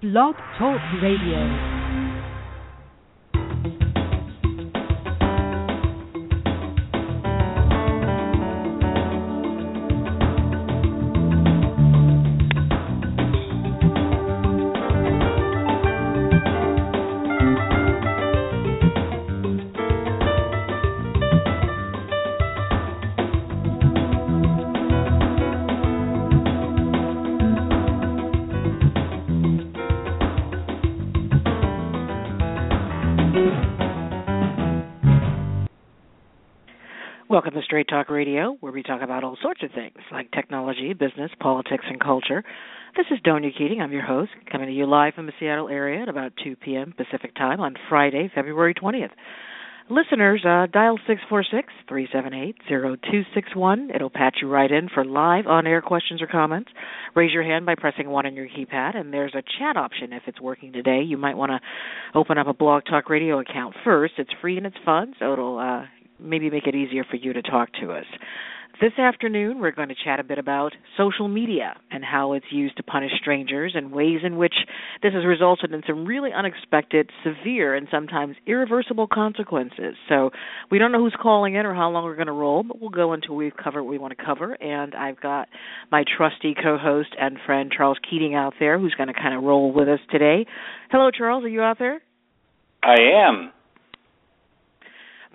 Blog 0.00 0.36
Talk 0.56 0.80
Radio. 1.02 1.77
Radio, 38.10 38.56
where 38.60 38.72
we 38.72 38.82
talk 38.82 39.02
about 39.02 39.24
all 39.24 39.36
sorts 39.42 39.62
of 39.62 39.70
things 39.72 39.96
like 40.12 40.30
technology, 40.32 40.92
business, 40.92 41.30
politics, 41.40 41.84
and 41.88 42.00
culture. 42.00 42.42
This 42.96 43.06
is 43.10 43.18
Donia 43.20 43.56
Keating. 43.56 43.80
I'm 43.80 43.92
your 43.92 44.04
host, 44.04 44.30
coming 44.50 44.68
to 44.68 44.72
you 44.72 44.86
live 44.86 45.14
from 45.14 45.26
the 45.26 45.32
Seattle 45.38 45.68
area 45.68 46.02
at 46.02 46.08
about 46.08 46.32
2 46.42 46.56
p.m. 46.56 46.94
Pacific 46.96 47.34
Time 47.34 47.60
on 47.60 47.74
Friday, 47.88 48.30
February 48.34 48.74
20th. 48.74 49.10
Listeners, 49.90 50.44
uh, 50.44 50.66
dial 50.70 50.98
646-378-0261. 51.90 53.94
It'll 53.94 54.10
patch 54.10 54.36
you 54.42 54.48
right 54.48 54.70
in 54.70 54.90
for 54.92 55.02
live 55.02 55.46
on-air 55.46 55.80
questions 55.80 56.20
or 56.20 56.26
comments. 56.26 56.70
Raise 57.14 57.32
your 57.32 57.42
hand 57.42 57.64
by 57.64 57.74
pressing 57.74 58.10
1 58.10 58.26
on 58.26 58.34
your 58.34 58.48
keypad, 58.48 58.96
and 58.96 59.14
there's 59.14 59.34
a 59.34 59.42
chat 59.58 59.78
option 59.78 60.12
if 60.12 60.24
it's 60.26 60.42
working 60.42 60.74
today. 60.74 61.00
You 61.02 61.16
might 61.16 61.38
want 61.38 61.52
to 61.52 62.18
open 62.18 62.36
up 62.36 62.48
a 62.48 62.52
Blog 62.52 62.82
Talk 62.84 63.08
Radio 63.08 63.40
account 63.40 63.76
first. 63.82 64.14
It's 64.18 64.28
free 64.42 64.58
and 64.58 64.66
it's 64.66 64.76
fun, 64.84 65.14
so 65.18 65.32
it'll 65.32 65.58
uh, 65.58 65.86
maybe 66.20 66.50
make 66.50 66.66
it 66.66 66.74
easier 66.74 67.04
for 67.04 67.16
you 67.16 67.32
to 67.32 67.42
talk 67.42 67.70
to 67.80 67.92
us. 67.92 68.06
This 68.80 68.92
afternoon, 68.96 69.58
we're 69.58 69.72
going 69.72 69.88
to 69.88 69.96
chat 70.04 70.20
a 70.20 70.22
bit 70.22 70.38
about 70.38 70.72
social 70.96 71.26
media 71.26 71.74
and 71.90 72.04
how 72.04 72.34
it's 72.34 72.46
used 72.52 72.76
to 72.76 72.84
punish 72.84 73.10
strangers 73.20 73.72
and 73.74 73.90
ways 73.90 74.20
in 74.22 74.36
which 74.36 74.54
this 75.02 75.12
has 75.14 75.24
resulted 75.26 75.72
in 75.72 75.82
some 75.84 76.06
really 76.06 76.30
unexpected, 76.32 77.10
severe, 77.24 77.74
and 77.74 77.88
sometimes 77.90 78.36
irreversible 78.46 79.08
consequences. 79.08 79.96
So, 80.08 80.30
we 80.70 80.78
don't 80.78 80.92
know 80.92 81.00
who's 81.00 81.16
calling 81.20 81.56
in 81.56 81.66
or 81.66 81.74
how 81.74 81.90
long 81.90 82.04
we're 82.04 82.14
going 82.14 82.28
to 82.28 82.32
roll, 82.32 82.62
but 82.62 82.80
we'll 82.80 82.90
go 82.90 83.14
until 83.14 83.34
we've 83.34 83.56
covered 83.56 83.82
what 83.82 83.90
we 83.90 83.98
want 83.98 84.16
to 84.16 84.24
cover. 84.24 84.52
And 84.52 84.94
I've 84.94 85.20
got 85.20 85.48
my 85.90 86.04
trusty 86.16 86.54
co 86.54 86.78
host 86.78 87.16
and 87.20 87.36
friend, 87.44 87.72
Charles 87.76 87.98
Keating, 88.08 88.36
out 88.36 88.54
there 88.60 88.78
who's 88.78 88.94
going 88.94 89.08
to 89.08 89.14
kind 89.14 89.34
of 89.34 89.42
roll 89.42 89.72
with 89.72 89.88
us 89.88 90.00
today. 90.08 90.46
Hello, 90.92 91.10
Charles. 91.10 91.42
Are 91.42 91.48
you 91.48 91.62
out 91.62 91.80
there? 91.80 92.00
I 92.84 92.94
am. 93.26 93.52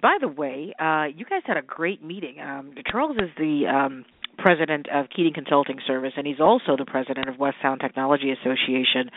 By 0.04 0.18
the 0.20 0.28
way, 0.28 0.73
uh, 0.80 1.06
you 1.16 1.23
guys 1.23 1.44
had 1.46 1.56
a 1.56 1.62
great 1.62 2.04
meeting. 2.04 2.36
Um, 2.42 2.76
Charles 2.92 3.16
is 3.16 3.30
the 3.38 3.64
um, 3.73 4.04
president 4.38 4.88
of 4.94 5.06
Keating 5.16 5.32
Consulting 5.34 5.78
Service, 5.88 6.12
and 6.18 6.28
he's 6.28 6.42
also 6.42 6.76
the 6.78 6.84
president 6.84 7.30
of 7.30 7.40
West 7.40 7.56
Sound 7.62 7.80
Technology 7.80 8.30
Association. 8.30 9.09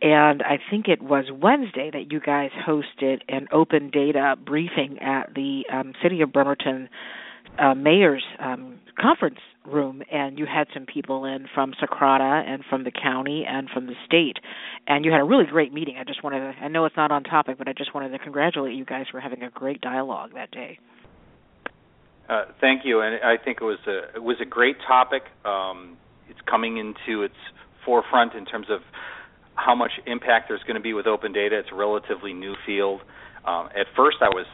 And 0.00 0.44
I 0.44 0.60
think 0.70 0.86
it 0.86 1.02
was 1.02 1.24
Wednesday 1.32 1.90
that 1.92 2.12
you 2.12 2.20
guys 2.20 2.50
hosted 2.64 3.22
an 3.28 3.48
open 3.50 3.90
data 3.90 4.36
briefing 4.46 5.00
at 5.00 5.34
the 5.34 5.64
um, 5.72 5.92
City 6.00 6.20
of 6.20 6.32
Bremerton 6.32 6.88
uh, 7.58 7.74
Mayor's 7.74 8.22
um, 8.38 8.78
conference 8.96 9.40
room 9.68 10.02
and 10.10 10.38
you 10.38 10.46
had 10.46 10.66
some 10.74 10.86
people 10.86 11.24
in 11.24 11.46
from 11.54 11.72
Socrata 11.80 12.46
and 12.46 12.62
from 12.68 12.84
the 12.84 12.90
county 12.90 13.44
and 13.48 13.68
from 13.70 13.86
the 13.86 13.94
state 14.06 14.38
and 14.86 15.04
you 15.04 15.12
had 15.12 15.20
a 15.20 15.24
really 15.24 15.44
great 15.44 15.72
meeting. 15.72 15.96
I 15.98 16.04
just 16.04 16.24
wanted 16.24 16.40
to 16.40 16.60
I 16.60 16.68
know 16.68 16.84
it's 16.84 16.96
not 16.96 17.10
on 17.10 17.22
topic, 17.24 17.58
but 17.58 17.68
I 17.68 17.72
just 17.72 17.94
wanted 17.94 18.10
to 18.10 18.18
congratulate 18.18 18.74
you 18.74 18.84
guys 18.84 19.06
for 19.10 19.20
having 19.20 19.42
a 19.42 19.50
great 19.50 19.80
dialogue 19.80 20.30
that 20.34 20.50
day. 20.50 20.78
Uh, 22.28 22.44
thank 22.60 22.84
you, 22.84 23.00
and 23.00 23.22
I 23.24 23.42
think 23.42 23.58
it 23.60 23.64
was 23.64 23.78
a 23.86 24.16
it 24.16 24.22
was 24.22 24.36
a 24.40 24.44
great 24.44 24.76
topic. 24.86 25.22
Um, 25.46 25.96
it's 26.28 26.40
coming 26.48 26.76
into 26.76 27.22
its 27.22 27.34
forefront 27.84 28.34
in 28.34 28.44
terms 28.44 28.66
of 28.68 28.80
how 29.54 29.74
much 29.74 29.92
impact 30.06 30.48
there's 30.48 30.62
going 30.62 30.76
to 30.76 30.82
be 30.82 30.92
with 30.92 31.06
open 31.06 31.32
data. 31.32 31.58
It's 31.58 31.70
a 31.72 31.74
relatively 31.74 32.34
new 32.34 32.54
field. 32.66 33.00
Um, 33.46 33.70
at 33.74 33.86
first, 33.96 34.18
I 34.20 34.28
was 34.28 34.46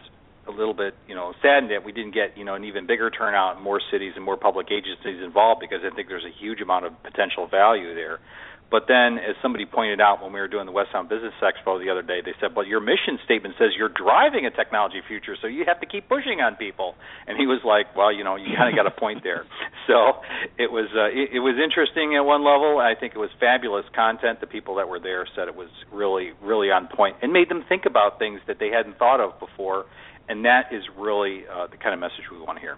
a 0.47 0.51
little 0.51 0.75
bit, 0.75 0.95
you 1.09 1.15
know, 1.15 1.33
saddened 1.43 1.71
that 1.71 1.85
we 1.85 1.93
didn't 1.93 2.15
get, 2.15 2.37
you 2.37 2.45
know, 2.45 2.55
an 2.55 2.65
even 2.65 2.87
bigger 2.87 3.11
turnout, 3.11 3.63
more 3.63 3.81
cities 3.91 4.13
and 4.17 4.25
more 4.25 4.37
public 4.37 4.69
agencies 4.71 5.23
involved 5.23 5.61
because 5.61 5.81
I 5.85 5.95
think 5.95 6.09
there's 6.09 6.25
a 6.25 6.35
huge 6.41 6.61
amount 6.61 6.87
of 6.87 6.93
potential 7.03 7.47
value 7.47 7.95
there. 7.95 8.21
But 8.75 8.89
then, 8.89 9.19
as 9.19 9.37
somebody 9.41 9.67
pointed 9.67 10.01
out 10.01 10.23
when 10.23 10.33
we 10.33 10.41
were 10.41 10.49
doing 10.49 10.67
the 10.67 10.73
West 10.73 10.91
Sound 10.91 11.09
Business 11.09 11.35
Expo 11.39 11.79
the 11.79 11.91
other 11.91 12.03
day, 12.03 12.23
they 12.25 12.35
said, 12.41 12.57
"Well, 12.57 12.67
your 12.67 12.81
mission 12.81 13.21
statement 13.25 13.55
says 13.57 13.71
you're 13.77 13.89
driving 13.93 14.47
a 14.47 14.51
technology 14.51 15.01
future, 15.07 15.37
so 15.41 15.47
you 15.47 15.65
have 15.65 15.79
to 15.79 15.87
keep 15.87 16.09
pushing 16.09 16.41
on 16.41 16.57
people." 16.57 16.97
And 17.29 17.39
he 17.39 17.47
was 17.47 17.63
like, 17.63 17.95
"Well, 17.95 18.11
you 18.11 18.25
know, 18.25 18.35
you 18.35 18.57
kind 18.57 18.69
of 18.69 18.75
got 18.75 18.87
a 18.87 18.91
point 18.91 19.23
there." 19.23 19.45
So 19.87 20.17
it 20.57 20.73
was 20.73 20.89
uh, 20.97 21.13
it, 21.13 21.37
it 21.37 21.41
was 21.41 21.61
interesting 21.61 22.17
at 22.17 22.25
one 22.25 22.43
level. 22.43 22.79
I 22.79 22.95
think 22.99 23.15
it 23.15 23.19
was 23.19 23.29
fabulous 23.39 23.85
content. 23.95 24.41
The 24.41 24.47
people 24.47 24.77
that 24.77 24.89
were 24.89 24.99
there 24.99 25.27
said 25.37 25.47
it 25.47 25.55
was 25.55 25.69
really 25.93 26.33
really 26.41 26.71
on 26.71 26.89
point 26.89 27.17
and 27.21 27.35
made 27.35 27.51
them 27.51 27.63
think 27.69 27.85
about 27.85 28.19
things 28.19 28.41
that 28.47 28.59
they 28.59 28.71
hadn't 28.71 28.97
thought 28.97 29.21
of 29.21 29.39
before 29.39 29.85
and 30.29 30.45
that 30.45 30.73
is 30.73 30.83
really 30.99 31.45
uh, 31.53 31.67
the 31.67 31.77
kind 31.77 31.95
of 31.95 32.01
message 32.01 32.25
we 32.31 32.39
want 32.39 32.57
to 32.57 32.61
hear. 32.61 32.77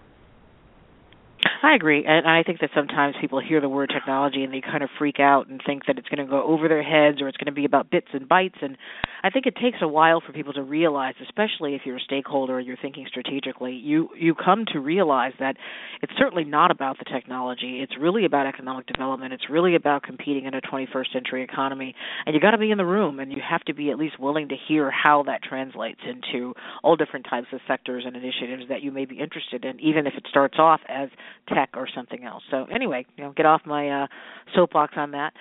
I 1.63 1.75
agree, 1.75 2.05
and 2.07 2.27
I 2.27 2.43
think 2.43 2.59
that 2.61 2.69
sometimes 2.75 3.15
people 3.19 3.41
hear 3.41 3.59
the 3.61 3.69
word 3.69 3.91
technology 3.93 4.43
and 4.43 4.53
they 4.53 4.61
kind 4.61 4.83
of 4.83 4.89
freak 4.97 5.19
out 5.19 5.47
and 5.47 5.61
think 5.65 5.85
that 5.87 5.97
it's 5.97 6.07
going 6.07 6.25
to 6.25 6.29
go 6.29 6.43
over 6.43 6.67
their 6.67 6.83
heads 6.83 7.21
or 7.21 7.27
it's 7.27 7.37
going 7.37 7.47
to 7.47 7.51
be 7.51 7.65
about 7.65 7.89
bits 7.89 8.07
and 8.13 8.27
bytes. 8.27 8.61
And 8.61 8.77
I 9.23 9.29
think 9.29 9.45
it 9.45 9.55
takes 9.61 9.77
a 9.81 9.87
while 9.87 10.21
for 10.25 10.31
people 10.33 10.53
to 10.53 10.63
realize, 10.63 11.15
especially 11.21 11.75
if 11.75 11.81
you're 11.85 11.97
a 11.97 12.01
stakeholder 12.01 12.59
and 12.59 12.67
you're 12.67 12.77
thinking 12.81 13.05
strategically, 13.07 13.73
you 13.73 14.09
you 14.17 14.35
come 14.35 14.65
to 14.73 14.79
realize 14.79 15.33
that 15.39 15.57
it's 16.01 16.13
certainly 16.17 16.43
not 16.43 16.71
about 16.71 16.97
the 16.99 17.05
technology. 17.05 17.81
It's 17.81 17.93
really 17.99 18.25
about 18.25 18.45
economic 18.45 18.85
development. 18.87 19.33
It's 19.33 19.49
really 19.49 19.75
about 19.75 20.03
competing 20.03 20.45
in 20.45 20.53
a 20.53 20.61
21st 20.61 21.11
century 21.13 21.43
economy, 21.43 21.95
and 22.25 22.33
you 22.33 22.41
got 22.41 22.51
to 22.51 22.57
be 22.57 22.71
in 22.71 22.77
the 22.77 22.85
room 22.85 23.19
and 23.19 23.31
you 23.31 23.41
have 23.47 23.61
to 23.65 23.73
be 23.73 23.91
at 23.91 23.97
least 23.97 24.19
willing 24.19 24.49
to 24.49 24.55
hear 24.67 24.91
how 24.91 25.23
that 25.23 25.43
translates 25.43 26.01
into 26.07 26.53
all 26.83 26.95
different 26.95 27.25
types 27.29 27.47
of 27.51 27.59
sectors 27.67 28.03
and 28.05 28.15
initiatives 28.15 28.63
that 28.69 28.81
you 28.81 28.91
may 28.91 29.05
be 29.05 29.19
interested 29.19 29.65
in, 29.65 29.79
even 29.79 30.07
if 30.07 30.13
it 30.15 30.25
starts 30.29 30.57
off 30.59 30.81
as 30.87 31.09
tech 31.47 31.69
or 31.75 31.87
something 31.93 32.23
else. 32.23 32.43
So 32.51 32.65
anyway, 32.73 33.05
you 33.15 33.23
know, 33.23 33.33
get 33.35 33.45
off 33.45 33.61
my 33.65 34.03
uh, 34.03 34.07
soapbox 34.55 34.93
on 34.97 35.11
that. 35.11 35.33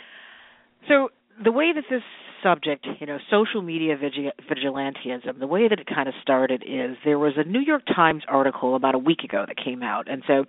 So 0.88 1.08
the 1.42 1.52
way 1.52 1.72
that 1.74 1.84
this 1.90 2.02
subject, 2.42 2.86
you 3.00 3.06
know, 3.06 3.18
social 3.30 3.62
media 3.62 3.96
vigilantism, 3.96 5.38
the 5.38 5.46
way 5.46 5.68
that 5.68 5.80
it 5.80 5.86
kind 5.86 6.08
of 6.08 6.14
started 6.22 6.62
is 6.62 6.96
there 7.04 7.18
was 7.18 7.32
a 7.36 7.44
New 7.44 7.60
York 7.60 7.82
Times 7.86 8.22
article 8.28 8.76
about 8.76 8.94
a 8.94 8.98
week 8.98 9.20
ago 9.24 9.44
that 9.46 9.56
came 9.56 9.82
out, 9.82 10.08
and 10.08 10.22
so, 10.26 10.44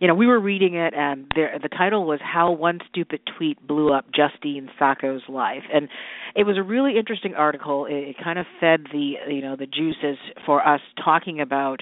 you 0.00 0.08
know, 0.08 0.14
we 0.14 0.26
were 0.26 0.40
reading 0.40 0.74
it, 0.74 0.92
and 0.94 1.26
there, 1.34 1.58
the 1.62 1.68
title 1.68 2.04
was 2.04 2.20
"How 2.22 2.50
One 2.52 2.80
Stupid 2.90 3.20
Tweet 3.36 3.64
Blew 3.66 3.92
Up 3.92 4.06
Justine 4.14 4.68
Sacco's 4.78 5.22
Life," 5.28 5.64
and 5.72 5.88
it 6.36 6.44
was 6.44 6.58
a 6.58 6.62
really 6.62 6.98
interesting 6.98 7.34
article. 7.34 7.86
It, 7.86 7.94
it 7.94 8.16
kind 8.22 8.38
of 8.38 8.46
fed 8.60 8.86
the, 8.92 9.14
you 9.28 9.40
know, 9.40 9.56
the 9.56 9.66
juices 9.66 10.18
for 10.44 10.66
us 10.66 10.80
talking 11.02 11.40
about. 11.40 11.80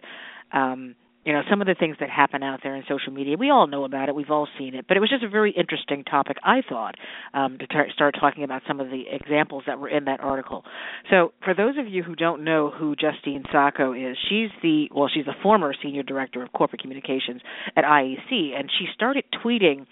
Um, 0.52 0.94
you 1.28 1.34
know 1.34 1.42
some 1.50 1.60
of 1.60 1.66
the 1.66 1.74
things 1.74 1.94
that 2.00 2.08
happen 2.08 2.42
out 2.42 2.60
there 2.62 2.74
in 2.74 2.82
social 2.88 3.12
media 3.12 3.36
we 3.36 3.50
all 3.50 3.66
know 3.66 3.84
about 3.84 4.08
it 4.08 4.14
we've 4.14 4.30
all 4.30 4.48
seen 4.58 4.74
it 4.74 4.86
but 4.88 4.96
it 4.96 5.00
was 5.00 5.10
just 5.10 5.22
a 5.22 5.28
very 5.28 5.50
interesting 5.52 6.02
topic 6.02 6.38
i 6.42 6.62
thought 6.66 6.94
um, 7.34 7.58
to 7.58 7.66
tar- 7.66 7.88
start 7.92 8.14
talking 8.18 8.44
about 8.44 8.62
some 8.66 8.80
of 8.80 8.88
the 8.88 9.04
examples 9.10 9.62
that 9.66 9.78
were 9.78 9.88
in 9.88 10.06
that 10.06 10.20
article. 10.20 10.64
So 11.10 11.32
for 11.44 11.52
those 11.54 11.76
of 11.76 11.86
you 11.86 12.02
who 12.02 12.14
don't 12.14 12.44
know 12.44 12.70
who 12.70 12.96
justine 12.96 13.44
sacco 13.52 13.92
is 13.92 14.16
she's 14.30 14.48
the 14.62 14.88
well 14.94 15.10
she's 15.12 15.26
the 15.26 15.34
former 15.42 15.74
senior 15.82 16.02
director 16.02 16.42
of 16.42 16.50
corporate 16.52 16.80
communications 16.80 17.42
at 17.76 17.84
IAC 17.84 18.58
and 18.58 18.70
she 18.78 18.86
started 18.94 19.24
tweeting 19.44 19.86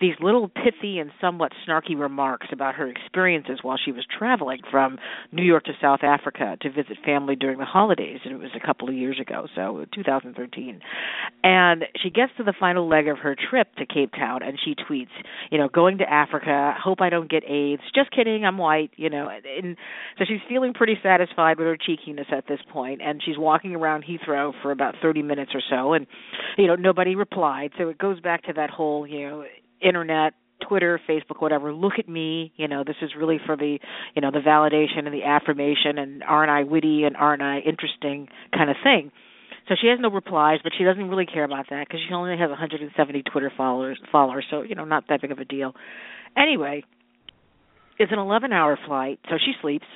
these 0.00 0.14
little 0.20 0.48
pithy 0.48 0.98
and 0.98 1.10
somewhat 1.20 1.52
snarky 1.66 1.98
remarks 1.98 2.48
about 2.52 2.74
her 2.74 2.88
experiences 2.88 3.60
while 3.62 3.78
she 3.82 3.92
was 3.92 4.04
traveling 4.18 4.60
from 4.70 4.98
New 5.32 5.42
York 5.42 5.64
to 5.64 5.72
South 5.80 6.00
Africa 6.02 6.56
to 6.60 6.70
visit 6.70 6.98
family 7.04 7.36
during 7.36 7.58
the 7.58 7.64
holidays, 7.64 8.20
and 8.24 8.34
it 8.34 8.38
was 8.38 8.50
a 8.54 8.64
couple 8.64 8.88
of 8.88 8.94
years 8.94 9.18
ago, 9.20 9.46
so 9.54 9.84
2013. 9.94 10.80
And 11.42 11.84
she 12.02 12.10
gets 12.10 12.32
to 12.36 12.44
the 12.44 12.54
final 12.58 12.88
leg 12.88 13.08
of 13.08 13.18
her 13.18 13.36
trip 13.48 13.68
to 13.76 13.86
Cape 13.86 14.12
Town, 14.12 14.42
and 14.42 14.58
she 14.62 14.74
tweets, 14.74 15.06
you 15.50 15.58
know, 15.58 15.68
going 15.68 15.98
to 15.98 16.10
Africa, 16.10 16.74
hope 16.82 17.00
I 17.00 17.10
don't 17.10 17.30
get 17.30 17.44
AIDS. 17.44 17.82
Just 17.94 18.10
kidding, 18.10 18.44
I'm 18.44 18.58
white, 18.58 18.90
you 18.96 19.10
know. 19.10 19.28
And 19.28 19.76
so 20.18 20.24
she's 20.26 20.40
feeling 20.48 20.74
pretty 20.74 20.96
satisfied 21.02 21.58
with 21.58 21.66
her 21.66 21.76
cheekiness 21.76 22.26
at 22.30 22.46
this 22.48 22.60
point, 22.70 23.00
and 23.02 23.22
she's 23.24 23.38
walking 23.38 23.74
around 23.74 24.04
Heathrow 24.04 24.52
for 24.62 24.70
about 24.70 24.94
30 25.00 25.22
minutes 25.22 25.52
or 25.54 25.62
so, 25.70 25.92
and 25.92 26.06
you 26.58 26.66
know 26.66 26.74
nobody 26.74 27.14
replied. 27.14 27.70
So 27.78 27.88
it 27.88 27.98
goes 27.98 28.20
back 28.20 28.44
to 28.44 28.52
that 28.54 28.70
whole, 28.70 29.06
you 29.06 29.28
know 29.28 29.44
internet 29.80 30.34
Twitter, 30.66 31.00
Facebook, 31.08 31.40
whatever, 31.40 31.72
look 31.72 31.94
at 31.98 32.08
me, 32.08 32.52
you 32.56 32.66
know, 32.66 32.82
this 32.84 32.96
is 33.02 33.10
really 33.16 33.38
for 33.44 33.56
the, 33.56 33.78
you 34.14 34.22
know, 34.22 34.30
the 34.30 34.38
validation 34.38 35.04
and 35.04 35.12
the 35.12 35.24
affirmation 35.24 35.98
and 35.98 36.22
aren't 36.22 36.50
I 36.50 36.62
witty 36.62 37.04
and 37.04 37.16
aren't 37.16 37.42
I 37.42 37.58
interesting 37.58 38.28
kind 38.54 38.70
of 38.70 38.76
thing. 38.82 39.12
So 39.68 39.74
she 39.80 39.88
has 39.88 39.98
no 40.00 40.10
replies, 40.10 40.60
but 40.62 40.72
she 40.76 40.84
doesn't 40.84 41.08
really 41.08 41.26
care 41.26 41.44
about 41.44 41.66
that 41.70 41.86
because 41.86 42.00
she 42.06 42.14
only 42.14 42.36
has 42.38 42.48
170 42.48 43.22
Twitter 43.22 43.52
followers, 43.56 43.98
followers, 44.10 44.46
so 44.50 44.62
you 44.62 44.74
know, 44.74 44.84
not 44.84 45.04
that 45.08 45.20
big 45.20 45.32
of 45.32 45.38
a 45.38 45.44
deal. 45.44 45.74
Anyway, 46.36 46.84
it's 47.98 48.12
an 48.12 48.18
11-hour 48.18 48.78
flight, 48.86 49.18
so 49.28 49.36
she 49.38 49.52
sleeps. 49.60 49.86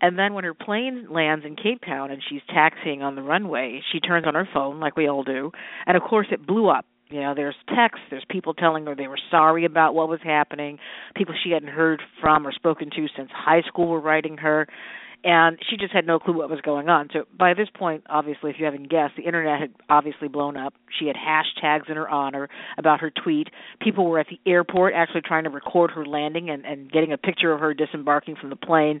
And 0.00 0.16
then 0.16 0.34
when 0.34 0.44
her 0.44 0.54
plane 0.54 1.08
lands 1.10 1.44
in 1.44 1.56
Cape 1.56 1.80
Town 1.84 2.12
and 2.12 2.22
she's 2.28 2.42
taxiing 2.48 3.02
on 3.02 3.16
the 3.16 3.22
runway, 3.22 3.80
she 3.92 3.98
turns 3.98 4.26
on 4.26 4.34
her 4.34 4.48
phone 4.54 4.78
like 4.78 4.96
we 4.96 5.08
all 5.08 5.24
do, 5.24 5.50
and 5.86 5.96
of 5.96 6.02
course 6.04 6.28
it 6.30 6.46
blew 6.46 6.68
up. 6.68 6.86
You 7.10 7.20
know, 7.20 7.34
there's 7.34 7.56
texts, 7.74 8.04
there's 8.10 8.24
people 8.28 8.52
telling 8.52 8.84
her 8.86 8.94
they 8.94 9.08
were 9.08 9.18
sorry 9.30 9.64
about 9.64 9.94
what 9.94 10.08
was 10.08 10.20
happening, 10.22 10.78
people 11.16 11.34
she 11.42 11.50
hadn't 11.50 11.70
heard 11.70 12.02
from 12.20 12.46
or 12.46 12.52
spoken 12.52 12.90
to 12.90 13.06
since 13.16 13.30
high 13.32 13.62
school 13.62 13.88
were 13.88 14.00
writing 14.00 14.36
her 14.38 14.66
and 15.24 15.58
she 15.68 15.76
just 15.76 15.92
had 15.92 16.06
no 16.06 16.18
clue 16.18 16.36
what 16.36 16.48
was 16.48 16.60
going 16.60 16.88
on. 16.88 17.08
So 17.12 17.24
by 17.36 17.54
this 17.54 17.68
point, 17.74 18.04
obviously, 18.08 18.50
if 18.50 18.56
you 18.58 18.64
haven't 18.64 18.88
guessed, 18.88 19.14
the 19.16 19.24
internet 19.24 19.60
had 19.60 19.74
obviously 19.88 20.28
blown 20.28 20.56
up. 20.56 20.74
She 20.98 21.06
had 21.06 21.16
hashtags 21.16 21.90
in 21.90 21.96
her 21.96 22.08
honor 22.08 22.48
about 22.76 23.00
her 23.00 23.10
tweet. 23.10 23.48
People 23.80 24.06
were 24.06 24.20
at 24.20 24.26
the 24.30 24.38
airport 24.48 24.94
actually 24.94 25.22
trying 25.22 25.44
to 25.44 25.50
record 25.50 25.90
her 25.92 26.06
landing 26.06 26.50
and, 26.50 26.64
and 26.64 26.90
getting 26.90 27.12
a 27.12 27.18
picture 27.18 27.52
of 27.52 27.60
her 27.60 27.74
disembarking 27.74 28.36
from 28.36 28.50
the 28.50 28.56
plane. 28.56 29.00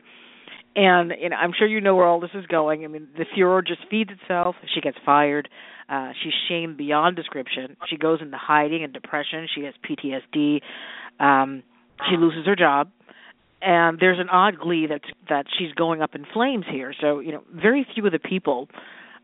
And 0.74 1.12
you 1.20 1.28
know, 1.28 1.36
I'm 1.36 1.52
sure 1.56 1.68
you 1.68 1.80
know 1.80 1.94
where 1.94 2.06
all 2.06 2.20
this 2.20 2.30
is 2.34 2.46
going. 2.46 2.84
I 2.84 2.88
mean, 2.88 3.08
the 3.16 3.24
furor 3.34 3.62
just 3.62 3.80
feeds 3.88 4.10
itself. 4.10 4.56
She 4.74 4.80
gets 4.80 4.98
fired. 5.04 5.48
Uh, 5.88 6.12
she's 6.22 6.34
shamed 6.48 6.76
beyond 6.76 7.16
description. 7.16 7.76
She 7.88 7.96
goes 7.96 8.20
into 8.20 8.36
hiding 8.36 8.84
and 8.84 8.92
depression. 8.92 9.48
She 9.54 9.62
has 9.62 9.74
PTSD. 9.88 10.60
Um, 11.18 11.62
she 12.08 12.16
loses 12.16 12.46
her 12.46 12.54
job 12.54 12.90
and 13.60 13.98
there's 13.98 14.18
an 14.18 14.28
odd 14.28 14.58
glee 14.58 14.86
that 14.86 15.00
that 15.28 15.46
she's 15.58 15.72
going 15.72 16.02
up 16.02 16.14
in 16.14 16.24
flames 16.32 16.64
here. 16.70 16.94
So 17.00 17.20
you 17.20 17.32
know, 17.32 17.42
very 17.52 17.86
few 17.94 18.06
of 18.06 18.12
the 18.12 18.18
people 18.18 18.68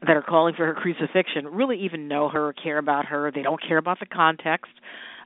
that 0.06 0.16
are 0.16 0.22
calling 0.22 0.54
for 0.54 0.66
her 0.66 0.74
crucifixion 0.74 1.46
really 1.46 1.80
even 1.80 2.08
know 2.08 2.28
her 2.28 2.48
or 2.48 2.52
care 2.52 2.78
about 2.78 3.06
her. 3.06 3.30
They 3.32 3.42
don't 3.42 3.62
care 3.62 3.78
about 3.78 4.00
the 4.00 4.06
context 4.06 4.72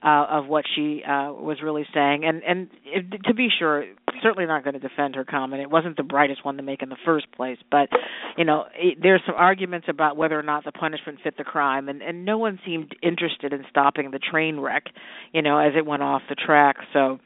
uh, 0.03 0.27
of 0.31 0.47
what 0.47 0.65
she 0.75 1.03
uh, 1.05 1.33
was 1.33 1.59
really 1.63 1.87
saying. 1.93 2.25
And 2.25 2.43
and 2.43 2.69
it, 2.85 3.25
to 3.25 3.35
be 3.35 3.49
sure, 3.57 3.85
certainly 4.23 4.47
not 4.47 4.65
going 4.65 4.75
to 4.75 4.81
defend 4.81 5.17
her 5.17 5.25
comment. 5.25 5.63
It 5.63 5.71
wasn't 5.71 5.97
the 5.97 6.03
brightest 6.03 6.45
one 6.45 6.57
to 6.57 6.63
make 6.63 6.83
in 6.83 6.89
the 6.89 6.97
first 7.05 7.31
place. 7.33 7.59
But 7.71 7.89
you 8.37 8.45
know, 8.45 8.65
it, 8.75 8.99
there's 9.03 9.23
some 9.27 9.35
arguments 9.37 9.87
about 9.89 10.17
whether 10.17 10.39
or 10.39 10.43
not 10.43 10.65
the 10.65 10.73
punishment 10.73 11.19
fit 11.23 11.37
the 11.37 11.45
crime, 11.45 11.89
and 11.89 12.03
and 12.03 12.25
no 12.25 12.39
one 12.39 12.59
seemed 12.65 12.95
interested 13.03 13.53
in 13.53 13.65
stopping 13.71 14.11
the 14.11 14.19
train 14.19 14.61
wreck, 14.61 14.85
you 15.33 15.43
know, 15.43 15.59
as 15.59 15.73
it 15.77 15.85
went 15.85 16.03
off 16.03 16.23
the 16.29 16.37
track. 16.37 16.77
So 16.93 17.19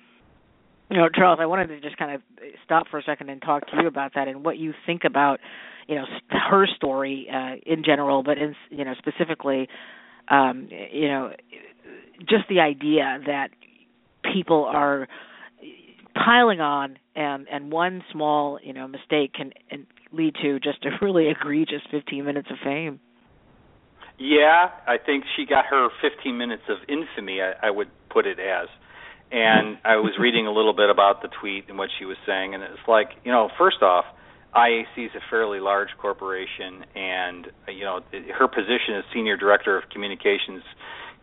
you 0.92 0.98
know, 0.98 1.08
Charles, 1.08 1.38
I 1.40 1.46
wanted 1.46 1.68
to 1.68 1.80
just 1.80 1.96
kind 1.96 2.14
of 2.14 2.20
stop 2.64 2.86
for 2.90 2.98
a 2.98 3.02
second 3.02 3.30
and 3.30 3.40
talk 3.40 3.66
to 3.68 3.76
you 3.80 3.86
about 3.86 4.12
that 4.14 4.28
and 4.28 4.44
what 4.44 4.58
you 4.58 4.74
think 4.84 5.04
about, 5.04 5.40
you 5.88 5.94
know, 5.94 6.04
her 6.28 6.66
story 6.66 7.28
uh, 7.32 7.54
in 7.64 7.82
general, 7.82 8.22
but 8.22 8.36
in 8.36 8.54
you 8.70 8.84
know 8.84 8.92
specifically, 8.98 9.68
um, 10.28 10.68
you 10.70 11.08
know, 11.08 11.32
just 12.20 12.48
the 12.48 12.60
idea 12.60 13.20
that 13.26 13.48
people 14.32 14.64
are 14.64 15.08
piling 16.14 16.60
on 16.60 16.98
and 17.16 17.48
and 17.50 17.72
one 17.72 18.02
small 18.12 18.58
you 18.62 18.72
know 18.72 18.86
mistake 18.86 19.32
can 19.34 19.52
lead 20.12 20.34
to 20.42 20.60
just 20.60 20.84
a 20.84 20.90
really 21.04 21.28
egregious 21.28 21.80
15 21.90 22.24
minutes 22.24 22.48
of 22.50 22.58
fame. 22.62 23.00
Yeah, 24.18 24.70
I 24.86 24.98
think 24.98 25.24
she 25.36 25.46
got 25.46 25.64
her 25.66 25.88
15 26.02 26.36
minutes 26.36 26.62
of 26.68 26.76
infamy. 26.86 27.40
I, 27.40 27.68
I 27.68 27.70
would 27.70 27.88
put 28.10 28.26
it 28.26 28.38
as 28.38 28.68
and 29.32 29.78
I 29.84 29.96
was 29.96 30.12
reading 30.20 30.46
a 30.46 30.52
little 30.52 30.74
bit 30.74 30.90
about 30.90 31.22
the 31.22 31.28
tweet 31.40 31.64
and 31.68 31.78
what 31.78 31.88
she 31.98 32.04
was 32.04 32.18
saying, 32.26 32.54
and 32.54 32.62
it's 32.62 32.86
like, 32.86 33.08
you 33.24 33.32
know, 33.32 33.48
first 33.58 33.82
off, 33.82 34.04
IAC 34.54 35.06
is 35.06 35.10
a 35.16 35.24
fairly 35.30 35.60
large 35.60 35.88
corporation, 35.98 36.84
and 36.94 37.46
you 37.68 37.84
know, 37.84 38.00
her 38.38 38.46
position 38.46 38.96
as 38.98 39.04
senior 39.14 39.36
director 39.36 39.78
of 39.78 39.88
communications, 39.90 40.62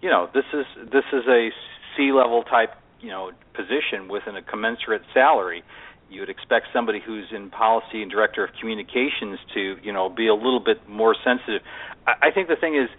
you 0.01 0.09
know, 0.09 0.29
this 0.33 0.45
is 0.53 0.65
this 0.91 1.05
is 1.11 1.23
a 1.27 1.49
C-level 1.95 2.43
type, 2.43 2.73
you 3.01 3.09
know, 3.09 3.31
position 3.53 4.07
within 4.09 4.35
a 4.35 4.41
commensurate 4.41 5.01
salary. 5.13 5.63
You 6.09 6.21
would 6.21 6.29
expect 6.29 6.67
somebody 6.73 6.99
who's 7.05 7.27
in 7.31 7.49
policy 7.49 8.01
and 8.01 8.09
director 8.09 8.43
of 8.43 8.51
communications 8.59 9.37
to, 9.53 9.77
you 9.83 9.93
know, 9.93 10.09
be 10.09 10.27
a 10.27 10.33
little 10.33 10.59
bit 10.59 10.87
more 10.89 11.15
sensitive. 11.23 11.61
I, 12.07 12.29
I 12.29 12.31
think 12.31 12.47
the 12.47 12.55
thing 12.55 12.75
is 12.75 12.89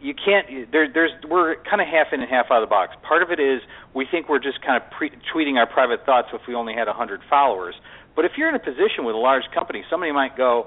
you 0.00 0.14
can't 0.14 0.70
there 0.72 0.92
there's 0.92 1.10
we're 1.28 1.56
kind 1.64 1.80
of 1.80 1.88
half 1.88 2.12
in 2.12 2.20
and 2.20 2.30
half 2.30 2.46
out 2.50 2.62
of 2.62 2.68
the 2.68 2.70
box 2.70 2.94
part 3.02 3.22
of 3.22 3.30
it 3.30 3.40
is 3.40 3.62
we 3.94 4.06
think 4.10 4.28
we're 4.28 4.38
just 4.38 4.60
kind 4.60 4.80
of 4.80 4.90
pre- 4.90 5.10
tweeting 5.32 5.56
our 5.56 5.66
private 5.66 6.04
thoughts 6.04 6.28
if 6.34 6.42
we 6.46 6.54
only 6.54 6.74
had 6.74 6.86
100 6.86 7.20
followers 7.30 7.74
but 8.14 8.24
if 8.24 8.32
you're 8.36 8.48
in 8.48 8.54
a 8.54 8.60
position 8.60 9.04
with 9.04 9.14
a 9.14 9.18
large 9.18 9.44
company 9.54 9.82
somebody 9.88 10.12
might 10.12 10.36
go 10.36 10.66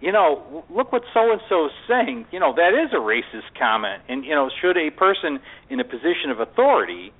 you 0.00 0.12
know 0.12 0.64
look 0.70 0.92
what 0.92 1.02
so 1.12 1.32
and 1.32 1.40
so 1.48 1.66
is 1.66 1.72
saying. 1.88 2.26
You 2.30 2.40
know 2.40 2.54
that 2.54 2.74
is 2.74 2.92
a 2.92 3.00
racist 3.00 3.58
comment. 3.58 4.02
And 4.08 4.24
you 4.24 4.34
know 4.34 4.50
should 4.60 4.76
a 4.76 4.90
person 4.90 5.40
in 5.70 5.80
a 5.80 5.84
position 5.84 6.30
of 6.30 6.40
authority 6.40 7.12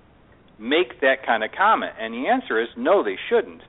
make 0.58 1.00
that 1.00 1.24
kind 1.24 1.44
of 1.44 1.50
comment? 1.52 1.92
And 1.98 2.14
the 2.14 2.28
answer 2.28 2.60
is 2.60 2.68
no 2.76 3.02
they 3.02 3.16
shouldn't. 3.28 3.62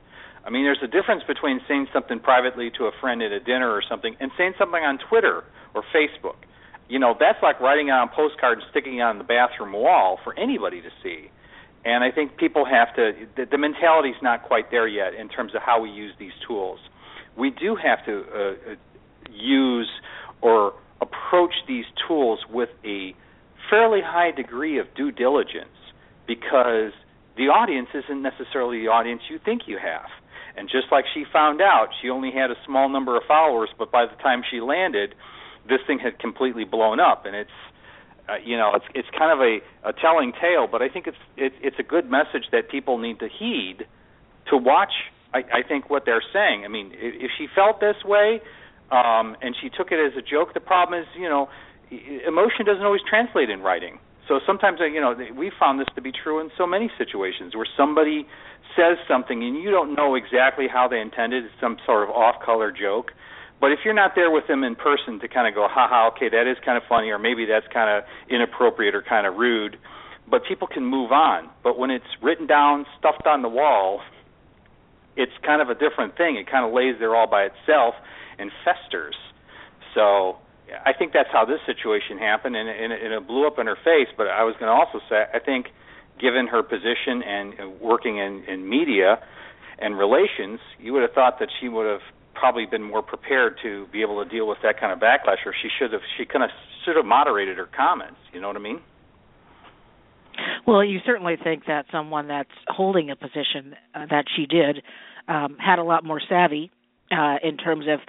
I 0.44 0.50
mean, 0.50 0.64
there's 0.64 0.82
a 0.82 0.88
difference 0.88 1.22
between 1.26 1.60
saying 1.68 1.88
something 1.92 2.18
privately 2.18 2.70
to 2.78 2.84
a 2.84 2.92
friend 3.00 3.22
at 3.22 3.30
a 3.30 3.40
dinner 3.40 3.70
or 3.70 3.82
something 3.86 4.16
and 4.20 4.30
saying 4.38 4.54
something 4.58 4.82
on 4.82 4.98
Twitter 4.98 5.44
or 5.74 5.82
Facebook. 5.94 6.36
You 6.88 6.98
know 6.98 7.14
that's 7.18 7.42
like 7.42 7.60
writing 7.60 7.88
it 7.88 7.92
on 7.92 8.08
a 8.08 8.10
postcard 8.10 8.58
and 8.58 8.66
sticking 8.70 8.98
it 8.98 9.02
on 9.02 9.18
the 9.18 9.24
bathroom 9.24 9.72
wall 9.72 10.18
for 10.24 10.36
anybody 10.38 10.80
to 10.82 10.90
see. 11.02 11.30
And 11.84 12.04
i 12.04 12.10
think 12.10 12.36
people 12.36 12.64
have 12.66 12.94
to 12.96 13.12
the, 13.36 13.46
the 13.46 13.58
mentality 13.58 14.10
is 14.10 14.22
not 14.22 14.42
quite 14.42 14.70
there 14.70 14.88
yet 14.88 15.14
in 15.14 15.28
terms 15.28 15.54
of 15.54 15.62
how 15.62 15.80
we 15.80 15.90
use 15.90 16.12
these 16.18 16.32
tools. 16.46 16.80
We 17.36 17.50
do 17.50 17.76
have 17.76 18.04
to 18.06 18.24
uh, 18.34 18.74
use 19.30 19.90
or 20.40 20.74
approach 21.00 21.54
these 21.66 21.84
tools 22.06 22.40
with 22.50 22.70
a 22.84 23.14
fairly 23.68 24.00
high 24.04 24.30
degree 24.30 24.78
of 24.78 24.86
due 24.94 25.10
diligence 25.10 25.68
because 26.26 26.92
the 27.36 27.44
audience 27.44 27.88
isn't 27.94 28.22
necessarily 28.22 28.80
the 28.80 28.88
audience 28.88 29.22
you 29.30 29.38
think 29.44 29.62
you 29.66 29.78
have 29.78 30.06
and 30.56 30.68
just 30.68 30.86
like 30.90 31.04
she 31.14 31.24
found 31.32 31.60
out 31.60 31.88
she 32.02 32.10
only 32.10 32.30
had 32.32 32.50
a 32.50 32.56
small 32.66 32.88
number 32.88 33.16
of 33.16 33.22
followers 33.28 33.70
but 33.78 33.92
by 33.92 34.04
the 34.04 34.22
time 34.22 34.42
she 34.50 34.60
landed 34.60 35.14
this 35.68 35.80
thing 35.86 35.98
had 35.98 36.18
completely 36.18 36.64
blown 36.64 37.00
up, 37.00 37.26
and 37.26 37.34
it's 37.34 37.58
uh, 38.28 38.34
you 38.44 38.56
know 38.56 38.72
it's 38.74 38.84
it's 38.94 39.08
kind 39.16 39.32
of 39.32 39.40
a, 39.40 39.88
a 39.88 39.92
telling 39.92 40.32
tale, 40.32 40.66
but 40.70 40.82
I 40.82 40.88
think 40.88 41.06
it's 41.06 41.18
it, 41.36 41.52
it's 41.60 41.76
a 41.78 41.82
good 41.82 42.10
message 42.10 42.50
that 42.52 42.70
people 42.70 42.98
need 42.98 43.18
to 43.20 43.28
heed 43.28 43.86
to 44.48 44.56
watch. 44.56 44.92
I, 45.32 45.38
I 45.38 45.62
think 45.66 45.90
what 45.90 46.04
they're 46.06 46.24
saying. 46.32 46.64
I 46.64 46.68
mean, 46.68 46.92
if 46.92 47.30
she 47.38 47.46
felt 47.54 47.80
this 47.80 47.96
way 48.04 48.40
um, 48.90 49.36
and 49.42 49.54
she 49.60 49.70
took 49.70 49.92
it 49.92 49.98
as 49.98 50.16
a 50.18 50.22
joke, 50.22 50.54
the 50.54 50.60
problem 50.60 51.00
is 51.00 51.06
you 51.16 51.28
know 51.28 51.48
emotion 52.26 52.66
doesn't 52.66 52.84
always 52.84 53.02
translate 53.08 53.50
in 53.50 53.60
writing. 53.60 53.98
So 54.28 54.38
sometimes, 54.46 54.80
uh, 54.80 54.84
you 54.84 55.00
know, 55.00 55.14
we 55.36 55.50
found 55.58 55.80
this 55.80 55.88
to 55.96 56.00
be 56.00 56.12
true 56.12 56.38
in 56.38 56.50
so 56.56 56.66
many 56.66 56.88
situations 56.96 57.56
where 57.56 57.66
somebody 57.76 58.26
says 58.76 58.96
something 59.08 59.42
and 59.42 59.60
you 59.60 59.72
don't 59.72 59.96
know 59.96 60.14
exactly 60.14 60.66
how 60.72 60.86
they 60.86 61.00
intended, 61.00 61.46
it, 61.46 61.50
some 61.60 61.78
sort 61.84 62.04
of 62.04 62.10
off-color 62.14 62.70
joke, 62.70 63.10
but 63.60 63.72
if 63.72 63.80
you're 63.84 63.94
not 63.94 64.12
there 64.14 64.30
with 64.30 64.46
them 64.46 64.62
in 64.62 64.76
person 64.76 65.18
to 65.20 65.28
kind 65.28 65.48
of 65.48 65.54
go, 65.54 65.66
haha, 65.68 66.08
okay, 66.14 66.28
that 66.30 66.46
is 66.48 66.56
kind 66.64 66.78
of 66.78 66.84
funny, 66.88 67.10
or 67.10 67.18
maybe 67.18 67.44
that's 67.44 67.66
kind 67.72 67.90
of 67.90 68.04
inappropriate 68.30 68.94
or 68.94 69.02
kind 69.02 69.26
of 69.26 69.34
rude, 69.34 69.76
but 70.30 70.42
people 70.48 70.68
can 70.68 70.84
move 70.84 71.10
on. 71.10 71.50
But 71.64 71.76
when 71.76 71.90
it's 71.90 72.06
written 72.22 72.46
down, 72.46 72.86
stuffed 72.98 73.26
on 73.26 73.42
the 73.42 73.48
wall, 73.48 74.00
it's 75.16 75.32
kind 75.44 75.60
of 75.60 75.68
a 75.68 75.74
different 75.74 76.16
thing. 76.16 76.36
It 76.36 76.48
kind 76.48 76.64
of 76.64 76.72
lays 76.72 76.94
there 77.00 77.16
all 77.16 77.26
by 77.26 77.50
itself 77.50 77.94
and 78.40 78.50
festers. 78.64 79.16
So 79.94 80.38
I 80.86 80.92
think 80.92 81.12
that's 81.12 81.28
how 81.32 81.44
this 81.44 81.60
situation 81.66 82.18
happened, 82.18 82.56
and, 82.56 82.68
and, 82.68 82.92
and 82.92 83.12
it 83.12 83.26
blew 83.26 83.46
up 83.46 83.58
in 83.58 83.66
her 83.66 83.76
face. 83.76 84.08
But 84.16 84.28
I 84.28 84.44
was 84.44 84.54
going 84.58 84.70
to 84.70 84.76
also 84.76 85.04
say, 85.08 85.24
I 85.34 85.38
think, 85.38 85.66
given 86.20 86.46
her 86.48 86.62
position 86.62 87.22
and 87.26 87.80
working 87.80 88.18
in, 88.18 88.44
in 88.48 88.68
media 88.68 89.18
and 89.78 89.98
relations, 89.98 90.60
you 90.78 90.92
would 90.92 91.02
have 91.02 91.12
thought 91.12 91.38
that 91.40 91.48
she 91.60 91.68
would 91.68 91.86
have 91.86 92.02
probably 92.34 92.66
been 92.66 92.82
more 92.82 93.02
prepared 93.02 93.56
to 93.62 93.86
be 93.92 94.02
able 94.02 94.22
to 94.22 94.28
deal 94.28 94.46
with 94.46 94.58
that 94.62 94.78
kind 94.80 94.92
of 94.92 94.98
backlash, 94.98 95.44
or 95.44 95.54
she 95.60 95.68
should 95.78 95.92
have 95.92 96.02
she 96.16 96.24
kind 96.24 96.44
of 96.44 96.50
should 96.84 96.96
have 96.96 97.04
moderated 97.04 97.58
her 97.58 97.68
comments. 97.76 98.18
You 98.32 98.40
know 98.40 98.48
what 98.48 98.56
I 98.56 98.60
mean? 98.60 98.80
Well, 100.66 100.84
you 100.84 101.00
certainly 101.04 101.36
think 101.42 101.64
that 101.66 101.86
someone 101.92 102.28
that's 102.28 102.48
holding 102.68 103.10
a 103.10 103.16
position 103.16 103.74
uh, 103.94 104.06
that 104.10 104.24
she 104.34 104.46
did 104.46 104.82
um, 105.28 105.56
had 105.58 105.78
a 105.78 105.84
lot 105.84 106.04
more 106.04 106.20
savvy 106.28 106.70
uh, 107.10 107.36
in 107.42 107.56
terms 107.56 107.86
of 107.88 108.00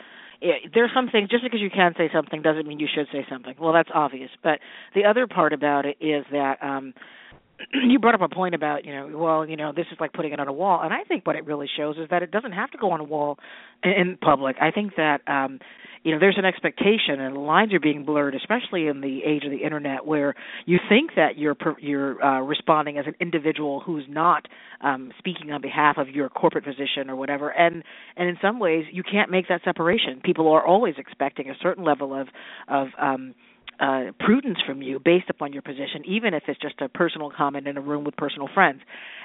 it, 0.42 0.72
there's 0.74 0.92
some 0.94 1.10
things 1.10 1.30
just 1.30 1.44
because 1.44 1.62
you 1.62 1.70
can 1.70 1.94
say 1.98 2.10
something 2.14 2.42
doesn't 2.42 2.68
mean 2.68 2.80
you 2.80 2.88
should 2.94 3.08
say 3.12 3.26
something. 3.30 3.56
Well, 3.60 3.74
that's 3.74 3.90
obvious. 3.94 4.32
But 4.44 4.60
the 4.96 5.06
other 5.06 5.28
part 5.28 5.54
about 5.54 5.86
it 5.86 5.98
is 6.02 6.26
that 6.32 6.58
um 6.62 6.94
you 7.74 8.00
brought 8.00 8.16
up 8.16 8.22
a 8.22 8.34
point 8.34 8.56
about 8.56 8.86
you 8.86 8.94
know 8.94 9.18
well 9.18 9.48
you 9.48 9.56
know 9.56 9.72
this 9.76 9.86
is 9.92 9.98
like 10.00 10.14
putting 10.14 10.34
it 10.34 10.40
on 10.40 10.48
a 10.48 10.54
wall. 10.54 10.82
And 10.84 10.94
i 10.94 11.04
think 11.04 11.26
what 11.26 11.36
it 11.36 11.46
really 11.46 11.68
shows 11.78 11.98
is 11.98 12.08
that 12.10 12.24
it 12.24 12.32
doesn't 12.32 12.52
have 12.54 12.72
to 12.72 12.78
go 12.78 12.92
on 12.92 13.00
a 13.00 13.04
wall 13.04 13.38
in 13.84 14.18
public. 14.22 14.56
I 14.62 14.72
think 14.72 14.96
that 14.98 15.22
um 15.28 15.60
you 16.04 16.12
know 16.12 16.20
there's 16.20 16.38
an 16.38 16.46
expectation 16.46 17.20
and 17.20 17.38
lines 17.38 17.74
are 17.74 17.80
being 17.80 18.06
blurred 18.06 18.36
especially 18.36 18.88
in 18.88 19.02
the 19.02 19.22
age 19.26 19.44
of 19.44 19.52
the 19.52 19.64
internet 19.64 20.06
where 20.06 20.34
you 20.66 20.80
think 20.90 21.12
that 21.16 21.38
you're 21.38 21.56
you're 21.80 22.24
uh, 22.24 22.42
responding 22.42 22.98
as 22.98 23.06
an 23.08 23.16
individual 23.20 23.82
who's 23.82 24.06
not 24.10 24.48
um 24.82 25.12
speaking 25.18 25.52
on 25.52 25.62
behalf 25.62 25.98
of 25.98 26.10
your 26.10 26.30
corporate 26.30 26.66
position 26.66 27.10
or 27.10 27.16
whatever. 27.16 27.50
And 27.50 27.84
and 28.16 28.30
in 28.30 28.38
some 28.42 28.60
ways 28.60 28.86
you 28.92 29.04
can't 29.04 29.30
make 29.30 29.48
that 29.50 29.62
separation. 29.64 30.22
People 30.24 30.48
are 30.52 30.66
always 30.66 30.96
expecting 30.98 31.50
a 31.50 31.56
certain 31.62 31.84
level 31.84 32.14
of 32.20 32.28
of 32.68 32.88
um 33.00 33.36
uh, 33.82 34.12
prudence 34.20 34.60
from 34.66 34.82
you 34.82 35.00
based 35.04 35.30
upon 35.30 35.52
your 35.54 35.64
position, 35.64 36.04
even 36.06 36.34
if 36.36 36.44
it's 36.48 36.60
just 36.62 36.80
a 36.82 36.88
personal 36.88 37.32
comment 37.36 37.68
in 37.68 37.78
a 37.78 37.82
room 37.82 38.04
with 38.04 38.16
personal 38.16 38.48
friends. 38.54 38.82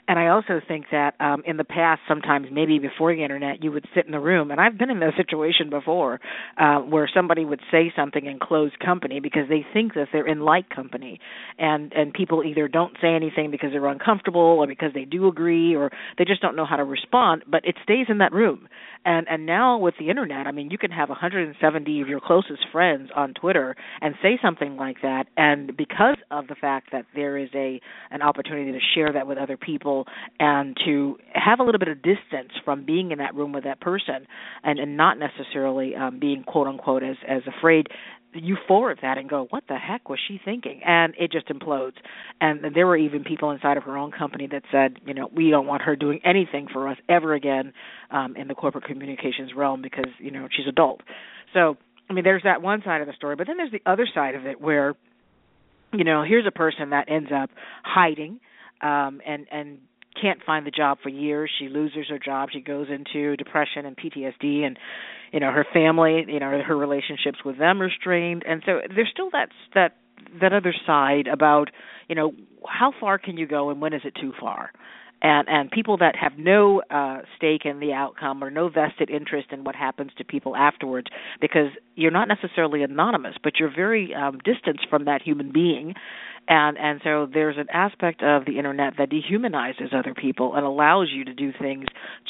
And 0.09 0.19
I 0.19 0.29
also 0.29 0.61
think 0.67 0.87
that 0.93 1.15
um, 1.21 1.43
in 1.45 1.57
the 1.57 1.65
past, 1.65 2.01
sometimes 2.09 2.47
maybe 2.51 2.79
before 2.79 3.15
the 3.15 3.23
internet, 3.23 3.63
you 3.63 3.73
would 3.73 3.85
sit 3.95 4.07
in 4.07 4.13
the 4.13 4.21
room, 4.21 4.51
and 4.51 4.61
I've 4.61 4.79
been 4.79 4.89
in 4.89 5.01
that 5.01 5.15
situation 5.17 5.69
before, 5.69 6.21
uh, 6.59 6.79
where 6.79 7.11
somebody 7.13 7.45
would 7.45 7.61
say 7.71 7.93
something 7.95 8.25
in 8.25 8.39
closed 8.39 8.79
company 8.79 9.21
because 9.21 9.49
they 9.49 9.67
think 9.75 9.95
that 9.95 10.09
they're 10.13 10.27
in 10.27 10.41
light 10.41 10.71
company, 10.71 11.21
and 11.59 11.93
and 11.93 12.15
people 12.15 12.45
either 12.45 12.69
don't 12.69 12.97
say 13.03 13.09
anything 13.09 13.51
because 13.51 13.71
they're 13.73 13.87
uncomfortable 13.87 14.41
or 14.41 14.67
because 14.67 14.93
they 14.95 15.05
do 15.05 15.27
agree 15.27 15.75
or 15.75 15.91
they 16.19 16.25
just 16.25 16.41
don't 16.41 16.57
know 16.57 16.67
how 16.67 16.77
to 16.77 16.85
respond, 16.85 17.45
but 17.51 17.65
it 17.65 17.75
stays 17.83 18.07
in 18.09 18.19
that 18.19 18.33
room. 18.33 18.69
And 19.05 19.27
and 19.29 19.45
now 19.45 19.77
with 19.77 19.95
the 19.99 20.09
internet, 20.09 20.47
I 20.47 20.53
mean, 20.53 20.71
you 20.71 20.79
can 20.79 20.93
have 20.93 21.09
170 21.09 22.01
of 22.01 22.09
your 22.09 22.21
closest 22.21 22.65
friends 22.71 23.11
on 23.15 23.35
Twitter 23.35 23.75
and 24.01 24.15
say 24.23 24.39
something 24.41 24.46
like 24.79 25.03
that, 25.03 25.27
and 25.37 25.77
because 25.77 26.17
of 26.31 26.47
the 26.47 26.55
fact 26.55 26.91
that 26.93 27.05
there 27.15 27.37
is 27.37 27.49
a 27.55 27.81
an 28.11 28.23
opportunity 28.23 28.71
to 28.71 28.79
share 28.95 29.13
that 29.13 29.27
with 29.27 29.39
other 29.39 29.57
people 29.57 30.07
and 30.39 30.77
to 30.85 31.17
have 31.35 31.59
a 31.59 31.63
little 31.65 31.81
bit 31.81 31.89
of 31.89 31.97
distance 31.97 32.53
from 32.65 32.85
being 32.85 33.11
in 33.11 33.19
that 33.19 33.35
room 33.35 33.53
with 33.53 33.65
that 33.65 33.81
person 33.81 34.27
and 34.63 34.79
and 34.79 34.97
not 34.97 35.19
necessarily 35.19 35.97
um 35.97 36.21
being 36.21 36.45
quote 36.45 36.69
unquote 36.69 37.03
as 37.03 37.17
as 37.29 37.43
afraid 37.59 37.89
you 38.35 38.57
forward 38.69 38.99
that 39.03 39.19
and 39.19 39.29
go, 39.29 39.47
what 39.51 39.65
the 39.69 39.77
heck 39.77 40.09
was 40.09 40.19
she 40.27 40.41
thinking? 40.45 40.81
And 40.85 41.15
it 41.19 41.33
just 41.33 41.49
implodes. 41.49 41.95
And 42.41 42.61
there 42.75 42.87
were 42.87 42.97
even 42.97 43.25
people 43.25 43.51
inside 43.51 43.77
of 43.77 43.85
her 43.85 43.97
own 43.97 44.13
company 44.13 44.47
that 44.53 44.63
said, 44.71 44.99
you 45.07 45.15
know, 45.15 45.31
we 45.35 45.51
don't 45.51 45.67
want 45.67 45.83
her 45.83 45.97
doing 45.97 46.21
anything 46.25 46.67
for 46.73 46.89
us 46.89 46.99
ever 47.09 47.35
again 47.35 47.73
um, 48.11 48.37
in 48.37 48.49
the 48.49 48.55
corporate 48.55 48.85
communications 48.85 49.53
realm 49.57 49.83
because 49.83 50.11
you 50.19 50.31
know 50.31 50.49
she's 50.55 50.67
adult. 50.67 51.01
So 51.55 51.77
I 52.09 52.13
mean, 52.13 52.25
there's 52.25 52.43
that 52.45 52.63
one 52.63 52.83
side 52.85 53.01
of 53.01 53.07
the 53.07 53.13
story, 53.15 53.37
but 53.37 53.47
then 53.47 53.57
there's 53.57 53.73
the 53.73 53.83
other 53.85 54.07
side 54.13 54.35
of 54.35 54.47
it 54.47 54.61
where, 54.61 54.95
you 55.93 56.05
know, 56.05 56.23
here's 56.23 56.47
a 56.47 56.53
person 56.53 56.91
that 56.91 57.11
ends 57.11 57.31
up 57.35 57.51
hiding 57.85 58.41
um, 58.81 59.21
and 59.27 59.47
and 59.51 59.79
can't 60.21 60.41
find 60.45 60.67
the 60.67 60.71
job 60.71 60.99
for 61.03 61.09
years. 61.09 61.51
She 61.59 61.69
loses 61.69 62.09
her 62.09 62.19
job. 62.19 62.49
She 62.53 62.61
goes 62.61 62.87
into 62.89 63.37
depression 63.37 63.85
and 63.85 63.97
PTSD, 63.97 64.65
and 64.65 64.79
you 65.33 65.41
know 65.41 65.51
her 65.51 65.67
family, 65.73 66.25
you 66.27 66.41
know 66.41 66.61
her 66.67 66.77
relationships 66.77 67.39
with 67.45 67.59
them 67.59 67.83
are 67.83 67.91
strained, 67.91 68.45
and 68.47 68.63
so 68.65 68.81
there's 68.95 69.11
still 69.13 69.31
that 69.33 69.49
that 69.75 69.97
that 70.41 70.53
other 70.53 70.75
side 70.87 71.27
about 71.27 71.71
you 72.09 72.15
know 72.15 72.33
how 72.69 72.93
far 72.99 73.19
can 73.19 73.37
you 73.37 73.47
go 73.47 73.71
and 73.71 73.81
when 73.81 73.93
is 73.93 74.03
it 74.05 74.15
too 74.21 74.33
far 74.41 74.71
and 75.23 75.49
and 75.49 75.71
people 75.71 75.97
that 75.99 76.15
have 76.17 76.33
no 76.39 76.83
uh 76.91 77.21
stake 77.37 77.63
in 77.65 77.81
the 77.81 77.93
outcome 77.93 78.43
or 78.43 78.51
no 78.51 78.69
vested 78.69 79.11
interest 79.11 79.49
in 79.51 79.65
what 79.65 79.75
happens 79.75 80.11
to 80.19 80.25
people 80.25 80.57
afterwards 80.57 81.09
because 81.41 81.71
you're 81.95 82.11
not 82.11 82.29
necessarily 82.29 82.83
anonymous 82.83 83.35
but 83.43 83.55
you're 83.59 83.75
very 83.75 84.15
um 84.15 84.39
distanced 84.45 84.87
from 84.89 85.05
that 85.07 85.23
human 85.23 85.53
being. 85.53 85.95
And 86.49 86.79
and 86.79 87.01
so 87.03 87.27
there's 87.33 87.57
an 87.59 87.67
aspect 87.73 88.23
of 88.23 88.45
the 88.45 88.59
internet 88.59 88.95
that 88.99 89.11
dehumanizes 89.11 89.93
other 89.93 90.15
people 90.15 90.55
and 90.55 90.65
allows 90.65 91.09
you 91.13 91.25
to 91.25 91.35
do 91.35 91.53
things 91.61 91.87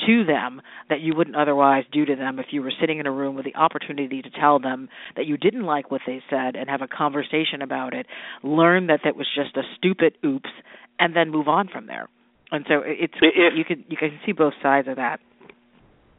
to 0.07 0.25
them 0.25 0.63
that 0.89 1.01
you 1.01 1.15
wouldn't 1.15 1.37
otherwise 1.37 1.85
do 1.93 2.07
to 2.07 2.17
them 2.17 2.39
if 2.39 2.47
you 2.51 2.63
were 2.63 2.73
sitting 2.81 2.99
in 2.99 3.07
a 3.07 3.13
room 3.13 3.35
with 3.35 3.45
the 3.45 3.55
opportunity 3.57 4.23
to 4.23 4.31
tell 4.31 4.59
them 4.59 4.89
that 5.17 5.27
you 5.27 5.37
didn't 5.37 5.65
like 5.65 5.91
what 5.91 6.01
they 6.07 6.23
said 6.31 6.57
and 6.57 6.71
have 6.71 6.81
a 6.81 6.89
conversation 6.89 7.61
about 7.61 7.93
it 7.93 8.07
learn 8.43 8.87
that 8.87 9.01
that 9.05 9.17
was 9.17 9.27
just 9.35 9.55
a 9.57 9.63
stupid 9.77 10.17
oops 10.25 10.51
and 10.99 11.15
then 11.15 11.31
move 11.31 11.49
on 11.49 11.69
from 11.69 11.87
there 11.87 12.09
and 12.53 12.65
so 12.69 12.83
it's 12.85 13.15
if, 13.21 13.55
you 13.57 13.65
can 13.65 13.85
you 13.89 13.97
can 13.97 14.19
see 14.25 14.33
both 14.33 14.55
sides 14.63 14.89
of 14.89 14.97
that. 14.97 15.21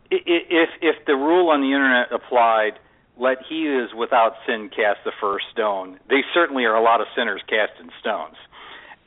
If 0.09 0.69
if 0.81 1.05
the 1.05 1.13
rule 1.13 1.49
on 1.49 1.61
the 1.61 1.67
internet 1.67 2.11
applied, 2.11 2.79
let 3.17 3.37
he 3.47 3.67
is 3.67 3.89
without 3.97 4.33
sin 4.45 4.69
cast 4.69 4.99
the 5.05 5.11
first 5.19 5.45
stone. 5.51 5.99
They 6.09 6.21
certainly 6.33 6.65
are 6.65 6.75
a 6.75 6.83
lot 6.83 7.01
of 7.01 7.07
sinners 7.15 7.41
casting 7.47 7.91
stones, 7.99 8.35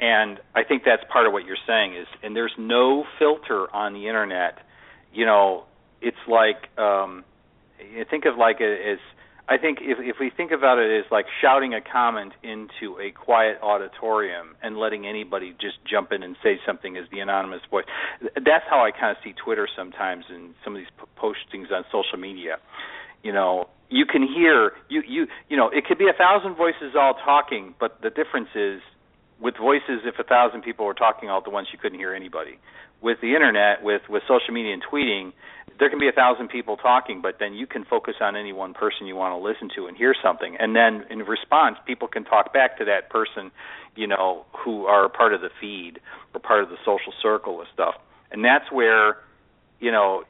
and 0.01 0.41
I 0.55 0.65
think 0.65 0.83
that's 0.85 1.03
part 1.11 1.27
of 1.27 1.33
what 1.33 1.45
you're 1.45 1.61
saying 1.67 1.97
is, 1.97 2.07
and 2.23 2.35
there's 2.35 2.55
no 2.59 3.05
filter 3.19 3.75
on 3.75 3.95
the 3.95 4.07
internet. 4.09 4.59
You 5.13 5.27
know, 5.27 5.65
it's 6.01 6.17
like 6.29 6.69
um, 6.79 7.25
think 8.11 8.25
of 8.25 8.37
like 8.37 8.61
a, 8.61 8.93
as 8.93 8.99
I 9.51 9.59
think 9.59 9.79
if 9.83 9.99
if 9.99 10.17
we 10.21 10.31
think 10.31 10.53
about 10.53 10.79
it 10.79 11.05
as 11.05 11.11
like 11.11 11.27
shouting 11.43 11.75
a 11.75 11.81
comment 11.81 12.33
into 12.45 12.97
a 13.01 13.11
quiet 13.11 13.59
auditorium 13.61 14.55
and 14.63 14.79
letting 14.79 15.09
anybody 15.09 15.57
just 15.61 15.75
jump 15.85 16.13
in 16.13 16.23
and 16.23 16.37
say 16.41 16.61
something 16.65 16.97
as 16.97 17.05
the 17.11 17.19
anonymous 17.19 17.61
voice, 17.69 17.85
that's 18.23 18.65
how 18.71 18.85
I 18.85 18.93
kind 18.93 19.11
of 19.11 19.17
see 19.25 19.33
Twitter 19.33 19.67
sometimes 19.77 20.27
and 20.29 20.55
some 20.63 20.77
of 20.77 20.79
these 20.79 20.93
postings 21.19 21.73
on 21.73 21.85
social 21.91 22.17
media. 22.17 22.59
You 23.25 23.33
know, 23.33 23.69
you 23.89 24.07
can 24.07 24.23
hear 24.23 24.71
you 24.89 25.03
you 25.05 25.27
you 25.49 25.57
know 25.57 25.69
it 25.69 25.85
could 25.85 25.99
be 25.99 26.09
a 26.09 26.17
thousand 26.17 26.55
voices 26.55 26.95
all 26.97 27.15
talking, 27.15 27.75
but 27.81 28.01
the 28.03 28.11
difference 28.11 28.51
is 28.55 28.81
with 29.41 29.57
voices 29.57 30.07
if 30.07 30.21
a 30.21 30.25
thousand 30.25 30.63
people 30.63 30.87
were 30.87 30.95
talking 30.95 31.29
all 31.29 31.43
at 31.45 31.53
once 31.53 31.69
you 31.73 31.79
couldn't 31.79 31.99
hear 31.99 32.15
anybody 32.15 32.57
with 33.03 33.21
the 33.21 33.35
internet, 33.35 33.83
with 33.83 34.03
with 34.09 34.23
social 34.29 34.53
media 34.53 34.73
and 34.75 34.83
tweeting, 34.83 35.33
there 35.79 35.89
can 35.89 35.99
be 35.99 36.09
a 36.09 36.13
thousand 36.13 36.49
people 36.49 36.77
talking, 36.77 37.23
but 37.23 37.39
then 37.39 37.55
you 37.55 37.67
can 37.67 37.85
focus 37.85 38.17
on 38.21 38.37
any 38.37 38.53
one 38.53 38.75
person 38.75 39.07
you 39.07 39.17
want 39.17 39.33
to 39.33 39.39
listen 39.39 39.71
to 39.77 39.87
and 39.87 39.97
hear 39.97 40.15
something, 40.23 40.57
and 40.59 40.77
then 40.77 41.05
in 41.11 41.21
response, 41.21 41.79
people 41.87 42.07
can 42.09 42.25
talk 42.25 42.53
back 42.53 42.77
to 42.79 42.85
that 42.85 43.09
person, 43.09 43.51
you 43.97 44.07
know, 44.07 44.45
who 44.53 44.85
are 44.85 45.09
part 45.09 45.33
of 45.33 45.41
the 45.41 45.49
feed 45.61 45.99
or 46.35 46.41
part 46.41 46.63
of 46.63 46.69
the 46.69 46.77
social 46.85 47.13
circle 47.23 47.61
of 47.61 47.67
stuff, 47.73 47.95
and 48.31 48.45
that's 48.45 48.71
where, 48.71 49.17
you 49.81 49.91
know, 49.91 50.25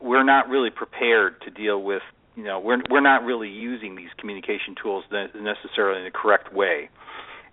we're 0.00 0.24
not 0.24 0.48
really 0.48 0.70
prepared 0.70 1.40
to 1.42 1.50
deal 1.50 1.82
with, 1.82 2.02
you 2.34 2.44
know, 2.44 2.58
we're 2.58 2.82
we're 2.88 3.02
not 3.02 3.22
really 3.24 3.50
using 3.50 3.96
these 3.96 4.10
communication 4.16 4.74
tools 4.80 5.04
necessarily 5.10 5.98
in 5.98 6.04
the 6.04 6.10
correct 6.10 6.54
way, 6.54 6.88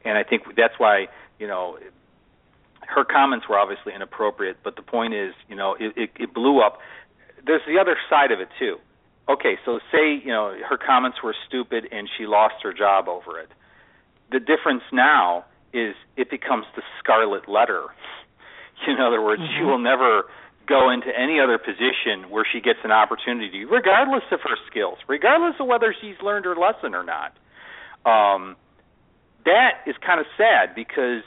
and 0.05 0.17
I 0.17 0.23
think 0.23 0.43
that's 0.55 0.75
why, 0.77 1.07
you 1.39 1.47
know, 1.47 1.77
her 2.81 3.03
comments 3.03 3.47
were 3.49 3.57
obviously 3.57 3.93
inappropriate, 3.93 4.57
but 4.63 4.75
the 4.75 4.81
point 4.81 5.13
is, 5.13 5.33
you 5.49 5.55
know, 5.55 5.75
it, 5.79 5.93
it, 5.95 6.09
it 6.19 6.33
blew 6.33 6.61
up. 6.61 6.79
There's 7.45 7.61
the 7.67 7.79
other 7.79 7.97
side 8.09 8.31
of 8.31 8.39
it 8.39 8.49
too. 8.59 8.77
Okay, 9.29 9.57
so 9.65 9.79
say 9.91 10.21
you 10.23 10.31
know 10.31 10.55
her 10.67 10.77
comments 10.77 11.17
were 11.21 11.35
stupid 11.47 11.87
and 11.91 12.09
she 12.17 12.25
lost 12.25 12.55
her 12.63 12.73
job 12.73 13.09
over 13.09 13.39
it. 13.39 13.49
The 14.31 14.39
difference 14.39 14.83
now 14.91 15.45
is 15.73 15.95
it 16.15 16.29
becomes 16.29 16.65
the 16.75 16.81
scarlet 16.99 17.49
letter. 17.49 17.83
In 18.87 19.01
other 19.01 19.21
words, 19.21 19.41
mm-hmm. 19.41 19.57
she 19.57 19.63
will 19.65 19.79
never 19.79 20.23
go 20.67 20.89
into 20.89 21.07
any 21.17 21.39
other 21.39 21.57
position 21.57 22.29
where 22.29 22.45
she 22.45 22.59
gets 22.59 22.79
an 22.83 22.91
opportunity, 22.91 23.65
regardless 23.65 24.23
of 24.31 24.39
her 24.41 24.55
skills, 24.69 24.97
regardless 25.07 25.55
of 25.59 25.67
whether 25.67 25.95
she's 25.99 26.15
learned 26.21 26.45
her 26.45 26.55
lesson 26.55 26.93
or 26.93 27.03
not. 27.03 27.35
Um, 28.05 28.55
that 29.45 29.79
is 29.87 29.95
kind 30.05 30.19
of 30.19 30.25
sad 30.37 30.75
because 30.75 31.23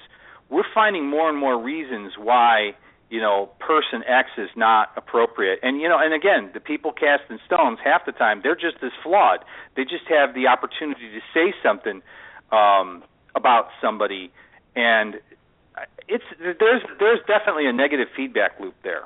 we're 0.50 0.64
finding 0.74 1.08
more 1.08 1.28
and 1.28 1.38
more 1.38 1.58
reasons 1.60 2.14
why 2.18 2.74
you 3.08 3.20
know 3.20 3.50
person 3.58 4.02
X 4.06 4.30
is 4.36 4.50
not 4.56 4.92
appropriate. 4.96 5.60
And 5.62 5.80
you 5.80 5.88
know, 5.88 5.98
and 5.98 6.12
again, 6.12 6.50
the 6.52 6.60
people 6.60 6.92
casting 6.92 7.38
stones 7.46 7.78
half 7.82 8.04
the 8.04 8.12
time 8.12 8.40
they're 8.42 8.54
just 8.54 8.82
as 8.82 8.92
flawed. 9.02 9.44
They 9.76 9.84
just 9.84 10.06
have 10.08 10.34
the 10.34 10.46
opportunity 10.48 11.10
to 11.10 11.20
say 11.32 11.54
something 11.62 12.02
um, 12.52 13.02
about 13.34 13.68
somebody, 13.80 14.30
and 14.76 15.20
it's 16.08 16.24
there's 16.38 16.82
there's 16.98 17.20
definitely 17.26 17.66
a 17.66 17.72
negative 17.72 18.08
feedback 18.14 18.58
loop 18.60 18.74
there 18.82 19.04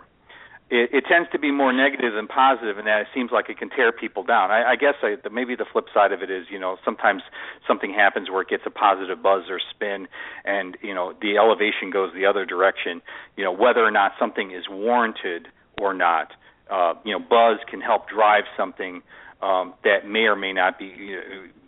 it, 0.71 0.91
it 0.93 1.05
tends 1.07 1.29
to 1.33 1.39
be 1.39 1.51
more 1.51 1.73
negative 1.73 2.15
than 2.15 2.27
positive, 2.27 2.79
and 2.79 2.87
that 2.87 3.03
it 3.03 3.07
seems 3.15 3.31
like 3.31 3.51
it 3.51 3.59
can 3.59 3.69
tear 3.71 3.93
people 3.93 4.23
down. 4.23 4.51
I, 4.51 4.73
I 4.73 4.77
guess 4.77 4.95
I, 5.03 5.17
the, 5.23 5.31
maybe 5.31 5.55
the 5.55 5.67
flip 5.71 5.87
side 5.93 6.13
of 6.13 6.23
it 6.23 6.31
is, 6.31 6.47
you 6.51 6.59
know, 6.59 6.79
sometimes 6.85 7.23
something 7.67 7.93
happens 7.93 8.31
where 8.31 8.43
it 8.43 8.49
gets 8.49 8.63
a 8.67 8.71
positive 8.71 9.23
buzz 9.23 9.45
or 9.51 9.61
spin, 9.71 10.09
and 10.45 10.77
you 10.83 10.95
know, 10.95 11.15
the 11.21 11.37
elevation 11.37 11.91
goes 11.93 12.13
the 12.15 12.27
other 12.27 12.47
direction. 12.47 13.03
You 13.37 13.45
know, 13.45 13.53
whether 13.53 13.85
or 13.85 13.91
not 13.91 14.13
something 14.19 14.53
is 14.53 14.65
warranted 14.69 15.49
or 15.81 15.93
not, 15.93 16.33
uh, 16.71 16.95
you 17.05 17.13
know, 17.13 17.19
buzz 17.19 17.59
can 17.71 17.81
help 17.81 18.09
drive 18.09 18.45
something 18.57 19.03
um, 19.43 19.75
that 19.85 20.09
may 20.09 20.25
or 20.25 20.37
may 20.37 20.53
not 20.53 20.79
be 20.79 20.95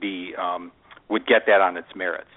be 0.00 0.34
um, 0.36 0.72
would 1.08 1.26
get 1.26 1.42
that 1.46 1.60
on 1.60 1.76
its 1.76 1.88
merits. 1.94 2.30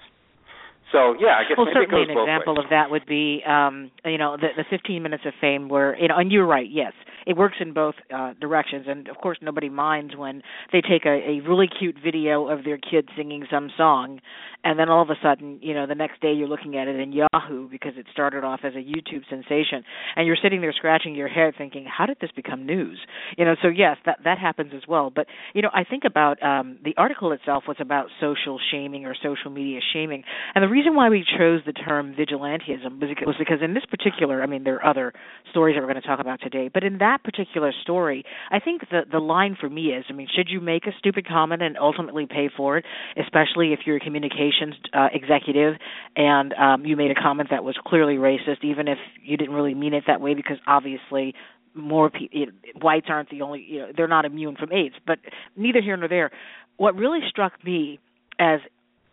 So 0.92 1.14
yeah, 1.20 1.38
I 1.38 1.48
guess 1.48 1.56
well, 1.56 1.68
certainly 1.72 2.02
an 2.02 2.10
example 2.10 2.54
ways. 2.56 2.64
of 2.64 2.70
that 2.70 2.90
would 2.90 3.06
be, 3.06 3.42
um, 3.46 3.90
you 4.04 4.18
know, 4.18 4.36
the, 4.36 4.48
the 4.56 4.64
15 4.68 5.02
minutes 5.02 5.24
of 5.26 5.32
fame, 5.40 5.68
where 5.68 5.96
you 5.98 6.08
know, 6.08 6.16
and 6.16 6.32
you're 6.32 6.46
right. 6.46 6.68
Yes, 6.68 6.92
it 7.26 7.36
works 7.36 7.56
in 7.60 7.72
both 7.72 7.94
uh, 8.14 8.34
directions, 8.40 8.86
and 8.88 9.08
of 9.08 9.16
course, 9.16 9.38
nobody 9.42 9.68
minds 9.68 10.16
when 10.16 10.42
they 10.72 10.80
take 10.80 11.04
a, 11.06 11.08
a 11.08 11.40
really 11.48 11.68
cute 11.68 11.96
video 12.02 12.48
of 12.48 12.64
their 12.64 12.78
kid 12.78 13.08
singing 13.16 13.44
some 13.50 13.70
song, 13.76 14.20
and 14.64 14.78
then 14.78 14.88
all 14.88 15.02
of 15.02 15.10
a 15.10 15.14
sudden, 15.22 15.58
you 15.62 15.74
know, 15.74 15.86
the 15.86 15.94
next 15.94 16.20
day 16.20 16.32
you're 16.32 16.48
looking 16.48 16.76
at 16.76 16.88
it 16.88 16.96
in 16.98 17.12
Yahoo 17.12 17.68
because 17.68 17.92
it 17.96 18.06
started 18.12 18.44
off 18.44 18.60
as 18.64 18.74
a 18.74 18.78
YouTube 18.78 19.22
sensation, 19.28 19.84
and 20.16 20.26
you're 20.26 20.36
sitting 20.42 20.60
there 20.60 20.72
scratching 20.72 21.14
your 21.14 21.28
head 21.28 21.54
thinking, 21.56 21.86
how 21.86 22.06
did 22.06 22.18
this 22.20 22.30
become 22.34 22.66
news? 22.66 22.98
You 23.36 23.44
know, 23.44 23.54
so 23.62 23.68
yes, 23.68 23.96
that 24.06 24.18
that 24.24 24.38
happens 24.38 24.72
as 24.74 24.82
well. 24.88 25.10
But 25.14 25.26
you 25.54 25.62
know, 25.62 25.70
I 25.72 25.84
think 25.84 26.04
about 26.06 26.42
um, 26.42 26.78
the 26.84 26.94
article 26.96 27.32
itself 27.32 27.64
was 27.66 27.76
about 27.80 28.06
social 28.20 28.58
shaming 28.70 29.06
or 29.06 29.14
social 29.14 29.50
media 29.50 29.80
shaming, 29.92 30.24
and 30.54 30.62
the 30.62 30.68
reason 30.68 30.94
why 30.94 31.08
we 31.08 31.24
chose 31.38 31.60
the 31.66 31.72
term 31.72 32.14
vigilantism 32.14 33.00
was 33.26 33.36
because 33.38 33.58
in 33.62 33.74
this 33.74 33.84
particular, 33.90 34.42
I 34.42 34.46
mean, 34.46 34.64
there 34.64 34.76
are 34.76 34.86
other 34.86 35.12
stories 35.50 35.76
that 35.76 35.80
we're 35.80 35.90
going 35.90 36.00
to 36.00 36.06
talk 36.06 36.20
about 36.20 36.40
today, 36.40 36.70
but 36.72 36.84
in 36.84 36.98
that 36.98 37.09
that 37.10 37.24
particular 37.24 37.72
story, 37.82 38.24
I 38.50 38.60
think 38.60 38.82
the 38.90 39.02
the 39.10 39.18
line 39.18 39.56
for 39.60 39.68
me 39.68 39.88
is, 39.88 40.04
I 40.08 40.12
mean, 40.12 40.28
should 40.34 40.48
you 40.48 40.60
make 40.60 40.86
a 40.86 40.92
stupid 40.98 41.26
comment 41.26 41.62
and 41.62 41.76
ultimately 41.78 42.26
pay 42.26 42.48
for 42.56 42.78
it, 42.78 42.84
especially 43.20 43.72
if 43.72 43.80
you're 43.84 43.96
a 43.96 44.00
communications 44.00 44.74
uh, 44.92 45.08
executive 45.12 45.74
and 46.16 46.54
um, 46.54 46.86
you 46.86 46.96
made 46.96 47.10
a 47.10 47.20
comment 47.20 47.48
that 47.50 47.64
was 47.64 47.76
clearly 47.86 48.14
racist, 48.14 48.62
even 48.62 48.88
if 48.88 48.98
you 49.22 49.36
didn't 49.36 49.54
really 49.54 49.74
mean 49.74 49.94
it 49.94 50.04
that 50.06 50.20
way, 50.20 50.34
because 50.34 50.58
obviously 50.66 51.34
more 51.74 52.10
people 52.10 52.38
you 52.38 52.46
know, 52.46 52.52
whites 52.80 53.06
aren't 53.08 53.30
the 53.30 53.42
only 53.42 53.64
you 53.68 53.78
know 53.80 53.88
they're 53.96 54.08
not 54.08 54.24
immune 54.24 54.56
from 54.56 54.72
AIDS 54.72 54.96
but 55.06 55.18
neither 55.56 55.80
here 55.80 55.96
nor 55.96 56.08
there. 56.08 56.30
What 56.76 56.96
really 56.96 57.20
struck 57.28 57.52
me 57.64 58.00
as 58.38 58.60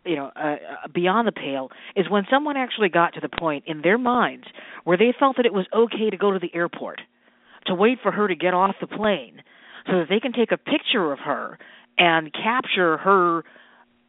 you 0.04 0.16
know 0.16 0.30
uh, 0.36 0.56
uh, 0.84 0.88
beyond 0.92 1.28
the 1.28 1.32
pale 1.32 1.70
is 1.94 2.10
when 2.10 2.24
someone 2.30 2.56
actually 2.56 2.88
got 2.88 3.14
to 3.14 3.20
the 3.20 3.28
point 3.28 3.64
in 3.66 3.82
their 3.82 3.98
minds 3.98 4.46
where 4.84 4.96
they 4.96 5.14
felt 5.18 5.36
that 5.36 5.46
it 5.46 5.52
was 5.52 5.66
okay 5.74 6.10
to 6.10 6.16
go 6.16 6.32
to 6.32 6.38
the 6.38 6.52
airport 6.54 7.00
to 7.68 7.74
wait 7.74 7.98
for 8.02 8.10
her 8.12 8.28
to 8.28 8.34
get 8.34 8.54
off 8.54 8.74
the 8.80 8.86
plane 8.86 9.42
so 9.86 9.98
that 10.00 10.06
they 10.08 10.20
can 10.20 10.32
take 10.32 10.52
a 10.52 10.56
picture 10.56 11.12
of 11.12 11.18
her 11.20 11.58
and 11.96 12.32
capture 12.32 12.96
her 12.98 13.44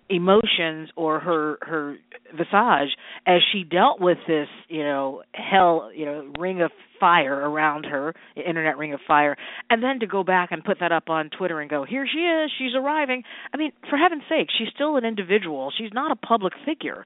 emotions 0.10 0.90
or 0.96 1.20
her 1.20 1.58
her 1.62 1.96
visage 2.36 2.96
as 3.28 3.42
she 3.52 3.64
dealt 3.64 4.02
with 4.02 4.18
this 4.28 4.48
you 4.68 4.84
know 4.84 5.22
hell 5.34 5.92
you 5.96 6.06
know 6.06 6.32
ring 6.40 6.62
of 6.62 6.72
fire 7.00 7.34
around 7.36 7.86
her 7.86 8.14
internet 8.36 8.78
ring 8.78 8.94
of 8.94 9.00
fire 9.08 9.36
and 9.70 9.82
then 9.84 10.00
to 10.00 10.08
go 10.08 10.24
back 10.24 10.52
and 10.52 10.64
put 10.64 10.80
that 10.80 10.92
up 10.92 11.10
on 11.10 11.30
twitter 11.30 11.60
and 11.60 11.70
go 11.70 11.84
here 11.84 12.06
she 12.12 12.20
is 12.20 12.52
she's 12.58 12.76
arriving. 12.76 13.24
I 13.54 13.58
mean 13.58 13.72
for 13.90 13.98
heaven's 13.98 14.24
sake 14.30 14.48
she's 14.58 14.70
still 14.74 14.98
an 14.98 15.06
individual. 15.06 15.72
She's 15.76 15.92
not 15.94 16.12
a 16.12 16.16
public 16.16 16.54
figure. 16.66 17.06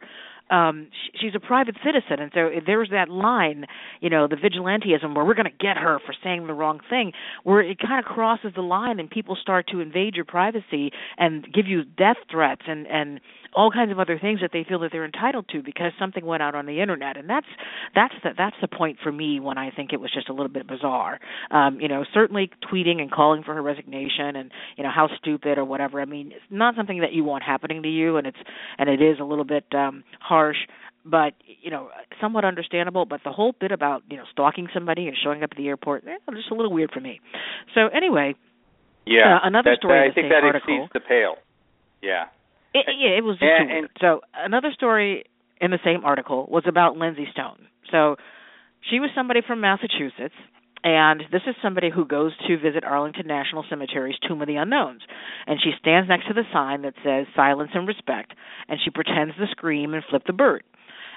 Um 0.49 0.87
she's 1.19 1.35
a 1.35 1.39
private 1.39 1.75
citizen 1.83 2.19
and 2.19 2.31
so 2.33 2.49
there's 2.65 2.89
that 2.91 3.09
line 3.09 3.65
you 4.01 4.09
know 4.09 4.27
the 4.27 4.35
vigilantism 4.35 5.15
where 5.15 5.25
we're 5.25 5.35
going 5.35 5.45
to 5.45 5.65
get 5.65 5.77
her 5.77 5.99
for 6.05 6.13
saying 6.23 6.47
the 6.47 6.53
wrong 6.53 6.79
thing 6.89 7.13
where 7.43 7.61
it 7.61 7.77
kind 7.79 7.99
of 7.99 8.05
crosses 8.05 8.51
the 8.55 8.61
line 8.61 8.99
and 8.99 9.09
people 9.09 9.37
start 9.41 9.67
to 9.67 9.79
invade 9.79 10.15
your 10.15 10.25
privacy 10.25 10.91
and 11.17 11.47
give 11.53 11.67
you 11.67 11.83
death 11.83 12.17
threats 12.29 12.63
and 12.67 12.87
and 12.87 13.19
all 13.55 13.71
kinds 13.71 13.91
of 13.91 13.99
other 13.99 14.17
things 14.19 14.41
that 14.41 14.51
they 14.51 14.65
feel 14.67 14.79
that 14.79 14.91
they're 14.91 15.05
entitled 15.05 15.47
to 15.49 15.61
because 15.61 15.91
something 15.99 16.25
went 16.25 16.43
out 16.43 16.55
on 16.55 16.65
the 16.65 16.81
internet. 16.81 17.17
And 17.17 17.29
that's 17.29 17.47
that's 17.95 18.13
the 18.23 18.31
that's 18.37 18.55
the 18.61 18.67
point 18.67 18.97
for 19.01 19.11
me 19.11 19.39
when 19.39 19.57
I 19.57 19.71
think 19.71 19.93
it 19.93 19.99
was 19.99 20.11
just 20.13 20.29
a 20.29 20.33
little 20.33 20.49
bit 20.49 20.67
bizarre. 20.67 21.19
Um 21.51 21.79
you 21.79 21.87
know 21.87 22.03
certainly 22.13 22.49
tweeting 22.71 22.99
and 22.99 23.11
calling 23.11 23.43
for 23.43 23.53
her 23.53 23.61
resignation 23.61 24.35
and 24.35 24.51
you 24.77 24.83
know 24.83 24.91
how 24.93 25.09
stupid 25.17 25.57
or 25.57 25.65
whatever. 25.65 26.01
I 26.01 26.05
mean 26.05 26.31
it's 26.31 26.45
not 26.49 26.75
something 26.75 27.01
that 27.01 27.13
you 27.13 27.23
want 27.23 27.43
happening 27.43 27.83
to 27.83 27.89
you 27.89 28.17
and 28.17 28.27
it's 28.27 28.37
and 28.77 28.89
it 28.89 29.01
is 29.01 29.19
a 29.19 29.23
little 29.23 29.45
bit 29.45 29.65
um 29.73 30.03
harsh 30.19 30.57
but 31.05 31.33
you 31.61 31.69
know 31.69 31.89
somewhat 32.21 32.45
understandable. 32.45 33.05
But 33.05 33.21
the 33.23 33.31
whole 33.31 33.53
bit 33.59 33.71
about 33.71 34.03
you 34.09 34.17
know 34.17 34.23
stalking 34.31 34.67
somebody 34.73 35.07
and 35.07 35.17
showing 35.21 35.43
up 35.43 35.51
at 35.51 35.57
the 35.57 35.67
airport 35.67 36.03
eh, 36.07 36.17
just 36.33 36.51
a 36.51 36.55
little 36.55 36.71
weird 36.71 36.91
for 36.91 37.01
me. 37.01 37.19
So 37.75 37.87
anyway 37.87 38.35
yeah 39.05 39.35
uh, 39.35 39.47
another 39.47 39.71
that, 39.71 39.77
story 39.79 40.09
I 40.09 40.13
think 40.13 40.29
that 40.29 40.43
article, 40.43 40.75
exceeds 40.75 40.93
the 40.93 41.01
pale. 41.01 41.35
Yeah 42.01 42.25
it, 42.73 42.85
yeah, 42.99 43.17
it 43.17 43.23
was 43.23 43.37
just 43.37 43.45
and, 43.45 43.69
too 43.69 43.73
weird. 43.73 43.91
So 44.01 44.21
another 44.35 44.71
story 44.73 45.25
in 45.61 45.71
the 45.71 45.79
same 45.83 46.03
article 46.03 46.47
was 46.49 46.63
about 46.67 46.97
Lindsey 46.97 47.27
Stone. 47.31 47.67
So 47.91 48.15
she 48.89 48.99
was 48.99 49.09
somebody 49.15 49.41
from 49.45 49.61
Massachusetts, 49.61 50.35
and 50.83 51.21
this 51.31 51.41
is 51.47 51.55
somebody 51.61 51.89
who 51.89 52.05
goes 52.05 52.33
to 52.47 52.57
visit 52.57 52.83
Arlington 52.83 53.27
National 53.27 53.63
Cemetery's 53.69 54.17
Tomb 54.27 54.41
of 54.41 54.47
the 54.47 54.55
Unknowns. 54.55 55.01
And 55.47 55.59
she 55.63 55.71
stands 55.79 56.09
next 56.09 56.27
to 56.27 56.33
the 56.33 56.43
sign 56.51 56.81
that 56.81 56.95
says 57.03 57.27
"Silence 57.35 57.71
and 57.73 57.87
Respect," 57.87 58.33
and 58.67 58.79
she 58.83 58.89
pretends 58.89 59.35
to 59.35 59.47
scream 59.51 59.93
and 59.93 60.03
flip 60.09 60.23
the 60.25 60.33
bird. 60.33 60.63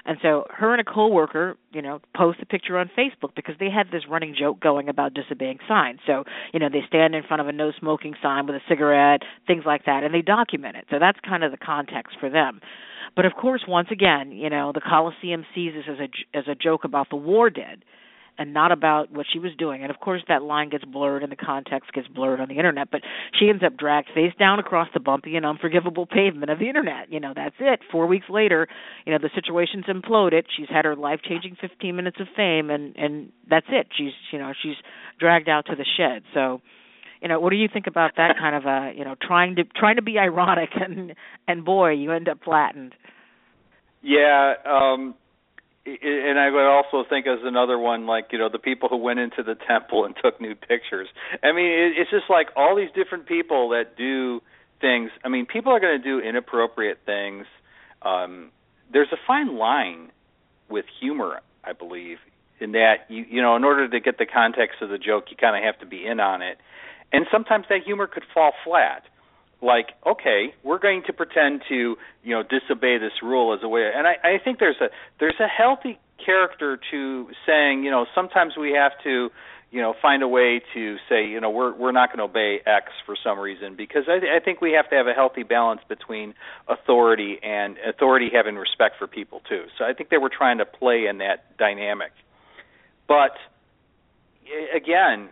And 0.07 0.19
so 0.23 0.45
her 0.51 0.73
and 0.73 0.81
a 0.81 0.85
coworker, 0.85 1.57
you 1.73 1.83
know, 1.83 2.01
post 2.17 2.39
a 2.41 2.47
picture 2.47 2.79
on 2.79 2.89
Facebook 2.97 3.35
because 3.35 3.57
they 3.59 3.71
had 3.71 3.89
this 3.91 4.03
running 4.09 4.37
joke 4.39 4.61
going 4.61 4.89
about 4.89 5.15
disobeying 5.15 5.59
signs. 5.67 5.99
So, 6.07 6.25
you 6.53 6.61
know, 6.61 6.69
they 6.71 6.83
stand 6.87 7.15
in 7.15 7.25
front 7.25 7.41
of 7.41 7.49
a 7.49 7.53
no 7.53 7.73
smoking 7.79 8.15
sign 8.23 8.47
with 8.47 8.55
a 8.55 8.61
cigarette, 8.69 9.23
things 9.47 9.65
like 9.67 9.85
that, 9.87 10.05
and 10.05 10.15
they 10.15 10.23
document 10.23 10.77
it. 10.77 10.85
So 10.91 10.99
that's 11.01 11.19
kind 11.27 11.43
of 11.43 11.51
the 11.51 11.59
context 11.59 12.17
for 12.21 12.31
them. 12.31 12.61
But 13.17 13.25
of 13.25 13.33
course, 13.33 13.65
once 13.67 13.89
again, 13.91 14.31
you 14.31 14.49
know, 14.49 14.73
the 14.73 14.81
Coliseum 14.81 15.45
sees 15.55 15.73
this 15.75 15.85
as 15.91 15.99
a 15.99 16.39
as 16.39 16.45
a 16.49 16.55
joke 16.55 16.85
about 16.85 17.11
the 17.11 17.17
war 17.17 17.51
dead 17.51 17.83
and 18.39 18.53
not 18.53 18.73
about 18.73 19.11
what 19.11 19.27
she 19.33 19.39
was 19.39 19.53
doing. 19.59 19.83
And 19.83 19.91
of 19.91 20.01
course, 20.01 20.23
that 20.29 20.43
line 20.43 20.69
gets 20.69 20.85
blurred 20.85 21.23
and 21.23 21.33
the 21.33 21.37
context 21.37 21.93
gets 21.93 22.09
blurred 22.09 22.41
on 22.41 22.49
the 22.49 22.57
internet. 22.57 22.91
But 22.91 23.03
she 23.39 23.49
ends 23.49 23.63
up 23.65 23.77
dragged 23.77 24.09
face 24.15 24.33
down 24.39 24.59
across 24.59 24.89
the 24.93 25.01
bumpy 25.01 25.37
and 25.37 25.47
unforgivable 25.47 26.07
pavement 26.07 26.51
of 26.51 26.59
the 26.59 26.69
internet. 26.69 27.11
You 27.11 27.21
know, 27.21 27.33
that's 27.35 27.57
it. 27.61 27.81
Four 27.91 28.07
weeks 28.07 28.27
later, 28.29 28.69
you 29.05 29.13
know, 29.13 29.19
the 29.19 29.31
situation's 29.35 29.87
imploded. 29.87 30.45
She's 30.57 30.69
had 30.69 30.85
her 30.85 30.97
life 30.97 31.21
changing 31.27 31.57
15 31.61 31.97
minutes 31.97 32.19
of 32.21 32.27
fame, 32.37 32.71
and 32.71 32.97
and 32.97 33.33
that's 33.49 33.67
it. 33.69 33.89
She's 33.97 34.13
you 34.33 34.39
know 34.39 34.53
she's 34.63 34.77
dragged 35.19 35.49
out 35.49 35.67
to 35.67 35.77
the 35.77 35.87
shed. 35.97 36.23
So 36.35 36.61
you 37.23 37.29
know 37.29 37.41
what 37.41 37.51
do 37.51 37.57
you 37.57 37.69
think 37.73 37.87
about 37.87 38.13
that 38.17 38.37
kind 38.39 38.55
of 38.55 38.65
a 38.65 38.93
you 38.97 39.05
know 39.05 39.15
trying 39.21 39.57
to 39.57 39.65
trying 39.65 39.97
to 39.97 40.03
be 40.03 40.19
ironic 40.19 40.71
and 40.75 41.15
and 41.49 41.65
boy 41.65 41.91
you 41.91 42.13
end 42.13 42.29
up 42.29 42.39
flattened 42.45 42.95
yeah 44.03 44.55
um 44.65 45.15
and 45.87 46.39
I 46.39 46.51
would 46.51 46.67
also 46.67 47.09
think 47.09 47.27
as 47.27 47.39
another 47.45 47.79
one, 47.79 48.07
like 48.07 48.29
you 48.33 48.39
know, 48.39 48.49
the 48.49 48.59
people 48.59 48.89
who 48.89 48.97
went 48.97 49.21
into 49.21 49.43
the 49.43 49.55
temple 49.55 50.05
and 50.05 50.15
took 50.23 50.41
nude 50.41 50.61
pictures. 50.61 51.09
I 51.43 51.53
mean, 51.53 51.95
it's 51.97 52.11
just 52.11 52.29
like 52.29 52.49
all 52.57 52.75
these 52.77 52.91
different 52.95 53.27
people 53.27 53.71
that 53.71 53.97
do 53.97 54.41
things. 54.81 55.11
I 55.25 55.29
mean, 55.29 55.47
people 55.47 55.73
are 55.73 55.81
going 55.81 56.01
to 56.01 56.03
do 56.03 56.19
inappropriate 56.19 56.99
things. 57.07 57.47
Um, 58.03 58.51
there's 58.93 59.09
a 59.13 59.17
fine 59.27 59.57
line 59.57 60.11
with 60.69 60.87
humor, 61.01 61.41
I 61.65 61.73
believe, 61.73 62.19
in 62.59 62.73
that 62.73 63.07
you 63.09 63.25
you 63.29 63.41
know, 63.41 63.55
in 63.55 63.63
order 63.63 63.89
to 63.89 64.01
get 64.01 64.19
the 64.19 64.27
context 64.27 64.83
of 64.83 64.89
the 64.89 64.99
joke, 64.99 65.27
you 65.31 65.37
kind 65.37 65.57
of 65.57 65.63
have 65.63 65.79
to 65.81 65.87
be 65.87 66.05
in 66.05 66.19
on 66.19 66.43
it, 66.43 66.59
and 67.13 67.27
sometimes 67.31 67.67
that 67.69 67.83
humor 67.85 68.09
could 68.09 68.25
fall 68.35 68.53
flat 68.65 69.05
like 69.63 69.91
okay 70.07 70.55
we're 70.63 70.79
going 70.79 71.03
to 71.07 71.13
pretend 71.13 71.63
to 71.69 71.97
you 72.23 72.35
know 72.35 72.43
disobey 72.43 72.99
this 72.99 73.23
rule 73.23 73.55
as 73.55 73.61
a 73.63 73.69
way 73.69 73.91
and 73.95 74.07
i 74.07 74.17
i 74.23 74.39
think 74.43 74.59
there's 74.59 74.81
a 74.81 74.89
there's 75.19 75.41
a 75.41 75.49
healthy 75.49 75.99
character 76.25 76.79
to 76.91 77.29
saying 77.47 77.83
you 77.83 77.91
know 77.91 78.07
sometimes 78.15 78.57
we 78.57 78.73
have 78.73 78.93
to 79.03 79.31
you 79.71 79.81
know 79.81 79.95
find 80.01 80.23
a 80.23 80.29
way 80.29 80.61
to 80.75 80.97
say 81.09 81.27
you 81.27 81.41
know 81.41 81.51
we're 81.51 81.75
we're 81.75 81.93
not 81.93 82.09
going 82.09 82.19
to 82.19 82.25
obey 82.25 82.61
x 82.67 82.93
for 83.05 83.17
some 83.23 83.39
reason 83.39 83.75
because 83.77 84.05
i 84.09 84.37
i 84.37 84.41
think 84.41 84.61
we 84.61 84.73
have 84.73 84.89
to 84.89 84.97
have 84.97 85.07
a 85.07 85.13
healthy 85.13 85.43
balance 85.43 85.81
between 85.89 86.35
authority 86.69 87.39
and 87.43 87.77
authority 87.79 88.29
having 88.33 88.57
respect 88.57 88.97
for 88.99 89.07
people 89.07 89.41
too. 89.49 89.65
So 89.79 89.85
i 89.85 89.93
think 89.93 90.11
they 90.11 90.19
were 90.19 90.31
trying 90.31 90.59
to 90.59 90.67
play 90.67 91.07
in 91.07 91.19
that 91.19 91.57
dynamic. 91.57 92.13
But 93.09 93.37
again 94.75 95.29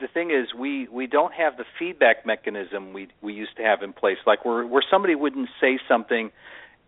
the 0.00 0.08
thing 0.08 0.30
is 0.30 0.54
we 0.54 0.88
we 0.88 1.06
don't 1.06 1.32
have 1.32 1.56
the 1.56 1.64
feedback 1.78 2.26
mechanism 2.26 2.92
we 2.92 3.08
we 3.22 3.32
used 3.32 3.56
to 3.56 3.62
have 3.62 3.82
in 3.82 3.92
place. 3.92 4.18
Like 4.26 4.44
where 4.44 4.66
where 4.66 4.82
somebody 4.90 5.14
wouldn't 5.14 5.48
say 5.60 5.78
something 5.88 6.30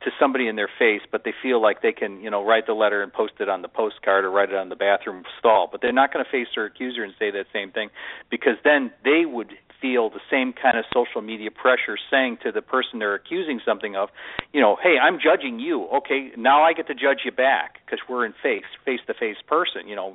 to 0.02 0.10
somebody 0.20 0.46
in 0.46 0.54
their 0.54 0.70
face 0.78 1.00
but 1.10 1.24
they 1.24 1.34
feel 1.42 1.60
like 1.60 1.82
they 1.82 1.90
can 1.90 2.20
you 2.20 2.30
know 2.30 2.44
write 2.44 2.66
the 2.66 2.72
letter 2.72 3.02
and 3.02 3.12
post 3.12 3.32
it 3.40 3.48
on 3.48 3.62
the 3.62 3.68
postcard 3.68 4.24
or 4.24 4.30
write 4.30 4.50
it 4.50 4.54
on 4.54 4.68
the 4.68 4.76
bathroom 4.76 5.24
stall. 5.38 5.68
But 5.70 5.80
they're 5.80 5.92
not 5.92 6.12
going 6.12 6.24
to 6.24 6.30
face 6.30 6.48
their 6.54 6.66
accuser 6.66 7.02
and 7.02 7.14
say 7.18 7.30
that 7.30 7.46
same 7.52 7.72
thing 7.72 7.90
because 8.30 8.56
then 8.64 8.92
they 9.04 9.24
would 9.24 9.52
feel 9.80 10.10
the 10.10 10.20
same 10.30 10.52
kind 10.52 10.76
of 10.76 10.84
social 10.92 11.22
media 11.22 11.50
pressure 11.50 11.96
saying 12.10 12.36
to 12.42 12.50
the 12.50 12.60
person 12.60 12.98
they're 12.98 13.14
accusing 13.14 13.60
something 13.64 13.94
of 13.96 14.08
you 14.52 14.60
know 14.60 14.76
hey 14.82 14.96
i'm 15.00 15.18
judging 15.22 15.58
you. 15.58 15.86
Okay 15.88 16.30
now 16.36 16.62
i 16.62 16.72
get 16.72 16.86
to 16.86 16.94
judge 16.94 17.20
you 17.24 17.32
back 17.32 17.78
because 17.84 18.00
we're 18.08 18.26
in 18.26 18.34
face 18.42 18.68
face 18.84 19.00
to 19.06 19.14
face 19.14 19.36
person 19.46 19.88
you 19.88 19.96
know 19.96 20.14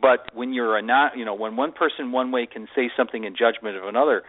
but 0.00 0.34
when 0.34 0.52
you're 0.52 0.76
a 0.76 0.82
not 0.82 1.16
you 1.16 1.24
know 1.24 1.34
when 1.34 1.56
one 1.56 1.72
person 1.72 2.12
one 2.12 2.30
way 2.30 2.46
can 2.46 2.68
say 2.74 2.90
something 2.96 3.24
in 3.24 3.34
judgment 3.36 3.76
of 3.76 3.84
another 3.84 4.22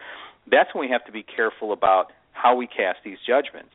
that's 0.50 0.74
when 0.74 0.86
we 0.86 0.90
have 0.90 1.04
to 1.04 1.12
be 1.12 1.22
careful 1.22 1.72
about 1.72 2.12
how 2.32 2.54
we 2.56 2.66
cast 2.66 2.98
these 3.04 3.18
judgments. 3.26 3.72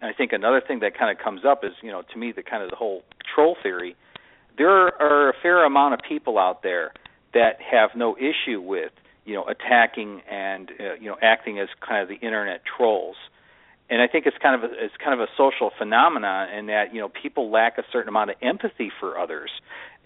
And 0.00 0.10
i 0.10 0.14
think 0.16 0.32
another 0.32 0.60
thing 0.66 0.80
that 0.80 0.96
kind 0.98 1.16
of 1.16 1.22
comes 1.22 1.44
up 1.44 1.64
is 1.64 1.72
you 1.82 1.90
know 1.90 2.02
to 2.12 2.18
me 2.18 2.32
the 2.32 2.42
kind 2.42 2.62
of 2.62 2.70
the 2.70 2.76
whole 2.76 3.02
troll 3.34 3.56
theory 3.62 3.96
there 4.56 4.70
are 4.70 5.30
a 5.30 5.32
fair 5.42 5.64
amount 5.64 5.94
of 5.94 6.00
people 6.08 6.38
out 6.38 6.62
there 6.62 6.92
that 7.32 7.58
have 7.60 7.90
no 7.96 8.16
issue 8.16 8.60
with 8.60 8.92
you 9.24 9.34
know 9.34 9.44
attacking 9.44 10.22
and 10.30 10.70
uh, 10.78 10.94
you 11.00 11.06
know 11.06 11.16
acting 11.20 11.58
as 11.58 11.68
kind 11.86 12.02
of 12.02 12.08
the 12.08 12.24
internet 12.24 12.62
trolls. 12.64 13.16
And 13.90 14.00
I 14.00 14.08
think 14.08 14.24
it's 14.24 14.36
kind 14.40 14.54
of 14.54 14.70
a, 14.70 14.74
it's 14.82 14.94
kind 14.96 15.12
of 15.12 15.20
a 15.20 15.30
social 15.36 15.70
phenomenon 15.76 16.50
in 16.50 16.66
that 16.66 16.94
you 16.94 17.00
know 17.00 17.08
people 17.08 17.50
lack 17.50 17.78
a 17.78 17.84
certain 17.92 18.08
amount 18.08 18.30
of 18.30 18.36
empathy 18.40 18.90
for 19.00 19.18
others, 19.18 19.50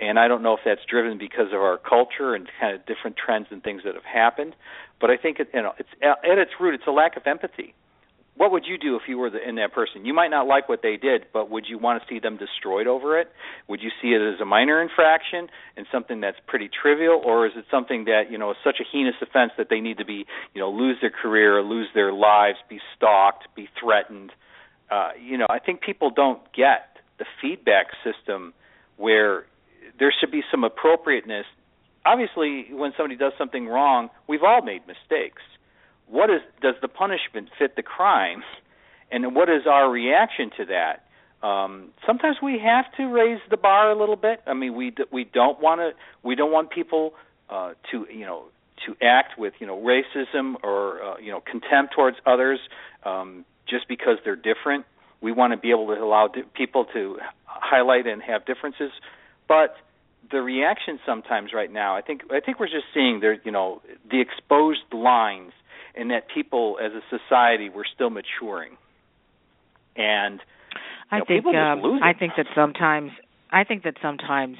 and 0.01 0.19
I 0.19 0.29
don't 0.29 0.43
know 0.43 0.55
if 0.55 0.61
that's 0.65 0.81
driven 0.89 1.19
because 1.19 1.49
of 1.49 1.61
our 1.61 1.79
culture 1.79 2.35
and 2.35 2.49
kind 2.61 2.75
of 2.75 2.87
different 2.87 3.17
trends 3.17 3.49
and 3.51 3.63
things 3.63 3.83
that 3.85 3.95
have 3.95 4.05
happened, 4.05 4.55
but 5.01 5.11
I 5.11 5.17
think 5.17 5.41
it, 5.41 5.49
you 5.53 5.63
know 5.63 5.73
it's 5.79 5.89
at 6.03 6.39
its 6.39 6.53
root 6.61 6.75
it's 6.75 6.87
a 6.87 6.93
lack 6.93 7.17
of 7.17 7.27
empathy. 7.27 7.75
What 8.37 8.53
would 8.53 8.67
you 8.67 8.79
do 8.79 8.95
if 8.95 9.03
you 9.09 9.19
were 9.19 9.31
the, 9.31 9.47
in 9.47 9.57
that 9.57 9.73
person? 9.73 10.07
You 10.07 10.15
might 10.15 10.29
not 10.29 10.47
like 10.47 10.69
what 10.69 10.81
they 10.81 10.97
did, 10.97 11.27
but 11.33 11.51
would 11.51 11.65
you 11.69 11.77
want 11.77 12.01
to 12.01 12.09
see 12.09 12.21
them 12.21 12.37
destroyed 12.37 12.87
over 12.87 13.19
it? 13.19 13.33
Would 13.67 13.83
you 13.83 13.91
see 14.01 14.11
it 14.11 14.23
as 14.23 14.41
a 14.41 14.45
minor 14.45 14.81
infraction 14.81 15.49
and 15.77 15.87
something 15.91 16.21
that's 16.21 16.37
pretty 16.47 16.71
trivial, 16.71 17.21
or 17.25 17.47
is 17.47 17.53
it 17.57 17.65
something 17.69 18.05
that 18.05 18.31
you 18.31 18.39
know 18.39 18.53
is 18.53 18.57
such 18.63 18.77
a 18.81 18.85
heinous 18.91 19.17
offense 19.21 19.53
that 19.59 19.67
they 19.71 19.81
need 19.81 19.99
to 19.99 20.05
be 20.05 20.25
you 20.55 20.61
know 20.61 20.71
lose 20.71 20.99
their 21.01 21.11
career, 21.11 21.61
lose 21.63 21.89
their 21.95 22.13
lives, 22.13 22.59
be 22.69 22.79
stalked, 22.97 23.49
be 23.57 23.69
threatened? 23.81 24.31
Uh, 24.91 25.11
you 25.21 25.37
know, 25.37 25.47
I 25.51 25.59
think 25.59 25.81
people 25.81 26.11
don't 26.11 26.41
get 26.53 26.97
the 27.19 27.27
feedback 27.43 27.89
system 28.05 28.55
where 28.97 29.47
there 29.99 30.13
should 30.19 30.31
be 30.31 30.43
some 30.51 30.65
appropriateness 30.65 31.47
obviously 32.09 32.67
when 32.73 32.93
somebody 32.97 33.17
does 33.17 33.33
something 33.39 33.67
wrong, 33.67 34.09
we've 34.27 34.43
all 34.43 34.63
made 34.63 34.83
mistakes. 34.87 35.43
What 36.09 36.31
is 36.31 36.41
does 36.63 36.75
the 36.81 36.89
punishment 36.89 37.51
fit 37.59 37.77
the 37.77 37.83
crime, 37.83 38.43
and 39.11 39.35
what 39.35 39.49
is 39.49 39.67
our 39.67 39.91
reaction 39.91 40.51
to 40.57 40.65
that? 40.67 41.05
Um, 41.47 41.91
sometimes 42.07 42.39
we 42.43 42.59
have 42.59 42.87
to 42.97 43.07
raise 43.07 43.41
the 43.51 43.57
bar 43.57 43.91
a 43.91 43.99
little 43.99 44.17
bit. 44.17 44.41
I 44.47 44.55
mean, 44.55 44.75
we 44.75 44.95
we 45.13 45.25
don't 45.25 45.61
want 45.61 45.81
to 45.81 45.91
we 46.23 46.35
don't 46.35 46.51
want 46.51 46.71
people 46.71 47.13
uh, 47.51 47.75
to 47.91 48.07
you 48.11 48.25
know 48.25 48.45
to 48.87 48.97
act 49.05 49.39
with 49.39 49.53
you 49.59 49.67
know 49.67 49.77
racism 49.77 50.55
or 50.63 51.03
uh, 51.03 51.19
you 51.19 51.31
know 51.31 51.41
contempt 51.41 51.95
towards 51.95 52.17
others 52.25 52.59
um, 53.05 53.45
just 53.69 53.87
because 53.87 54.17
they're 54.25 54.37
different. 54.37 54.87
We 55.21 55.33
want 55.33 55.53
to 55.53 55.59
be 55.59 55.71
able 55.71 55.89
to 55.89 56.01
allow 56.01 56.29
di- 56.29 56.43
people 56.55 56.87
to 56.95 57.19
highlight 57.45 58.07
and 58.07 58.23
have 58.23 58.47
differences, 58.47 58.93
but 59.47 59.77
the 60.31 60.43
reaction 60.43 60.99
sometimes 61.07 61.53
right 61.55 61.73
now, 61.73 61.97
I 61.97 62.03
think 62.03 62.23
I 62.31 62.41
think 62.41 62.61
we're 62.61 62.67
just 62.67 62.87
seeing 62.93 63.21
there 63.21 63.39
you 63.45 63.53
know 63.53 63.83
the 64.11 64.21
exposed 64.21 64.93
lines, 64.93 65.53
and 65.95 66.11
that 66.11 66.29
people 66.33 66.79
as 66.83 66.93
a 66.93 67.03
society 67.11 67.69
we're 67.69 67.85
still 67.93 68.11
maturing, 68.11 68.77
and 69.97 70.41
I 71.11 71.19
know, 71.19 71.25
think 71.27 71.47
um, 71.47 72.01
I 72.03 72.13
think 72.13 72.33
that 72.37 72.47
sometimes 72.55 73.13
I 73.51 73.65
think 73.65 73.85
that 73.85 73.95
sometimes 74.03 74.59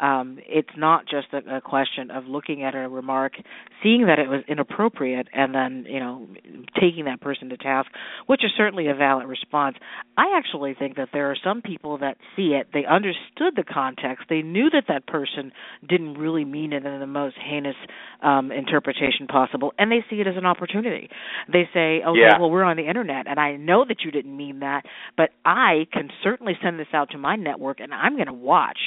um, 0.00 0.38
it's 0.46 0.70
not 0.76 1.04
just 1.06 1.28
a, 1.32 1.56
a 1.56 1.60
question 1.60 2.10
of 2.10 2.24
looking 2.24 2.64
at 2.64 2.74
a 2.74 2.88
remark, 2.88 3.34
seeing 3.82 4.06
that 4.06 4.18
it 4.18 4.28
was 4.28 4.42
inappropriate, 4.48 5.28
and 5.32 5.54
then 5.54 5.84
you 5.88 6.00
know 6.00 6.26
taking 6.80 7.04
that 7.04 7.20
person 7.20 7.50
to 7.50 7.56
task, 7.56 7.90
which 8.26 8.44
is 8.44 8.50
certainly 8.56 8.88
a 8.88 8.94
valid 8.94 9.26
response. 9.26 9.76
I 10.16 10.36
actually 10.36 10.74
think 10.74 10.96
that 10.96 11.10
there 11.12 11.30
are 11.30 11.36
some 11.42 11.60
people 11.62 11.98
that 11.98 12.16
see 12.34 12.58
it, 12.58 12.68
they 12.72 12.84
understood 12.84 13.54
the 13.56 13.64
context, 13.64 14.24
they 14.28 14.42
knew 14.42 14.70
that 14.70 14.84
that 14.88 15.06
person 15.06 15.52
didn't 15.86 16.14
really 16.14 16.44
mean 16.44 16.72
it 16.72 16.84
in 16.84 17.00
the 17.00 17.06
most 17.06 17.36
heinous 17.38 17.76
um, 18.22 18.50
interpretation 18.52 19.26
possible, 19.28 19.72
and 19.78 19.92
they 19.92 20.04
see 20.08 20.16
it 20.16 20.26
as 20.26 20.36
an 20.36 20.46
opportunity. 20.46 21.10
They 21.52 21.68
say, 21.74 22.02
"Okay, 22.02 22.20
yeah. 22.20 22.38
well, 22.40 22.50
we're 22.50 22.64
on 22.64 22.76
the 22.76 22.88
internet, 22.88 23.26
and 23.28 23.38
I 23.38 23.56
know 23.56 23.84
that 23.86 23.98
you 24.04 24.10
didn't 24.10 24.34
mean 24.34 24.60
that, 24.60 24.84
but 25.16 25.30
I 25.44 25.86
can 25.92 26.08
certainly 26.22 26.54
send 26.62 26.78
this 26.78 26.88
out 26.94 27.10
to 27.10 27.18
my 27.18 27.36
network, 27.36 27.80
and 27.80 27.92
I'm 27.92 28.14
going 28.14 28.26
to 28.26 28.32
watch." 28.32 28.78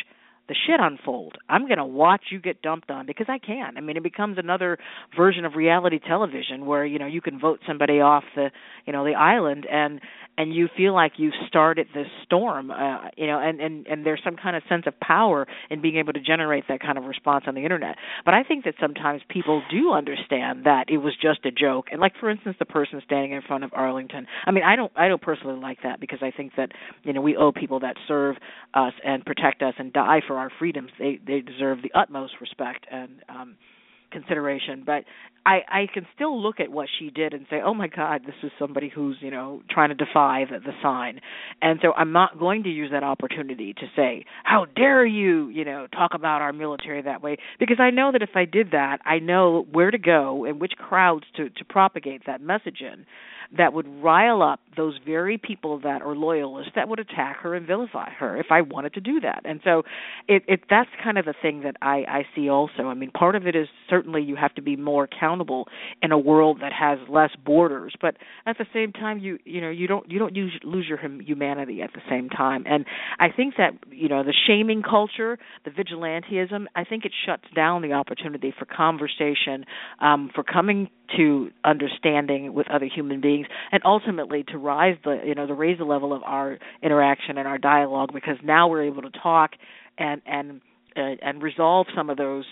The 0.47 0.55
shit 0.67 0.79
unfold. 0.79 1.37
I'm 1.49 1.67
going 1.67 1.77
to 1.77 1.85
watch 1.85 2.25
you 2.31 2.39
get 2.39 2.61
dumped 2.61 2.91
on 2.91 3.05
because 3.05 3.27
I 3.29 3.37
can. 3.37 3.77
I 3.77 3.81
mean, 3.81 3.97
it 3.97 4.03
becomes 4.03 4.37
another 4.37 4.77
version 5.15 5.45
of 5.45 5.55
reality 5.55 5.99
television 5.99 6.65
where 6.65 6.85
you 6.85 6.99
know 6.99 7.07
you 7.07 7.21
can 7.21 7.39
vote 7.39 7.59
somebody 7.65 8.01
off 8.01 8.23
the 8.35 8.51
you 8.85 8.93
know 8.93 9.05
the 9.05 9.15
island 9.15 9.65
and 9.71 10.01
and 10.37 10.53
you 10.53 10.67
feel 10.75 10.93
like 10.93 11.13
you've 11.17 11.33
started 11.47 11.87
this 11.93 12.07
storm. 12.23 12.71
Uh, 12.71 13.09
you 13.17 13.27
know, 13.27 13.39
and 13.39 13.59
and 13.59 13.87
and 13.87 14.05
there's 14.05 14.21
some 14.23 14.35
kind 14.35 14.55
of 14.55 14.63
sense 14.67 14.83
of 14.87 14.99
power 14.99 15.47
in 15.69 15.81
being 15.81 15.97
able 15.97 16.13
to 16.13 16.19
generate 16.19 16.65
that 16.69 16.81
kind 16.81 16.97
of 16.97 17.05
response 17.05 17.45
on 17.47 17.55
the 17.55 17.61
internet. 17.61 17.95
But 18.25 18.33
I 18.33 18.43
think 18.43 18.65
that 18.65 18.75
sometimes 18.79 19.21
people 19.29 19.61
do 19.71 19.91
understand 19.91 20.65
that 20.65 20.85
it 20.89 20.97
was 20.97 21.13
just 21.21 21.45
a 21.45 21.51
joke. 21.51 21.87
And 21.91 21.99
like 22.01 22.13
for 22.19 22.29
instance, 22.29 22.55
the 22.59 22.65
person 22.65 23.01
standing 23.05 23.31
in 23.31 23.41
front 23.41 23.63
of 23.63 23.71
Arlington. 23.73 24.27
I 24.45 24.51
mean, 24.51 24.63
I 24.63 24.75
don't 24.75 24.91
I 24.95 25.07
don't 25.07 25.21
personally 25.21 25.59
like 25.59 25.79
that 25.83 25.99
because 25.99 26.19
I 26.21 26.31
think 26.31 26.53
that 26.57 26.71
you 27.03 27.13
know 27.13 27.21
we 27.21 27.35
owe 27.37 27.51
people 27.51 27.79
that 27.81 27.95
serve 28.07 28.35
us 28.73 28.93
and 29.05 29.25
protect 29.25 29.61
us 29.61 29.73
and 29.77 29.93
die 29.93 30.21
for 30.25 30.37
our 30.37 30.51
freedoms, 30.59 30.89
they 30.99 31.19
they 31.25 31.41
deserve 31.41 31.81
the 31.81 31.91
utmost 31.93 32.33
respect 32.41 32.85
and 32.91 33.11
um, 33.29 33.55
consideration. 34.13 34.83
But 34.85 35.03
I 35.45 35.59
I 35.67 35.87
can 35.93 36.05
still 36.15 36.41
look 36.41 36.59
at 36.59 36.71
what 36.71 36.87
she 36.99 37.09
did 37.09 37.33
and 37.33 37.45
say, 37.49 37.57
oh 37.63 37.73
my 37.73 37.87
God, 37.87 38.21
this 38.25 38.35
is 38.43 38.51
somebody 38.57 38.89
who's 38.93 39.17
you 39.19 39.31
know 39.31 39.61
trying 39.69 39.89
to 39.89 39.95
defy 39.95 40.45
the, 40.49 40.59
the 40.59 40.71
sign, 40.81 41.19
and 41.61 41.79
so 41.81 41.91
I'm 41.97 42.13
not 42.13 42.39
going 42.39 42.63
to 42.63 42.69
use 42.69 42.91
that 42.91 43.03
opportunity 43.03 43.73
to 43.73 43.85
say, 43.95 44.25
how 44.43 44.65
dare 44.65 45.05
you, 45.05 45.49
you 45.49 45.65
know, 45.65 45.87
talk 45.87 46.11
about 46.13 46.41
our 46.41 46.53
military 46.53 47.01
that 47.01 47.21
way, 47.21 47.37
because 47.59 47.77
I 47.79 47.89
know 47.89 48.11
that 48.13 48.21
if 48.21 48.35
I 48.35 48.45
did 48.45 48.71
that, 48.71 48.99
I 49.05 49.19
know 49.19 49.65
where 49.71 49.91
to 49.91 49.97
go 49.97 50.45
and 50.45 50.61
which 50.61 50.73
crowds 50.77 51.25
to 51.35 51.49
to 51.49 51.65
propagate 51.65 52.23
that 52.27 52.41
message 52.41 52.81
in 52.81 53.05
that 53.57 53.73
would 53.73 53.87
rile 54.01 54.41
up 54.41 54.59
those 54.75 54.97
very 55.05 55.37
people 55.37 55.79
that 55.81 56.01
are 56.01 56.15
loyalists 56.15 56.71
that 56.75 56.89
would 56.89 56.99
attack 56.99 57.37
her 57.37 57.53
and 57.55 57.67
vilify 57.67 58.09
her 58.09 58.37
if 58.37 58.47
I 58.49 58.61
wanted 58.61 58.93
to 58.93 59.01
do 59.01 59.19
that. 59.19 59.41
And 59.45 59.59
so 59.63 59.83
it, 60.27 60.43
it 60.47 60.61
that's 60.69 60.89
kind 61.03 61.17
of 61.17 61.25
the 61.25 61.33
thing 61.39 61.61
that 61.61 61.75
I, 61.81 62.03
I 62.07 62.25
see 62.35 62.49
also. 62.49 62.83
I 62.83 62.93
mean, 62.93 63.11
part 63.11 63.35
of 63.35 63.45
it 63.45 63.55
is 63.55 63.67
certainly 63.89 64.21
you 64.21 64.35
have 64.35 64.53
to 64.55 64.61
be 64.61 64.75
more 64.75 65.03
accountable 65.03 65.67
in 66.01 66.11
a 66.11 66.17
world 66.17 66.59
that 66.61 66.73
has 66.73 66.97
less 67.09 67.31
borders, 67.45 67.93
but 68.01 68.17
at 68.45 68.57
the 68.57 68.65
same 68.73 68.91
time 68.91 69.19
you 69.19 69.37
you 69.45 69.61
know 69.61 69.69
you 69.69 69.87
don't 69.87 70.09
you 70.11 70.19
don't 70.19 70.35
use, 70.35 70.59
lose 70.63 70.85
your 70.87 70.99
humanity 71.21 71.81
at 71.81 71.93
the 71.93 72.01
same 72.09 72.29
time. 72.29 72.63
And 72.67 72.85
I 73.19 73.29
think 73.29 73.55
that 73.57 73.73
you 73.91 74.09
know 74.09 74.23
the 74.23 74.33
shaming 74.47 74.81
culture, 74.81 75.37
the 75.65 75.71
vigilantism, 75.71 76.65
I 76.75 76.83
think 76.83 77.05
it 77.05 77.11
shuts 77.25 77.45
down 77.55 77.81
the 77.81 77.93
opportunity 77.93 78.53
for 78.57 78.65
conversation, 78.65 79.65
um, 79.99 80.31
for 80.33 80.43
coming 80.43 80.89
to 81.17 81.49
understanding 81.63 82.53
with 82.53 82.69
other 82.69 82.85
human 82.85 83.21
beings 83.21 83.47
and 83.71 83.81
ultimately 83.85 84.43
to 84.43 84.57
rise 84.57 84.97
the 85.03 85.19
you 85.25 85.35
know 85.35 85.45
to 85.45 85.53
raise 85.53 85.77
the 85.77 85.83
level 85.83 86.13
of 86.13 86.23
our 86.23 86.57
interaction 86.81 87.37
and 87.37 87.47
our 87.47 87.57
dialogue 87.57 88.09
because 88.13 88.37
now 88.43 88.67
we're 88.67 88.83
able 88.83 89.01
to 89.01 89.11
talk 89.11 89.51
and 89.97 90.21
and 90.25 90.61
uh, 90.95 91.15
and 91.21 91.41
resolve 91.41 91.87
some 91.95 92.09
of 92.09 92.17
those 92.17 92.45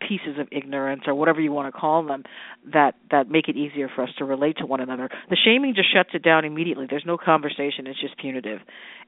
pieces 0.00 0.38
of 0.38 0.48
ignorance 0.52 1.02
or 1.06 1.14
whatever 1.14 1.40
you 1.40 1.52
want 1.52 1.72
to 1.72 1.78
call 1.78 2.04
them 2.04 2.24
that 2.72 2.94
that 3.10 3.28
make 3.30 3.48
it 3.48 3.56
easier 3.56 3.88
for 3.94 4.02
us 4.04 4.10
to 4.18 4.24
relate 4.24 4.58
to 4.58 4.66
one 4.66 4.80
another. 4.80 5.08
The 5.30 5.36
shaming 5.36 5.74
just 5.74 5.92
shuts 5.92 6.10
it 6.14 6.22
down 6.22 6.44
immediately. 6.44 6.86
There's 6.88 7.04
no 7.06 7.16
conversation. 7.16 7.86
It's 7.86 8.00
just 8.00 8.18
punitive, 8.18 8.60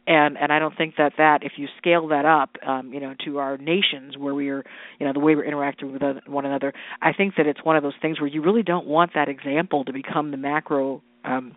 and 0.07 0.37
and 0.39 0.53
I 0.53 0.59
don't 0.59 0.77
think 0.77 0.95
that 0.99 1.13
that 1.19 1.43
if 1.43 1.53
you 1.57 1.69
scale 1.79 2.09
that 2.09 2.25
up, 2.25 2.57
um, 2.67 2.93
you 2.93 3.01
know, 3.01 3.15
to 3.25 3.39
our 3.39 3.57
nations 3.59 4.17
where 4.17 4.35
we 4.35 4.49
are, 4.49 4.65
you 4.99 5.07
know, 5.07 5.13
the 5.13 5.21
way 5.21 5.35
we're 5.35 5.45
interacting 5.45 5.93
with 5.93 6.03
one 6.27 6.47
another, 6.47 6.73
I 7.03 7.13
think 7.13 7.35
that 7.37 7.47
it's 7.47 7.65
one 7.65 7.77
of 7.77 7.83
those 7.83 7.95
things 8.01 8.21
where 8.21 8.29
you 8.29 8.43
really 8.43 8.63
don't 8.63 8.87
want 8.87 9.13
that 9.15 9.29
example 9.29 9.85
to 9.85 9.93
become 9.93 10.31
the 10.31 10.37
macro. 10.37 11.03
Um, 11.25 11.55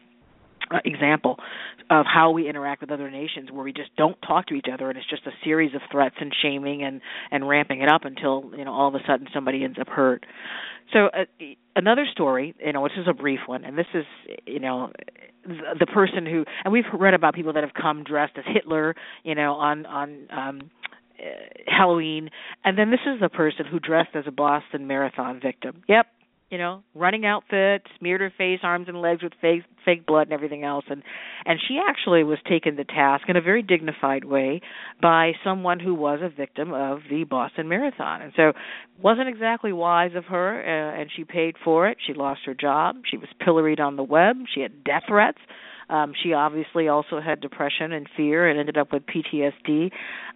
example 0.85 1.37
of 1.89 2.05
how 2.05 2.31
we 2.31 2.47
interact 2.47 2.81
with 2.81 2.91
other 2.91 3.09
nations 3.09 3.49
where 3.51 3.63
we 3.63 3.73
just 3.73 3.95
don't 3.95 4.19
talk 4.21 4.47
to 4.47 4.53
each 4.53 4.67
other 4.71 4.89
and 4.89 4.97
it's 4.97 5.09
just 5.09 5.25
a 5.25 5.31
series 5.43 5.73
of 5.73 5.81
threats 5.91 6.15
and 6.19 6.33
shaming 6.41 6.83
and 6.83 7.01
and 7.31 7.47
ramping 7.47 7.81
it 7.81 7.89
up 7.89 8.05
until 8.05 8.51
you 8.57 8.65
know 8.65 8.71
all 8.71 8.87
of 8.87 8.95
a 8.95 8.99
sudden 9.07 9.27
somebody 9.33 9.63
ends 9.63 9.77
up 9.79 9.87
hurt. 9.87 10.25
So 10.93 11.05
uh, 11.07 11.25
another 11.75 12.05
story 12.11 12.55
you 12.63 12.73
know 12.73 12.83
this 12.83 12.97
is 12.97 13.07
a 13.07 13.13
brief 13.13 13.41
one 13.45 13.63
and 13.63 13.77
this 13.77 13.87
is 13.93 14.05
you 14.45 14.59
know 14.59 14.91
the, 15.45 15.75
the 15.79 15.87
person 15.87 16.25
who 16.25 16.45
and 16.63 16.71
we've 16.71 16.85
read 16.93 17.13
about 17.13 17.33
people 17.33 17.53
that 17.53 17.63
have 17.63 17.73
come 17.73 18.03
dressed 18.03 18.33
as 18.37 18.45
Hitler 18.47 18.95
you 19.23 19.35
know 19.35 19.53
on 19.53 19.85
on 19.85 20.27
um 20.31 20.71
uh, 21.19 21.23
Halloween 21.67 22.29
and 22.63 22.77
then 22.77 22.91
this 22.91 23.01
is 23.05 23.19
the 23.19 23.29
person 23.29 23.65
who 23.65 23.79
dressed 23.79 24.11
as 24.13 24.25
a 24.27 24.31
Boston 24.31 24.87
marathon 24.87 25.39
victim. 25.41 25.83
Yep 25.87 26.07
you 26.49 26.57
know, 26.57 26.83
running 26.95 27.25
outfit, 27.25 27.83
smeared 27.97 28.21
her 28.21 28.33
face, 28.37 28.59
arms 28.63 28.87
and 28.87 29.01
legs 29.01 29.23
with 29.23 29.33
fake 29.41 29.63
fake 29.85 30.05
blood 30.05 30.23
and 30.23 30.33
everything 30.33 30.63
else 30.63 30.85
and 30.89 31.03
and 31.45 31.59
she 31.67 31.79
actually 31.87 32.23
was 32.23 32.37
taken 32.47 32.75
to 32.75 32.83
task 32.83 33.23
in 33.27 33.37
a 33.37 33.41
very 33.41 33.61
dignified 33.61 34.25
way 34.25 34.61
by 35.01 35.31
someone 35.43 35.79
who 35.79 35.93
was 35.93 36.19
a 36.21 36.29
victim 36.29 36.73
of 36.73 36.99
the 37.09 37.23
Boston 37.23 37.69
Marathon. 37.69 38.21
And 38.21 38.33
so 38.35 38.53
wasn't 39.01 39.29
exactly 39.29 39.71
wise 39.71 40.11
of 40.15 40.25
her 40.25 40.61
uh, 40.61 40.99
and 40.99 41.09
she 41.15 41.23
paid 41.23 41.55
for 41.63 41.87
it. 41.87 41.97
She 42.05 42.13
lost 42.13 42.41
her 42.45 42.53
job, 42.53 42.97
she 43.09 43.17
was 43.17 43.29
pilloried 43.43 43.79
on 43.79 43.95
the 43.95 44.03
web, 44.03 44.35
she 44.53 44.61
had 44.61 44.83
death 44.83 45.03
threats. 45.07 45.39
Um, 45.89 46.13
she 46.21 46.33
obviously 46.33 46.87
also 46.87 47.19
had 47.19 47.41
depression 47.41 47.91
and 47.93 48.07
fear 48.15 48.47
and 48.47 48.59
ended 48.59 48.77
up 48.77 48.93
with 48.93 49.03
PTSD. 49.07 49.89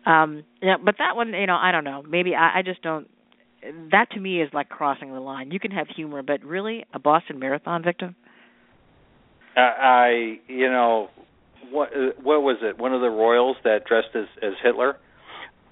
Um, 0.03 0.43
yeah, 0.63 0.77
but 0.83 0.95
that 0.97 1.15
one, 1.15 1.29
you 1.33 1.45
know, 1.45 1.57
I 1.61 1.71
don't 1.71 1.83
know. 1.83 2.01
Maybe 2.01 2.33
I, 2.33 2.59
I 2.59 2.61
just 2.63 2.81
don't 2.81 3.07
that 3.91 4.11
to 4.11 4.19
me 4.19 4.41
is 4.41 4.49
like 4.53 4.69
crossing 4.69 5.13
the 5.13 5.19
line. 5.19 5.51
You 5.51 5.59
can 5.59 5.71
have 5.71 5.87
humor, 5.87 6.21
but 6.21 6.43
really, 6.43 6.85
a 6.93 6.99
Boston 6.99 7.39
Marathon 7.39 7.83
victim? 7.83 8.15
Uh, 9.55 9.59
I, 9.59 10.39
you 10.47 10.69
know, 10.69 11.09
what 11.71 11.89
uh, 11.89 12.11
what 12.21 12.41
was 12.41 12.57
it? 12.61 12.77
One 12.77 12.93
of 12.93 13.01
the 13.01 13.09
royals 13.09 13.57
that 13.63 13.85
dressed 13.85 14.15
as 14.15 14.25
as 14.41 14.53
Hitler. 14.61 14.97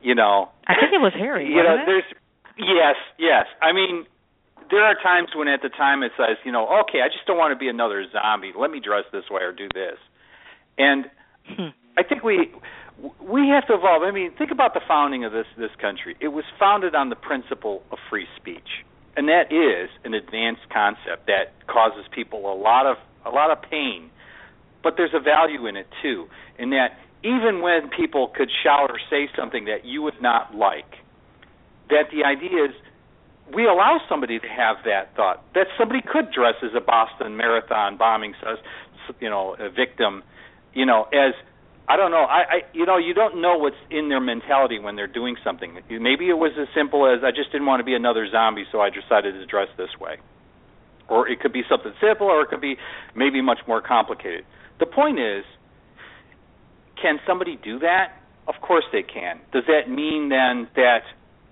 You 0.02 0.16
know, 0.16 0.50
I 0.68 0.74
think 0.80 0.94
it 0.94 1.02
was 1.02 1.14
Harry. 1.16 1.48
You 1.48 1.64
know, 1.64 1.76
it? 1.76 1.86
there's 1.86 2.04
yes, 2.58 2.96
yes. 3.20 3.46
I 3.62 3.72
mean, 3.72 4.06
there 4.72 4.84
are 4.84 4.96
times 4.96 5.30
when 5.36 5.48
at 5.48 5.62
the 5.62 5.70
time 5.70 6.02
it 6.02 6.12
says, 6.18 6.38
you 6.44 6.52
know, 6.52 6.66
okay, 6.82 7.02
I 7.02 7.08
just 7.08 7.28
don't 7.28 7.38
want 7.38 7.54
to 7.54 7.60
be 7.60 7.68
another 7.68 8.06
zombie. 8.12 8.52
Let 8.58 8.72
me 8.72 8.80
dress 8.80 9.04
this 9.12 9.26
way 9.30 9.42
or 9.42 9.52
do 9.52 9.68
this. 9.74 9.98
And 10.78 11.06
hmm. 11.46 11.70
I 11.98 12.04
think 12.04 12.24
we 12.24 12.52
we 13.20 13.48
have 13.50 13.66
to 13.68 13.74
evolve. 13.74 14.04
I 14.04 14.12
mean, 14.12 14.32
think 14.38 14.52
about 14.52 14.74
the 14.74 14.82
founding 14.88 15.24
of 15.24 15.32
this 15.32 15.48
this 15.58 15.72
country. 15.80 16.16
It 16.20 16.30
was 16.30 16.46
founded 16.60 16.96
on 16.96 17.10
the 17.10 17.16
principle 17.16 17.84
of 17.92 17.98
free 18.10 18.28
speech, 18.38 18.86
and 19.16 19.28
that 19.28 19.52
is 19.52 19.90
an 20.04 20.14
advanced 20.14 20.70
concept 20.72 21.28
that 21.28 21.54
causes 21.68 22.06
people 22.14 22.52
a 22.52 22.56
lot 22.56 22.86
of 22.86 22.98
a 23.26 23.30
lot 23.30 23.52
of 23.52 23.62
pain. 23.70 24.10
But 24.84 24.96
there's 24.98 25.14
a 25.14 25.20
value 25.20 25.68
in 25.68 25.76
it 25.76 25.88
too, 26.02 26.28
in 26.58 26.72
that 26.72 26.98
even 27.24 27.62
when 27.62 27.90
people 27.90 28.28
could 28.36 28.50
shout 28.64 28.90
or 28.90 29.00
say 29.10 29.30
something 29.38 29.66
that 29.66 29.86
you 29.86 30.02
would 30.02 30.20
not 30.22 30.56
like, 30.56 30.98
that 31.90 32.10
the 32.12 32.24
idea 32.24 32.66
is 32.66 32.72
we 33.54 33.66
allow 33.66 34.00
somebody 34.10 34.40
to 34.40 34.48
have 34.48 34.78
that 34.86 35.16
thought 35.16 35.44
that 35.54 35.68
somebody 35.78 36.02
could 36.02 36.32
dress 36.32 36.56
as 36.64 36.72
a 36.76 36.82
Boston 36.82 37.38
Marathon 37.38 37.98
bombing, 37.98 38.34
you 39.20 39.30
know, 39.30 39.56
a 39.60 39.70
victim, 39.70 40.24
you 40.74 40.86
know, 40.86 41.04
as 41.14 41.34
I 41.88 41.98
don't 41.98 42.12
know. 42.12 42.24
I, 42.24 42.42
I 42.42 42.58
you 42.74 42.86
know 42.86 42.98
you 42.98 43.14
don't 43.14 43.42
know 43.42 43.58
what's 43.58 43.76
in 43.90 44.10
their 44.10 44.22
mentality 44.22 44.80
when 44.80 44.96
they're 44.96 45.08
doing 45.08 45.36
something. 45.44 45.80
Maybe 45.90 46.30
it 46.30 46.38
was 46.38 46.52
as 46.60 46.68
simple 46.76 47.12
as 47.12 47.24
I 47.24 47.32
just 47.32 47.52
didn't 47.52 47.68
want 47.68 47.80
to 47.80 47.84
be 47.84 47.96
another 47.96 48.28
zombie, 48.32 48.66
so 48.72 48.80
I 48.80 48.90
decided 48.90 49.34
to 49.34 49.46
dress 49.46 49.68
this 49.78 49.90
way. 50.00 50.18
Or 51.10 51.28
it 51.28 51.42
could 51.42 51.52
be 51.52 51.64
something 51.70 51.94
simple, 52.00 52.28
or 52.28 52.42
it 52.44 52.50
could 52.50 52.62
be 52.62 52.78
maybe 53.16 53.42
much 53.42 53.60
more 53.68 53.82
complicated. 53.82 54.46
The 54.80 54.86
point 54.86 55.20
is, 55.20 55.44
can 57.02 57.20
somebody 57.28 57.60
do 57.62 57.80
that? 57.80 58.14
Of 58.48 58.56
course 58.62 58.86
they 58.92 59.04
can. 59.04 59.40
Does 59.52 59.64
that 59.68 59.90
mean 59.90 60.30
then 60.30 60.68
that 60.76 61.04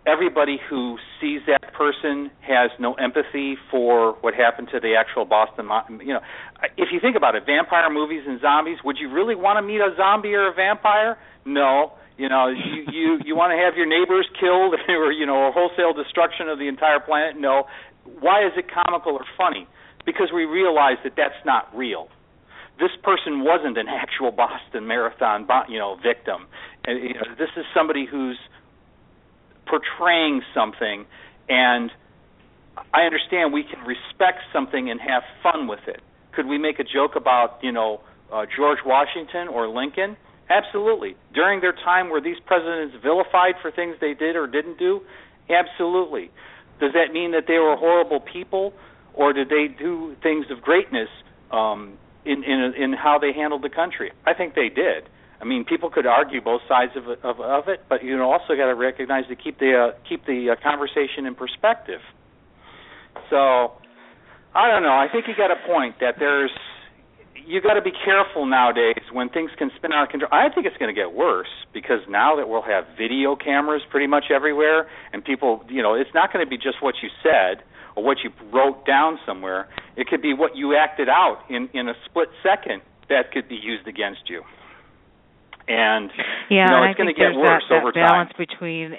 everybody 0.10 0.58
who 0.69 0.98
sees 1.22 1.41
that 1.45 1.74
person 1.74 2.32
has 2.41 2.72
no 2.80 2.93
empathy 2.95 3.56
for 3.69 4.17
what 4.22 4.34
happened 4.34 4.69
to 4.74 4.80
the 4.80 4.95
actual 4.98 5.26
Boston. 5.26 5.69
You 6.02 6.15
know, 6.15 6.22
if 6.78 6.89
you 6.91 7.00
think 7.00 7.15
about 7.15 7.36
it, 7.36 7.43
vampire 7.45 7.89
movies 7.89 8.24
and 8.28 8.41
zombies. 8.41 8.78
Would 8.84 8.98
you 8.98 9.12
really 9.12 9.36
want 9.36 9.58
to 9.58 9.62
meet 9.62 9.80
a 9.80 9.93
zombie 9.95 10.34
or 10.34 10.50
a 10.50 10.54
vampire? 10.54 11.17
No. 11.45 11.93
You 12.17 12.28
know, 12.28 12.48
you 12.50 12.84
you 12.91 13.19
you 13.24 13.36
want 13.36 13.56
to 13.56 13.60
have 13.63 13.78
your 13.78 13.88
neighbors 13.88 14.28
killed 14.39 14.76
or 14.89 15.12
you 15.12 15.26
know 15.26 15.48
a 15.48 15.52
wholesale 15.52 15.93
destruction 15.93 16.50
of 16.50 16.60
the 16.60 16.67
entire 16.67 17.00
planet? 17.00 17.39
No. 17.39 17.63
Why 18.19 18.45
is 18.45 18.52
it 18.58 18.65
comical 18.67 19.13
or 19.13 19.26
funny? 19.38 19.67
Because 20.06 20.30
we 20.34 20.43
realize 20.43 20.98
that 21.04 21.13
that's 21.15 21.39
not 21.45 21.69
real. 21.76 22.10
This 22.80 22.91
person 23.04 23.43
wasn't 23.43 23.78
an 23.78 23.88
actual 23.88 24.32
Boston 24.32 24.88
Marathon, 24.88 25.45
you 25.67 25.78
know, 25.78 25.98
victim. 26.02 26.48
You 26.88 27.13
know, 27.13 27.28
this 27.38 27.52
is 27.58 27.65
somebody 27.76 28.08
who's 28.10 28.39
portraying 29.70 30.42
something 30.54 31.06
and 31.48 31.92
I 32.94 33.02
understand 33.02 33.54
we 33.54 33.64
can 33.64 33.86
respect 33.86 34.40
something 34.54 34.90
and 34.90 35.00
have 35.02 35.24
fun 35.44 35.68
with 35.68 35.88
it. 35.88 36.02
Could 36.32 36.48
we 36.48 36.58
make 36.58 36.80
a 36.80 36.84
joke 36.84 37.16
about, 37.16 37.60
you 37.62 37.72
know, 37.72 38.02
uh, 38.32 38.46
George 38.56 38.80
Washington 38.86 39.48
or 39.48 39.68
Lincoln? 39.68 40.16
Absolutely. 40.50 41.16
During 41.34 41.62
their 41.62 41.74
time 41.74 42.10
were 42.10 42.22
these 42.22 42.40
presidents 42.46 42.96
vilified 43.02 43.56
for 43.62 43.72
things 43.72 43.96
they 44.02 44.14
did 44.14 44.36
or 44.36 44.48
didn't 44.48 44.80
do? 44.80 45.02
Absolutely. 45.50 46.32
Does 46.80 46.94
that 46.94 47.14
mean 47.14 47.32
that 47.32 47.46
they 47.48 47.60
were 47.60 47.76
horrible 47.76 48.20
people 48.20 48.74
or 49.14 49.34
did 49.34 49.50
they 49.50 49.68
do 49.68 50.16
things 50.24 50.46
of 50.50 50.62
greatness 50.62 51.10
um, 51.52 51.94
in 52.26 52.44
in 52.44 52.74
in 52.78 52.94
how 52.94 53.20
they 53.20 53.34
handled 53.34 53.64
the 53.64 53.70
country? 53.70 54.12
I 54.26 54.34
think 54.34 54.56
they 54.56 54.70
did. 54.70 55.10
I 55.41 55.45
mean, 55.45 55.63
people 55.63 55.89
could 55.89 56.06
argue 56.06 56.41
both 56.41 56.62
sides 56.67 56.91
of 56.95 57.08
of, 57.23 57.39
of 57.39 57.67
it, 57.67 57.84
but 57.88 58.04
you 58.04 58.21
also 58.21 58.56
got 58.56 58.67
to 58.67 58.75
recognize 58.75 59.25
to 59.28 59.36
keep 59.36 59.60
the 59.60 59.91
uh, 59.91 59.97
keep 60.08 60.25
the 60.25 60.52
uh, 60.52 60.56
conversation 60.62 61.25
in 61.25 61.36
perspective. 61.36 62.02
So, 63.30 63.73
I 64.54 64.67
don't 64.69 64.84
know. 64.84 64.95
I 64.95 65.08
think 65.12 65.28
you 65.28 65.36
got 65.38 65.52
a 65.52 65.60
point 65.67 65.95
that 66.02 66.15
there's 66.19 66.52
you 67.47 67.62
got 67.62 67.75
to 67.75 67.82
be 67.82 67.93
careful 68.04 68.45
nowadays 68.45 69.02
when 69.13 69.30
things 69.30 69.49
can 69.58 69.71
spin 69.78 69.93
out 69.93 70.04
of 70.04 70.10
control. 70.10 70.30
I 70.34 70.54
think 70.54 70.65
it's 70.67 70.78
going 70.78 70.93
to 70.93 70.99
get 70.99 71.13
worse 71.13 71.49
because 71.73 71.99
now 72.10 72.36
that 72.36 72.49
we'll 72.49 72.62
have 72.62 72.84
video 72.97 73.36
cameras 73.36 73.82
pretty 73.89 74.08
much 74.08 74.25
everywhere, 74.30 74.88
and 75.13 75.23
people, 75.23 75.63
you 75.69 75.82
know, 75.82 75.93
it's 75.93 76.13
not 76.13 76.34
going 76.34 76.45
to 76.45 76.49
be 76.49 76.58
just 76.58 76.84
what 76.84 76.95
you 77.02 77.10
said 77.23 77.63
or 77.95 78.04
what 78.04 78.17
you 78.23 78.30
wrote 78.52 78.86
down 78.86 79.17
somewhere. 79.25 79.69
It 79.95 80.08
could 80.08 80.21
be 80.21 80.34
what 80.34 80.58
you 80.58 80.75
acted 80.75 81.08
out 81.08 81.43
in 81.49 81.69
in 81.73 81.88
a 81.88 81.93
split 82.06 82.28
second 82.43 82.82
that 83.08 83.32
could 83.32 83.47
be 83.47 83.56
used 83.56 83.88
against 83.88 84.28
you 84.28 84.43
and 85.70 86.12
yeah, 86.50 86.66
you 86.66 86.72
know, 86.72 86.84
it's 86.84 86.98
going 86.98 87.08
to 87.08 87.14
get 87.14 87.36
worse 87.36 87.64
that, 87.70 87.76
that 87.76 87.82
over 87.82 87.92
balance 87.94 88.32
time. 88.36 88.46
between. 88.46 88.94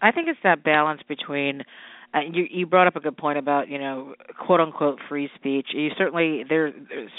I 0.00 0.12
think 0.12 0.28
it's 0.28 0.38
that 0.44 0.62
balance 0.62 1.02
between. 1.08 1.62
Uh, 2.14 2.20
you 2.32 2.46
you 2.48 2.64
brought 2.64 2.86
up 2.86 2.94
a 2.94 3.00
good 3.00 3.16
point 3.16 3.38
about 3.38 3.68
you 3.68 3.78
know 3.78 4.14
quote 4.38 4.60
unquote 4.60 5.00
free 5.08 5.28
speech. 5.34 5.66
You 5.74 5.90
certainly 5.98 6.44
there 6.48 6.72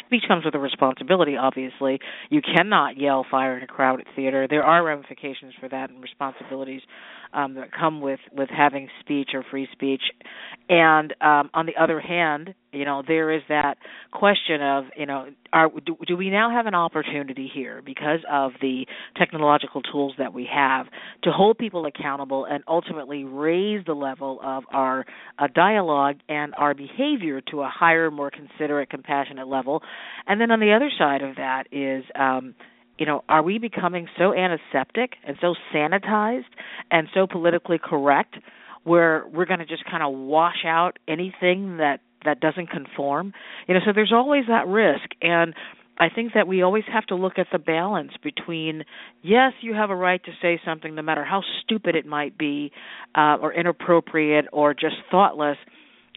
speech 0.05 0.23
comes 0.27 0.45
with 0.45 0.55
a 0.55 0.59
responsibility. 0.59 1.35
Obviously, 1.35 1.99
you 2.29 2.41
cannot 2.41 2.97
yell 2.97 3.25
fire 3.29 3.57
in 3.57 3.63
a 3.63 3.67
crowded 3.67 4.07
theater. 4.15 4.47
There 4.49 4.63
are 4.63 4.83
ramifications 4.83 5.53
for 5.59 5.67
that 5.67 5.89
and 5.89 6.01
responsibilities 6.01 6.81
um, 7.35 7.55
that 7.55 7.71
come 7.71 8.01
with 8.01 8.19
with 8.31 8.49
having 8.49 8.87
speech 9.01 9.31
or 9.33 9.43
free 9.51 9.67
speech. 9.71 10.01
And 10.69 11.13
um, 11.21 11.51
on 11.53 11.67
the 11.67 11.75
other 11.79 11.99
hand, 11.99 12.55
you 12.71 12.85
know 12.85 13.03
there 13.05 13.31
is 13.31 13.41
that 13.49 13.77
question 14.11 14.61
of 14.61 14.85
you 14.97 15.05
know 15.05 15.27
are 15.53 15.69
do, 15.85 15.97
do 16.07 16.17
we 16.17 16.29
now 16.29 16.49
have 16.49 16.65
an 16.65 16.73
opportunity 16.73 17.51
here 17.53 17.81
because 17.85 18.19
of 18.31 18.53
the 18.61 18.85
technological 19.17 19.81
tools 19.81 20.13
that 20.17 20.33
we 20.33 20.47
have 20.51 20.87
to 21.23 21.31
hold 21.31 21.57
people 21.57 21.85
accountable 21.85 22.45
and 22.45 22.63
ultimately 22.67 23.23
raise 23.23 23.85
the 23.85 23.93
level 23.93 24.39
of 24.43 24.63
our 24.71 25.05
uh, 25.37 25.47
dialogue 25.53 26.15
and 26.29 26.53
our 26.57 26.73
behavior 26.73 27.41
to 27.41 27.61
a 27.61 27.69
higher, 27.69 28.09
more 28.09 28.31
considerate, 28.31 28.89
compassionate 28.89 29.47
level. 29.47 29.81
And 30.25 30.39
then 30.39 30.51
on 30.51 30.59
the 30.59 30.73
other 30.73 30.89
side 30.97 31.21
of 31.21 31.35
that 31.35 31.65
is 31.71 32.03
um, 32.17 32.55
you 32.97 33.05
know, 33.05 33.23
are 33.27 33.43
we 33.43 33.57
becoming 33.57 34.07
so 34.17 34.33
antiseptic 34.33 35.13
and 35.25 35.37
so 35.41 35.55
sanitized 35.73 36.43
and 36.91 37.07
so 37.13 37.27
politically 37.27 37.79
correct 37.81 38.35
where 38.83 39.25
we're 39.33 39.45
going 39.45 39.59
to 39.59 39.65
just 39.65 39.83
kind 39.85 40.03
of 40.03 40.13
wash 40.13 40.63
out 40.65 40.97
anything 41.07 41.77
that 41.77 41.99
that 42.23 42.39
doesn't 42.39 42.69
conform? 42.69 43.33
You 43.67 43.73
know, 43.75 43.79
so 43.85 43.91
there's 43.93 44.13
always 44.13 44.45
that 44.47 44.67
risk 44.67 45.09
and 45.21 45.53
I 45.97 46.09
think 46.09 46.33
that 46.33 46.45
we 46.45 46.61
always 46.61 46.83
have 46.91 47.05
to 47.05 47.15
look 47.15 47.39
at 47.39 47.47
the 47.53 47.59
balance 47.59 48.11
between 48.21 48.83
yes, 49.21 49.53
you 49.61 49.73
have 49.73 49.89
a 49.89 49.95
right 49.95 50.21
to 50.25 50.31
say 50.41 50.59
something 50.65 50.93
no 50.93 51.01
matter 51.01 51.23
how 51.23 51.41
stupid 51.63 51.95
it 51.95 52.05
might 52.05 52.37
be 52.37 52.71
uh 53.15 53.37
or 53.41 53.53
inappropriate 53.53 54.45
or 54.51 54.73
just 54.73 54.95
thoughtless 55.11 55.57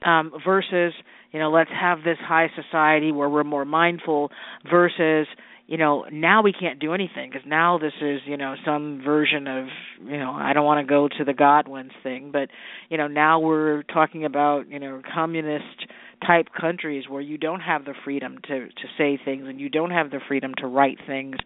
um 0.05 0.33
versus 0.45 0.95
you 1.33 1.41
know 1.41 1.51
let's 1.51 1.71
have 1.71 1.99
this 2.05 2.19
high 2.21 2.49
society 2.55 3.13
where 3.13 3.29
we're 3.29 3.45
more 3.45 3.65
mindful 3.65 4.31
versus 4.71 5.27
you 5.69 5.77
know 5.77 6.07
now 6.11 6.43
we 6.43 6.53
can't 6.53 6.81
do 6.81 6.95
anything 6.95 7.31
because 7.31 7.47
now 7.47 7.79
this 7.79 7.93
is 8.01 8.21
you 8.27 8.37
know 8.37 8.57
some 8.65 9.03
version 9.05 9.47
of 9.47 9.67
you 10.03 10.19
know 10.19 10.33
I 10.33 10.55
don't 10.55 10.65
want 10.65 10.85
to 10.85 10.91
go 10.91 11.09
to 11.19 11.25
the 11.25 11.35
Godwin's 11.35 11.93
thing, 12.03 12.31
but 12.33 12.49
you 12.89 12.97
know 12.97 13.07
now 13.07 13.39
we're 13.39 13.83
talking 13.85 14.25
about 14.25 14.69
you 14.69 14.81
know 14.81 15.01
communist 15.15 15.87
type 16.27 16.47
countries 16.59 17.05
where 17.09 17.21
you 17.21 17.39
don't 17.39 17.61
have 17.61 17.85
the 17.85 17.95
freedom 18.05 18.39
to 18.45 18.67
to 18.67 18.89
say 18.97 19.21
things 19.25 19.45
and 19.47 19.61
you 19.61 19.69
don't 19.69 19.91
have 19.91 20.11
the 20.11 20.19
freedom 20.27 20.53
to 20.57 20.67
write 20.67 20.99
things 21.07 21.37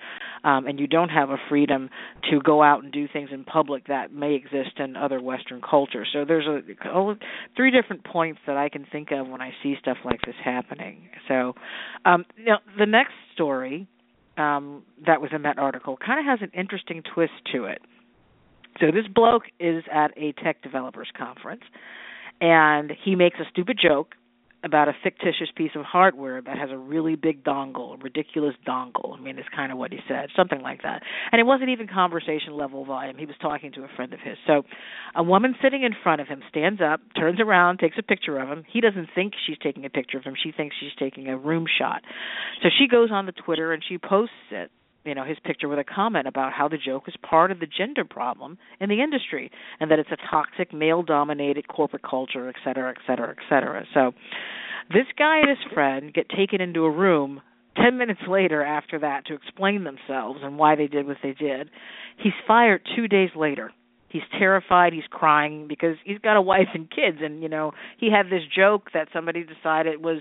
um 0.45 0.67
and 0.67 0.81
you 0.81 0.87
don't 0.87 1.11
have 1.11 1.29
a 1.29 1.37
freedom 1.49 1.91
to 2.31 2.41
go 2.41 2.63
out 2.63 2.83
and 2.83 2.91
do 2.91 3.07
things 3.13 3.29
in 3.33 3.45
public 3.45 3.87
that 3.89 4.15
may 4.15 4.35
exist 4.35 4.79
in 4.79 4.97
other 4.97 5.21
western 5.21 5.61
cultures. 5.61 6.09
So 6.13 6.25
there's 6.25 6.47
a 6.47 6.61
three 7.57 7.71
different 7.71 8.05
points 8.05 8.41
that 8.47 8.57
I 8.57 8.69
can 8.69 8.87
think 8.91 9.11
of 9.11 9.29
when 9.29 9.43
I 9.43 9.51
see 9.63 9.75
stuff 9.81 9.99
like 10.05 10.21
this 10.25 10.37
happening. 10.43 11.09
So 11.29 11.55
um 12.05 12.25
know 12.39 12.59
the 12.79 12.87
next 12.87 13.13
story 13.35 13.89
um, 14.37 14.83
that 15.07 15.21
was 15.21 15.31
in 15.35 15.43
that 15.43 15.59
article 15.59 15.97
kind 16.05 16.19
of 16.19 16.27
has 16.27 16.41
an 16.43 16.51
interesting 16.59 17.03
twist 17.15 17.33
to 17.53 17.65
it. 17.65 17.83
So 18.81 18.87
this 18.87 19.07
bloke 19.07 19.45
is 19.61 19.85
at 19.93 20.17
a 20.17 20.33
tech 20.33 20.63
developers 20.63 21.09
conference, 21.17 21.63
and 22.41 22.93
he 23.05 23.15
makes 23.15 23.39
a 23.39 23.45
stupid 23.51 23.79
joke 23.81 24.15
about 24.65 24.89
a 24.89 24.93
fictitious 25.03 25.49
piece 25.57 25.73
of 25.75 25.85
hardware 25.85 26.41
that 26.41 26.57
has 26.57 26.71
a 26.71 26.77
really 26.77 27.17
big 27.17 27.43
dongle, 27.43 27.95
a 27.95 27.97
ridiculous 27.99 28.55
dongle. 28.67 29.17
I 29.17 29.21
mean, 29.21 29.39
it's 29.39 29.49
kind 29.55 29.73
of 29.73 29.79
what 29.79 29.93
he 29.93 29.99
said, 30.09 30.29
something 30.37 30.61
like 30.61 30.83
that. 30.83 31.03
And 31.33 31.41
it 31.41 31.45
wasn't 31.45 31.71
even 31.71 31.89
conversation 31.89 32.55
level 32.57 32.85
volume. 32.85 33.17
He 33.19 33.27
was 33.27 33.35
talking 33.41 33.73
to 33.73 33.83
a 33.83 33.89
friend 33.97 34.13
of 34.13 34.21
his. 34.21 34.37
So, 34.47 34.63
a 35.15 35.23
woman 35.23 35.55
sitting 35.63 35.83
in 35.83 35.93
front 36.03 36.21
of 36.21 36.29
him 36.29 36.43
stands 36.49 36.81
up, 36.81 37.01
turns 37.19 37.41
around, 37.41 37.79
takes 37.79 37.97
a 37.99 38.03
picture 38.03 38.39
of 38.39 38.49
him. 38.49 38.65
He 38.73 38.81
doesn't 38.81 39.09
think 39.15 39.35
she's 39.47 39.59
taking 39.63 39.85
a 39.85 39.91
picture 39.91 40.19
of 40.19 40.25
him. 40.25 40.35
She 40.43 40.53
thinks 40.53 40.77
she's 40.79 40.95
taking 40.99 41.29
a 41.29 41.37
room 41.37 41.67
shot. 41.79 42.03
So 42.63 42.69
she 42.79 42.87
goes 42.89 43.11
on 43.13 43.27
the 43.27 43.33
Twitter 43.33 43.73
and 43.73 43.83
she 43.87 43.99
posts 43.99 44.35
it 44.51 44.71
you 45.05 45.15
know 45.15 45.25
his 45.25 45.39
picture 45.45 45.69
with 45.69 45.79
a 45.79 45.85
comment 45.85 46.27
about 46.27 46.53
how 46.53 46.69
the 46.69 46.79
joke 46.79 47.05
is 47.09 47.15
part 47.29 47.51
of 47.51 47.61
the 47.61 47.67
gender 47.67 48.05
problem 48.05 48.59
in 48.81 48.89
the 48.89 49.03
industry 49.03 49.51
and 49.81 49.91
that 49.91 49.99
it's 49.99 50.11
a 50.11 50.31
toxic 50.31 50.73
male 50.73 51.03
dominated 51.03 51.69
corporate 51.69 52.03
culture 52.03 52.49
et 52.49 52.57
cetera 52.65 52.91
et 52.91 52.99
cetera 53.07 53.31
et 53.31 53.43
cetera. 53.49 53.85
So 53.95 54.13
this 54.91 55.07
guy 55.19 55.39
and 55.39 55.49
his 55.49 55.73
friend 55.73 56.13
get 56.13 56.29
taken 56.29 56.61
into 56.61 56.85
a 56.85 56.91
room 56.91 57.41
10 57.77 57.97
minutes 57.97 58.21
later 58.29 58.63
after 58.63 58.99
that 58.99 59.25
to 59.27 59.35
explain 59.35 59.85
themselves 59.85 60.41
and 60.43 60.59
why 60.59 60.77
they 60.77 60.87
did 60.87 61.07
what 61.07 61.17
they 61.23 61.33
did. 61.33 61.71
He's 62.19 62.33
fired 62.47 62.83
2 62.97 63.09
days 63.09 63.31
later. 63.35 63.73
He's 64.09 64.23
terrified. 64.39 64.93
He's 64.93 65.09
crying 65.09 65.67
because 65.69 65.97
he's 66.05 66.19
got 66.19 66.37
a 66.37 66.43
wife 66.43 66.69
and 66.75 66.91
kids. 66.91 67.19
And 67.23 67.43
you 67.43 67.49
know 67.49 67.73
he 67.97 68.11
had 68.11 68.27
this 68.27 68.43
joke 68.55 68.91
that 68.93 69.09
somebody 69.13 69.43
decided 69.43 70.05
was 70.05 70.21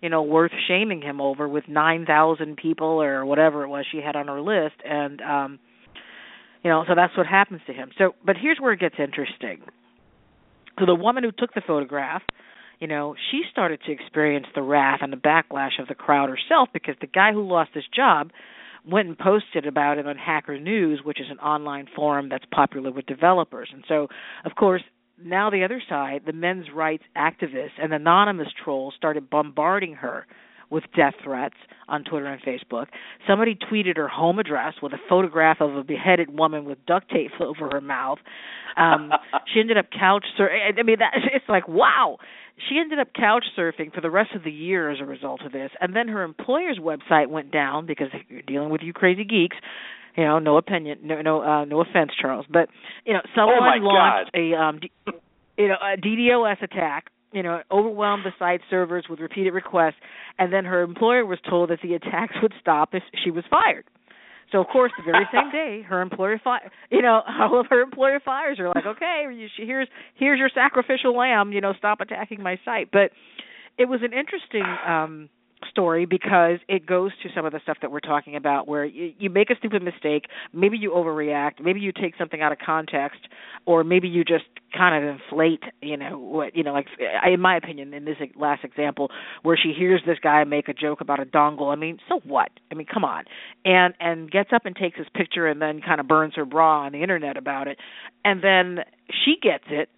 you 0.00 0.08
know 0.08 0.22
worth 0.22 0.52
shaming 0.68 1.02
him 1.02 1.20
over 1.20 1.48
with 1.48 1.64
9,000 1.68 2.56
people 2.56 3.02
or 3.02 3.24
whatever 3.24 3.64
it 3.64 3.68
was 3.68 3.86
she 3.90 3.98
had 3.98 4.16
on 4.16 4.28
her 4.28 4.40
list. 4.40 4.76
And 4.84 5.20
um 5.20 5.58
you 6.62 6.70
know 6.70 6.84
so 6.88 6.94
that's 6.94 7.16
what 7.16 7.26
happens 7.26 7.60
to 7.66 7.72
him. 7.72 7.90
So 7.98 8.14
but 8.24 8.36
here's 8.40 8.58
where 8.58 8.72
it 8.72 8.80
gets 8.80 8.96
interesting. 8.98 9.60
So 10.78 10.86
the 10.86 10.94
woman 10.94 11.24
who 11.24 11.32
took 11.32 11.54
the 11.54 11.62
photograph 11.66 12.22
you 12.80 12.86
know 12.86 13.14
she 13.30 13.42
started 13.50 13.80
to 13.86 13.92
experience 13.92 14.46
the 14.54 14.62
wrath 14.62 15.00
and 15.02 15.12
the 15.12 15.16
backlash 15.16 15.80
of 15.80 15.88
the 15.88 15.94
crowd 15.94 16.30
herself 16.30 16.68
because 16.72 16.94
the 17.00 17.06
guy 17.06 17.32
who 17.32 17.46
lost 17.46 17.70
his 17.74 17.84
job 17.94 18.30
went 18.88 19.08
and 19.08 19.18
posted 19.18 19.66
about 19.66 19.98
it 19.98 20.06
on 20.06 20.16
Hacker 20.16 20.58
News, 20.58 21.00
which 21.04 21.20
is 21.20 21.26
an 21.30 21.38
online 21.38 21.86
forum 21.94 22.28
that's 22.28 22.44
popular 22.50 22.90
with 22.90 23.06
developers. 23.06 23.68
And 23.72 23.84
so, 23.88 24.08
of 24.44 24.54
course, 24.56 24.82
now 25.24 25.50
the 25.50 25.64
other 25.64 25.82
side, 25.88 26.22
the 26.26 26.32
men's 26.32 26.66
rights 26.74 27.04
activists 27.16 27.78
and 27.80 27.92
anonymous 27.92 28.48
trolls 28.64 28.94
started 28.96 29.30
bombarding 29.30 29.94
her 29.94 30.26
with 30.70 30.84
death 30.96 31.14
threats 31.22 31.56
on 31.88 32.04
Twitter 32.04 32.26
and 32.26 32.40
Facebook. 32.42 32.86
Somebody 33.26 33.56
tweeted 33.56 33.96
her 33.96 34.08
home 34.08 34.38
address 34.38 34.74
with 34.80 34.92
a 34.92 34.98
photograph 35.08 35.60
of 35.60 35.74
a 35.74 35.82
beheaded 35.82 36.30
woman 36.30 36.64
with 36.64 36.78
duct 36.86 37.10
tape 37.10 37.32
over 37.40 37.68
her 37.70 37.80
mouth. 37.80 38.18
Um, 38.76 39.10
she 39.52 39.60
ended 39.60 39.76
up 39.76 39.86
couch 39.90 40.24
sur- 40.36 40.50
I 40.50 40.82
mean, 40.82 41.00
that 41.00 41.12
it's 41.34 41.48
like 41.48 41.68
wow. 41.68 42.18
She 42.68 42.78
ended 42.78 42.98
up 42.98 43.08
couch 43.14 43.44
surfing 43.58 43.92
for 43.94 44.02
the 44.02 44.10
rest 44.10 44.32
of 44.34 44.44
the 44.44 44.50
year 44.50 44.90
as 44.90 45.00
a 45.00 45.04
result 45.06 45.40
of 45.46 45.52
this, 45.52 45.70
and 45.80 45.96
then 45.96 46.08
her 46.08 46.22
employer's 46.22 46.78
website 46.78 47.28
went 47.28 47.50
down 47.50 47.86
because 47.86 48.08
you're 48.28 48.42
dealing 48.42 48.68
with 48.68 48.82
you 48.82 48.92
crazy 48.92 49.24
geeks. 49.24 49.56
You 50.16 50.24
know, 50.24 50.38
no 50.38 50.56
opinion, 50.56 50.98
no, 51.04 51.22
no, 51.22 51.42
uh, 51.42 51.64
no 51.64 51.80
offense, 51.80 52.10
Charles, 52.20 52.46
but 52.50 52.68
you 53.04 53.12
know, 53.12 53.20
someone 53.34 53.58
oh 53.62 53.84
launched 53.84 54.32
God. 54.32 54.40
a 54.40 54.54
um, 54.54 54.80
D- 54.80 54.90
you 55.56 55.68
know, 55.68 55.76
a 55.76 55.96
DDoS 55.96 56.62
attack 56.62 57.06
you 57.32 57.42
know, 57.42 57.60
overwhelmed 57.70 58.24
the 58.24 58.32
site 58.38 58.60
servers 58.68 59.06
with 59.08 59.20
repeated 59.20 59.52
requests, 59.52 60.00
and 60.38 60.52
then 60.52 60.64
her 60.64 60.82
employer 60.82 61.24
was 61.24 61.38
told 61.48 61.70
that 61.70 61.78
the 61.82 61.94
attacks 61.94 62.34
would 62.42 62.52
stop 62.60 62.90
if 62.92 63.02
she 63.22 63.30
was 63.30 63.44
fired. 63.50 63.84
So 64.50 64.58
of 64.60 64.66
course, 64.66 64.90
the 64.98 65.04
very 65.04 65.26
same 65.32 65.50
day, 65.52 65.82
her 65.82 66.02
employer 66.02 66.40
fi- 66.42 66.68
you 66.90 67.02
know, 67.02 67.20
all 67.40 67.60
of 67.60 67.66
her 67.70 67.82
employer 67.82 68.20
fires 68.24 68.58
her 68.58 68.68
like, 68.68 68.86
okay, 68.86 69.26
here's 69.56 69.88
here's 70.16 70.38
your 70.38 70.50
sacrificial 70.52 71.16
lamb, 71.16 71.52
you 71.52 71.60
know, 71.60 71.72
stop 71.78 72.00
attacking 72.00 72.42
my 72.42 72.58
site. 72.64 72.90
But 72.90 73.12
it 73.78 73.88
was 73.88 74.00
an 74.02 74.12
interesting 74.12 74.64
um 74.86 75.28
story 75.68 76.06
because 76.06 76.58
it 76.68 76.86
goes 76.86 77.12
to 77.22 77.28
some 77.34 77.44
of 77.44 77.52
the 77.52 77.60
stuff 77.62 77.78
that 77.82 77.90
we're 77.90 78.00
talking 78.00 78.36
about 78.36 78.66
where 78.68 78.84
you, 78.84 79.12
you 79.18 79.30
make 79.30 79.50
a 79.50 79.56
stupid 79.56 79.82
mistake 79.82 80.26
maybe 80.52 80.76
you 80.76 80.90
overreact 80.90 81.62
maybe 81.62 81.80
you 81.80 81.92
take 81.92 82.14
something 82.16 82.42
out 82.42 82.52
of 82.52 82.58
context 82.58 83.20
or 83.66 83.84
maybe 83.84 84.08
you 84.08 84.24
just 84.24 84.44
kind 84.76 85.04
of 85.04 85.16
inflate 85.16 85.62
you 85.82 85.96
know 85.96 86.18
what 86.18 86.54
you 86.56 86.62
know 86.62 86.72
like 86.72 86.86
in 87.26 87.40
my 87.40 87.56
opinion 87.56 87.92
in 87.92 88.04
this 88.04 88.16
last 88.36 88.64
example 88.64 89.10
where 89.42 89.56
she 89.56 89.72
hears 89.76 90.00
this 90.06 90.18
guy 90.22 90.44
make 90.44 90.68
a 90.68 90.74
joke 90.74 91.00
about 91.00 91.20
a 91.20 91.24
dongle. 91.24 91.72
I 91.72 91.76
mean 91.76 91.98
so 92.08 92.20
what? 92.24 92.50
I 92.70 92.74
mean 92.74 92.86
come 92.92 93.04
on. 93.04 93.24
And 93.64 93.94
and 94.00 94.30
gets 94.30 94.50
up 94.52 94.66
and 94.66 94.76
takes 94.76 94.98
his 94.98 95.06
picture 95.14 95.46
and 95.46 95.60
then 95.60 95.80
kind 95.80 96.00
of 96.00 96.08
burns 96.08 96.34
her 96.36 96.44
bra 96.44 96.82
on 96.86 96.92
the 96.92 97.02
internet 97.02 97.36
about 97.36 97.68
it. 97.68 97.78
And 98.24 98.42
then 98.42 98.84
she 99.24 99.36
gets 99.40 99.64
it 99.68 99.88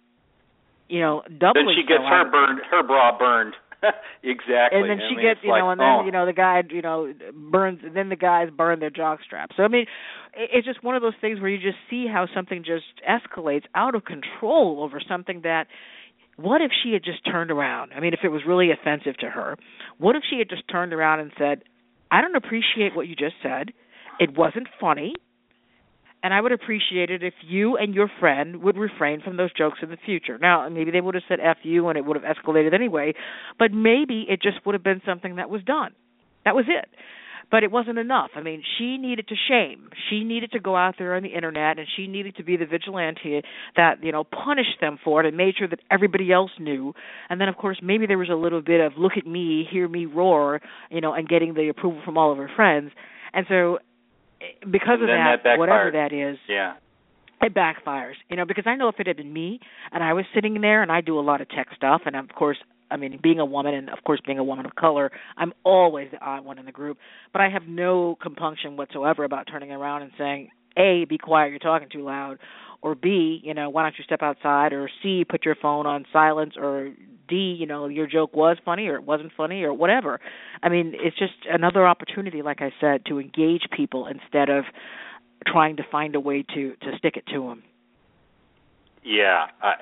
you 0.89 0.99
know 0.99 1.23
doubly 1.39 1.63
then 1.65 1.75
she 1.75 1.83
gets 1.87 2.03
so 2.03 2.07
her 2.07 2.29
burned 2.29 2.59
her 2.69 2.83
bra 2.83 3.17
burned 3.17 3.55
exactly. 4.23 4.79
And 4.79 4.89
then 4.89 4.99
I 4.99 5.09
she 5.09 5.15
mean, 5.15 5.25
gets, 5.25 5.39
you 5.43 5.51
like, 5.51 5.61
know, 5.61 5.69
and 5.71 5.79
then 5.79 5.87
oh. 6.01 6.05
you 6.05 6.11
know 6.11 6.25
the 6.25 6.33
guy, 6.33 6.61
you 6.69 6.81
know, 6.81 7.13
burns. 7.33 7.79
And 7.83 7.95
Then 7.95 8.09
the 8.09 8.15
guys 8.15 8.49
burn 8.55 8.79
their 8.79 8.89
jock 8.89 9.19
straps. 9.25 9.55
So 9.57 9.63
I 9.63 9.67
mean, 9.67 9.85
it's 10.33 10.65
just 10.65 10.83
one 10.83 10.95
of 10.95 11.01
those 11.01 11.13
things 11.21 11.39
where 11.39 11.49
you 11.49 11.57
just 11.57 11.77
see 11.89 12.07
how 12.11 12.27
something 12.33 12.63
just 12.63 12.85
escalates 13.07 13.63
out 13.75 13.95
of 13.95 14.03
control 14.05 14.83
over 14.83 15.01
something 15.07 15.41
that. 15.43 15.67
What 16.35 16.61
if 16.61 16.71
she 16.83 16.93
had 16.93 17.03
just 17.03 17.23
turned 17.31 17.51
around? 17.51 17.91
I 17.95 17.99
mean, 17.99 18.13
if 18.13 18.21
it 18.23 18.29
was 18.29 18.41
really 18.47 18.71
offensive 18.71 19.15
to 19.17 19.29
her, 19.29 19.55
what 19.99 20.15
if 20.15 20.23
she 20.27 20.39
had 20.39 20.49
just 20.49 20.67
turned 20.67 20.91
around 20.91 21.19
and 21.19 21.31
said, 21.37 21.61
"I 22.09 22.21
don't 22.21 22.35
appreciate 22.35 22.95
what 22.95 23.07
you 23.07 23.15
just 23.15 23.35
said. 23.43 23.71
It 24.19 24.35
wasn't 24.35 24.67
funny 24.81 25.13
and 26.23 26.33
I 26.33 26.39
would 26.39 26.53
appreciate 26.53 27.09
it 27.09 27.21
if 27.21 27.33
you 27.45 27.75
and 27.75 27.93
your 27.93 28.09
friend 28.19 28.63
would 28.63 28.77
refrain 28.77 29.21
from 29.21 29.35
those 29.35 29.53
jokes 29.53 29.79
in 29.83 29.89
the 29.89 29.97
future. 30.05 30.37
Now, 30.37 30.67
maybe 30.69 30.89
they 30.89 31.01
would 31.01 31.15
have 31.15 31.23
said 31.27 31.39
F 31.43 31.57
you 31.63 31.89
and 31.89 31.97
it 31.97 32.05
would 32.05 32.15
have 32.19 32.23
escalated 32.23 32.73
anyway, 32.73 33.13
but 33.59 33.73
maybe 33.73 34.25
it 34.29 34.41
just 34.41 34.65
would 34.65 34.73
have 34.73 34.83
been 34.83 35.01
something 35.05 35.35
that 35.35 35.49
was 35.49 35.61
done. 35.63 35.91
That 36.45 36.55
was 36.55 36.65
it. 36.69 36.89
But 37.51 37.63
it 37.63 37.71
wasn't 37.71 37.99
enough. 37.99 38.31
I 38.35 38.41
mean, 38.41 38.63
she 38.77 38.97
needed 38.97 39.27
to 39.27 39.35
shame. 39.49 39.89
She 40.09 40.23
needed 40.23 40.53
to 40.53 40.59
go 40.59 40.77
out 40.77 40.95
there 40.97 41.13
on 41.13 41.23
the 41.23 41.29
internet 41.29 41.77
and 41.77 41.85
she 41.95 42.07
needed 42.07 42.37
to 42.37 42.43
be 42.43 42.55
the 42.55 42.65
vigilante 42.65 43.41
that, 43.75 44.01
you 44.01 44.13
know, 44.13 44.23
punished 44.23 44.79
them 44.79 44.97
for 45.03 45.19
it 45.19 45.27
and 45.27 45.35
made 45.35 45.55
sure 45.57 45.67
that 45.67 45.81
everybody 45.91 46.31
else 46.31 46.51
knew. 46.57 46.93
And 47.29 47.39
then 47.39 47.49
of 47.49 47.57
course 47.57 47.79
maybe 47.83 48.07
there 48.07 48.17
was 48.17 48.29
a 48.29 48.35
little 48.35 48.61
bit 48.61 48.79
of 48.79 48.93
look 48.97 49.13
at 49.17 49.27
me, 49.27 49.67
hear 49.69 49.89
me 49.89 50.05
roar, 50.05 50.61
you 50.89 51.01
know, 51.01 51.13
and 51.13 51.27
getting 51.27 51.53
the 51.53 51.67
approval 51.67 52.01
from 52.05 52.17
all 52.17 52.31
of 52.31 52.37
her 52.37 52.49
friends. 52.55 52.91
And 53.33 53.45
so 53.49 53.79
because 54.69 55.01
of 55.01 55.07
that, 55.07 55.37
that, 55.43 55.57
whatever 55.57 55.91
that 55.91 56.13
is, 56.13 56.37
yeah, 56.47 56.75
it 57.41 57.53
backfires. 57.53 58.13
You 58.29 58.37
know, 58.37 58.45
because 58.45 58.65
I 58.67 58.75
know 58.75 58.87
if 58.89 58.99
it 58.99 59.07
had 59.07 59.17
been 59.17 59.33
me 59.33 59.59
and 59.91 60.03
I 60.03 60.13
was 60.13 60.25
sitting 60.33 60.59
there 60.61 60.81
and 60.81 60.91
I 60.91 61.01
do 61.01 61.19
a 61.19 61.21
lot 61.21 61.41
of 61.41 61.49
tech 61.49 61.67
stuff, 61.75 62.01
and 62.05 62.15
of 62.15 62.29
course, 62.29 62.57
I 62.91 62.97
mean, 62.97 63.19
being 63.21 63.39
a 63.39 63.45
woman 63.45 63.73
and 63.73 63.89
of 63.89 64.03
course 64.03 64.21
being 64.25 64.39
a 64.39 64.43
woman 64.43 64.65
of 64.65 64.75
color, 64.75 65.11
I'm 65.37 65.53
always 65.63 66.09
the 66.11 66.19
odd 66.19 66.45
one 66.45 66.59
in 66.59 66.65
the 66.65 66.71
group. 66.71 66.97
But 67.31 67.41
I 67.41 67.49
have 67.49 67.63
no 67.67 68.17
compunction 68.21 68.77
whatsoever 68.77 69.23
about 69.23 69.47
turning 69.51 69.71
around 69.71 70.03
and 70.03 70.11
saying, 70.17 70.49
"A, 70.77 71.05
be 71.05 71.17
quiet, 71.17 71.49
you're 71.49 71.59
talking 71.59 71.89
too 71.91 72.03
loud," 72.03 72.39
or 72.83 72.95
B, 72.95 73.39
you 73.41 73.53
know, 73.53 73.69
why 73.69 73.83
don't 73.83 73.95
you 73.97 74.03
step 74.03 74.21
outside, 74.21 74.73
or 74.73 74.89
C, 75.01 75.23
put 75.27 75.45
your 75.45 75.55
phone 75.55 75.87
on 75.87 76.05
silence, 76.11 76.55
or 76.57 76.91
D, 77.29 77.55
you 77.57 77.65
know, 77.65 77.87
your 77.87 78.05
joke 78.07 78.35
was 78.35 78.57
funny 78.65 78.87
or 78.87 78.95
it 78.95 79.03
wasn't 79.03 79.31
funny 79.35 79.63
or 79.63 79.73
whatever. 79.73 80.19
I 80.61 80.67
mean, 80.67 80.93
it's 80.93 81.17
just 81.17 81.33
another 81.49 81.87
opportunity, 81.87 82.41
like 82.41 82.61
I 82.61 82.71
said, 82.81 83.05
to 83.05 83.19
engage 83.19 83.63
people 83.75 84.07
instead 84.07 84.49
of 84.49 84.65
trying 85.47 85.77
to 85.77 85.83
find 85.89 86.15
a 86.15 86.19
way 86.19 86.43
to 86.53 86.75
to 86.81 86.97
stick 86.97 87.15
it 87.15 87.25
to 87.27 87.47
them. 87.47 87.63
Yeah, 89.03 89.47
I 89.61 89.73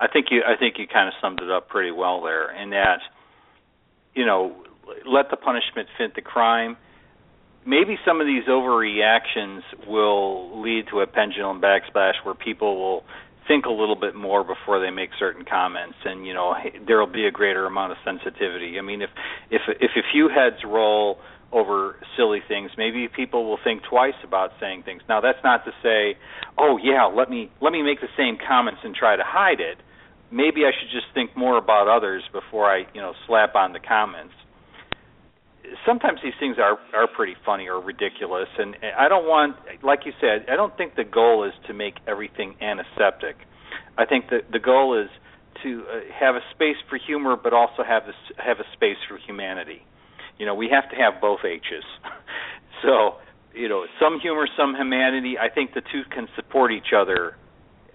I 0.00 0.06
think 0.06 0.26
you 0.30 0.42
I 0.46 0.56
think 0.56 0.76
you 0.78 0.86
kind 0.86 1.08
of 1.08 1.14
summed 1.20 1.40
it 1.42 1.50
up 1.50 1.68
pretty 1.68 1.90
well 1.90 2.22
there. 2.22 2.50
In 2.56 2.70
that, 2.70 3.00
you 4.14 4.24
know, 4.24 4.54
let 5.04 5.30
the 5.30 5.36
punishment 5.36 5.88
fit 5.98 6.14
the 6.14 6.22
crime 6.22 6.76
maybe 7.68 7.98
some 8.04 8.20
of 8.20 8.26
these 8.26 8.44
overreactions 8.44 9.60
will 9.86 10.60
lead 10.60 10.86
to 10.90 11.00
a 11.00 11.06
pendulum 11.06 11.60
backslash 11.60 12.14
where 12.24 12.34
people 12.34 12.80
will 12.80 13.04
think 13.46 13.66
a 13.66 13.70
little 13.70 13.96
bit 13.96 14.14
more 14.14 14.42
before 14.42 14.80
they 14.80 14.90
make 14.90 15.10
certain 15.18 15.44
comments. 15.44 15.96
And 16.04 16.26
you 16.26 16.34
know 16.34 16.54
there'll 16.86 17.06
be 17.06 17.26
a 17.26 17.30
greater 17.30 17.66
amount 17.66 17.92
of 17.92 17.98
sensitivity. 18.04 18.78
I 18.78 18.82
mean 18.82 19.02
if 19.02 19.10
if 19.50 19.62
if 19.80 19.90
a 19.96 20.02
few 20.10 20.28
heads 20.28 20.64
roll 20.64 21.18
over 21.50 21.96
silly 22.14 22.40
things 22.46 22.70
maybe 22.76 23.08
people 23.08 23.48
will 23.48 23.58
think 23.62 23.82
twice 23.82 24.18
about 24.24 24.52
saying 24.60 24.82
things. 24.82 25.02
Now 25.08 25.20
that's 25.20 25.42
not 25.44 25.64
to 25.66 25.72
say 25.82 26.18
oh 26.56 26.78
yeah 26.82 27.04
let 27.04 27.30
me 27.30 27.50
let 27.60 27.72
me 27.72 27.82
make 27.82 28.00
the 28.00 28.12
same 28.16 28.38
comments 28.38 28.80
and 28.82 28.94
try 28.94 29.16
to 29.16 29.24
hide 29.24 29.60
it. 29.60 29.78
Maybe 30.30 30.64
i 30.66 30.72
should 30.78 30.90
just 30.90 31.06
think 31.14 31.36
more 31.36 31.56
about 31.56 31.88
others 31.88 32.22
before 32.32 32.66
i 32.70 32.84
you 32.92 33.00
know 33.00 33.14
slap 33.26 33.54
on 33.54 33.72
the 33.72 33.80
comments 33.80 34.34
sometimes 35.86 36.20
these 36.22 36.34
things 36.38 36.56
are 36.58 36.78
are 36.94 37.06
pretty 37.08 37.34
funny 37.44 37.68
or 37.68 37.80
ridiculous 37.80 38.48
and 38.58 38.76
I 38.96 39.08
don't 39.08 39.26
want 39.26 39.56
like 39.82 40.00
you 40.04 40.12
said 40.20 40.46
I 40.50 40.56
don't 40.56 40.76
think 40.76 40.94
the 40.96 41.04
goal 41.04 41.44
is 41.44 41.52
to 41.66 41.74
make 41.74 41.94
everything 42.06 42.56
antiseptic. 42.60 43.36
I 43.96 44.04
think 44.06 44.30
that 44.30 44.50
the 44.52 44.58
goal 44.58 45.00
is 45.00 45.08
to 45.62 45.84
uh, 45.90 46.00
have 46.18 46.34
a 46.36 46.40
space 46.54 46.76
for 46.88 46.98
humor 46.98 47.36
but 47.36 47.52
also 47.52 47.82
have 47.86 48.06
this 48.06 48.16
have 48.36 48.58
a 48.60 48.66
space 48.74 48.98
for 49.08 49.18
humanity. 49.18 49.82
You 50.38 50.46
know, 50.46 50.54
we 50.54 50.68
have 50.70 50.88
to 50.90 50.96
have 50.96 51.20
both 51.20 51.40
H's. 51.44 51.84
so, 52.82 53.16
you 53.54 53.68
know, 53.68 53.86
some 54.00 54.20
humor, 54.20 54.46
some 54.56 54.74
humanity. 54.74 55.36
I 55.36 55.48
think 55.52 55.74
the 55.74 55.80
two 55.80 56.02
can 56.14 56.28
support 56.36 56.70
each 56.72 56.92
other 56.96 57.34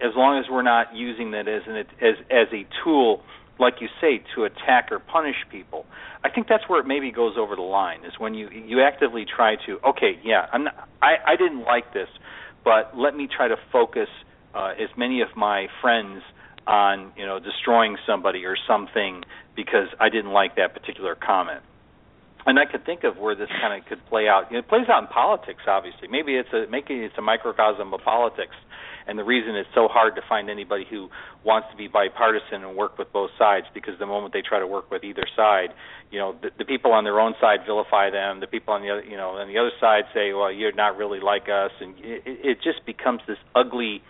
as 0.00 0.12
long 0.14 0.38
as 0.38 0.44
we're 0.50 0.62
not 0.62 0.94
using 0.94 1.30
that 1.30 1.48
as 1.48 1.62
an 1.66 1.76
as 1.76 2.16
as 2.30 2.48
a 2.52 2.66
tool 2.82 3.22
like 3.58 3.74
you 3.80 3.88
say, 4.00 4.22
to 4.34 4.44
attack 4.44 4.90
or 4.90 4.98
punish 4.98 5.36
people. 5.50 5.86
I 6.24 6.30
think 6.30 6.48
that's 6.48 6.68
where 6.68 6.80
it 6.80 6.86
maybe 6.86 7.12
goes 7.12 7.34
over 7.38 7.54
the 7.54 7.62
line 7.62 8.04
is 8.04 8.12
when 8.18 8.34
you 8.34 8.48
you 8.48 8.82
actively 8.82 9.24
try 9.24 9.56
to 9.66 9.78
okay, 9.84 10.18
yeah, 10.24 10.46
I'm 10.52 10.64
not, 10.64 10.88
I 11.02 11.16
I 11.26 11.36
didn't 11.36 11.62
like 11.62 11.92
this, 11.92 12.08
but 12.64 12.96
let 12.96 13.14
me 13.14 13.28
try 13.28 13.48
to 13.48 13.56
focus 13.70 14.08
uh, 14.54 14.72
as 14.80 14.88
many 14.96 15.20
of 15.20 15.28
my 15.36 15.68
friends 15.80 16.22
on 16.66 17.12
you 17.16 17.26
know 17.26 17.38
destroying 17.38 17.96
somebody 18.06 18.44
or 18.44 18.56
something 18.66 19.22
because 19.54 19.88
I 20.00 20.08
didn't 20.08 20.32
like 20.32 20.56
that 20.56 20.74
particular 20.74 21.14
comment. 21.14 21.62
And 22.46 22.58
I 22.58 22.66
could 22.66 22.84
think 22.84 23.04
of 23.04 23.16
where 23.16 23.34
this 23.34 23.48
kind 23.48 23.80
of 23.80 23.88
could 23.88 24.04
play 24.06 24.28
out. 24.28 24.52
It 24.52 24.68
plays 24.68 24.88
out 24.90 25.02
in 25.02 25.08
politics, 25.08 25.62
obviously. 25.66 26.08
Maybe 26.08 26.36
it's 26.36 26.52
a 26.52 26.66
maybe 26.70 26.94
it's 27.04 27.16
a 27.16 27.22
microcosm 27.22 27.92
of 27.92 28.00
politics 28.02 28.56
and 29.06 29.18
the 29.18 29.24
reason 29.24 29.54
it's 29.54 29.68
so 29.74 29.88
hard 29.88 30.14
to 30.16 30.22
find 30.28 30.48
anybody 30.48 30.86
who 30.88 31.10
wants 31.44 31.68
to 31.70 31.76
be 31.76 31.88
bipartisan 31.88 32.64
and 32.64 32.76
work 32.76 32.98
with 32.98 33.12
both 33.12 33.30
sides 33.38 33.66
because 33.74 33.98
the 33.98 34.06
moment 34.06 34.32
they 34.32 34.42
try 34.42 34.58
to 34.58 34.66
work 34.66 34.90
with 34.90 35.04
either 35.04 35.26
side, 35.36 35.74
you 36.10 36.18
know, 36.18 36.34
the, 36.40 36.50
the 36.58 36.64
people 36.64 36.92
on 36.92 37.04
their 37.04 37.20
own 37.20 37.34
side 37.40 37.60
vilify 37.66 38.10
them, 38.10 38.40
the 38.40 38.46
people 38.46 38.72
on 38.72 38.82
the 38.82 38.90
other, 38.90 39.04
you 39.04 39.16
know, 39.16 39.30
on 39.30 39.48
the 39.48 39.58
other 39.58 39.72
side 39.80 40.04
say, 40.14 40.32
well, 40.32 40.50
you're 40.50 40.72
not 40.72 40.96
really 40.96 41.20
like 41.20 41.48
us, 41.48 41.72
and 41.80 41.94
it, 41.98 42.22
it 42.24 42.58
just 42.62 42.84
becomes 42.86 43.20
this 43.28 43.38
ugly, 43.54 44.02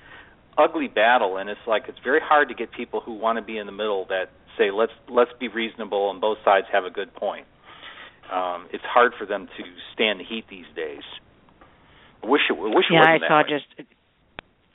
ugly 0.57 0.88
battle, 0.88 1.38
and 1.38 1.50
it's 1.50 1.66
like 1.66 1.85
it's 1.88 1.98
very 2.04 2.20
hard 2.22 2.48
to 2.48 2.54
get 2.54 2.70
people 2.72 3.00
who 3.00 3.14
want 3.14 3.37
to 3.38 3.42
be 3.42 3.59
in 3.59 3.66
the 3.66 3.72
middle 3.72 4.07
that 4.09 4.30
say 4.57 4.70
let's 4.70 4.92
let's 5.09 5.33
be 5.40 5.48
reasonable 5.48 6.11
and 6.11 6.20
both 6.20 6.38
sides 6.44 6.66
have 6.72 6.85
a 6.85 6.90
good 6.90 7.12
point. 7.14 7.46
Um, 8.33 8.68
it's 8.72 8.85
hard 8.85 9.12
for 9.18 9.26
them 9.26 9.48
to 9.57 9.62
stand 9.92 10.20
the 10.20 10.24
heat 10.24 10.44
these 10.48 10.66
days. 10.74 11.02
I 12.22 12.26
wish 12.26 12.42
it, 12.48 12.54
I 12.54 12.75
wish 12.75 12.87
it 12.88 12.94
yeah, 12.94 13.00
wasn't 13.00 13.25
I 13.25 13.29
saw 13.29 13.42
way. 13.42 13.48
just 13.50 13.88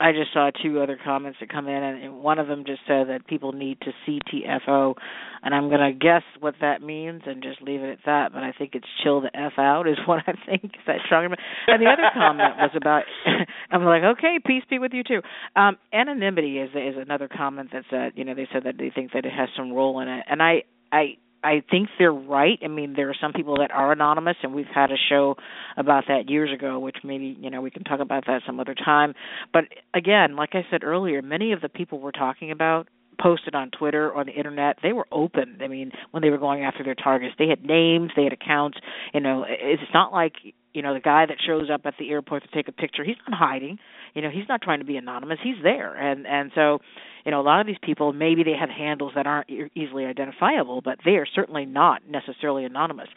I 0.00 0.12
just 0.12 0.32
saw 0.32 0.50
two 0.50 0.80
other 0.80 0.98
comments 1.02 1.38
that 1.40 1.50
come 1.50 1.68
in, 1.68 1.82
and 1.82 2.22
one 2.22 2.38
of 2.38 2.48
them 2.48 2.64
just 2.66 2.80
said 2.86 3.08
that 3.08 3.26
people 3.26 3.52
need 3.52 3.78
to 3.82 3.92
CTFO, 4.06 4.94
and 5.42 5.54
I'm 5.54 5.68
going 5.68 5.80
to 5.80 5.92
guess 5.92 6.22
what 6.40 6.54
that 6.62 6.80
means 6.80 7.22
and 7.26 7.42
just 7.42 7.60
leave 7.60 7.82
it 7.82 7.90
at 7.90 7.98
that. 8.06 8.32
But 8.32 8.42
I 8.42 8.52
think 8.56 8.74
it's 8.74 8.86
chill 9.02 9.20
the 9.20 9.30
f 9.36 9.52
out 9.58 9.86
is 9.86 9.98
what 10.06 10.22
I 10.26 10.32
think. 10.46 10.64
Is 10.64 10.80
that 10.86 10.96
strong? 11.04 11.26
And 11.66 11.82
the 11.82 11.86
other 11.86 12.08
comment 12.14 12.56
was 12.56 12.70
about. 12.74 13.02
I'm 13.70 13.84
like, 13.84 14.02
okay, 14.18 14.38
peace 14.44 14.64
be 14.70 14.78
with 14.78 14.92
you 14.94 15.04
too. 15.04 15.20
Um, 15.54 15.76
anonymity 15.92 16.58
is 16.58 16.70
is 16.70 16.96
another 16.96 17.28
comment 17.28 17.70
that 17.72 17.84
said, 17.90 18.12
you 18.16 18.24
know, 18.24 18.34
they 18.34 18.48
said 18.52 18.64
that 18.64 18.78
they 18.78 18.90
think 18.94 19.12
that 19.12 19.26
it 19.26 19.32
has 19.32 19.50
some 19.54 19.72
role 19.72 20.00
in 20.00 20.08
it, 20.08 20.24
and 20.28 20.42
I 20.42 20.62
I 20.90 21.18
I 21.42 21.62
think 21.70 21.88
they're 21.98 22.12
right. 22.12 22.58
I 22.62 22.68
mean, 22.68 22.94
there 22.94 23.08
are 23.08 23.16
some 23.20 23.32
people 23.32 23.56
that 23.58 23.70
are 23.70 23.92
anonymous, 23.92 24.36
and 24.42 24.54
we've 24.54 24.66
had 24.66 24.90
a 24.90 24.96
show 25.08 25.36
about 25.76 26.04
that 26.08 26.28
years 26.28 26.52
ago, 26.52 26.78
which 26.78 26.98
maybe 27.02 27.36
you 27.40 27.50
know 27.50 27.60
we 27.60 27.70
can 27.70 27.84
talk 27.84 28.00
about 28.00 28.26
that 28.26 28.42
some 28.46 28.60
other 28.60 28.74
time. 28.74 29.14
But 29.52 29.64
again, 29.94 30.36
like 30.36 30.50
I 30.54 30.66
said 30.70 30.84
earlier, 30.84 31.22
many 31.22 31.52
of 31.52 31.60
the 31.60 31.68
people 31.68 31.98
we're 31.98 32.10
talking 32.10 32.50
about 32.50 32.88
posted 33.20 33.54
on 33.54 33.70
Twitter 33.70 34.10
or 34.10 34.24
the 34.24 34.32
internet, 34.32 34.78
they 34.82 34.92
were 34.92 35.06
open. 35.12 35.58
I 35.62 35.68
mean, 35.68 35.92
when 36.10 36.22
they 36.22 36.30
were 36.30 36.38
going 36.38 36.64
after 36.64 36.82
their 36.82 36.94
targets, 36.94 37.34
they 37.38 37.48
had 37.48 37.64
names, 37.64 38.10
they 38.16 38.24
had 38.24 38.32
accounts. 38.32 38.78
You 39.12 39.20
know, 39.20 39.44
it's 39.48 39.82
not 39.92 40.12
like 40.12 40.34
you 40.72 40.82
know 40.82 40.94
the 40.94 41.00
guy 41.00 41.26
that 41.26 41.36
shows 41.44 41.68
up 41.72 41.82
at 41.84 41.94
the 41.98 42.10
airport 42.10 42.42
to 42.42 42.48
take 42.54 42.68
a 42.68 42.72
picture. 42.72 43.04
He's 43.04 43.16
not 43.28 43.38
hiding. 43.38 43.78
You 44.14 44.22
know, 44.22 44.30
he's 44.30 44.48
not 44.48 44.62
trying 44.62 44.80
to 44.80 44.84
be 44.84 44.96
anonymous. 44.96 45.38
He's 45.42 45.62
there, 45.62 45.94
and 45.94 46.26
and 46.26 46.50
so 46.54 46.78
you 47.24 47.30
know 47.30 47.40
a 47.40 47.42
lot 47.42 47.60
of 47.60 47.66
these 47.66 47.78
people 47.82 48.12
maybe 48.12 48.42
they 48.42 48.56
have 48.58 48.70
handles 48.70 49.12
that 49.14 49.26
aren't 49.26 49.48
easily 49.74 50.04
identifiable, 50.04 50.80
but 50.80 50.98
they 51.04 51.12
are 51.12 51.26
certainly 51.26 51.66
not 51.66 52.02
necessarily 52.08 52.64
anonymous. 52.64 53.08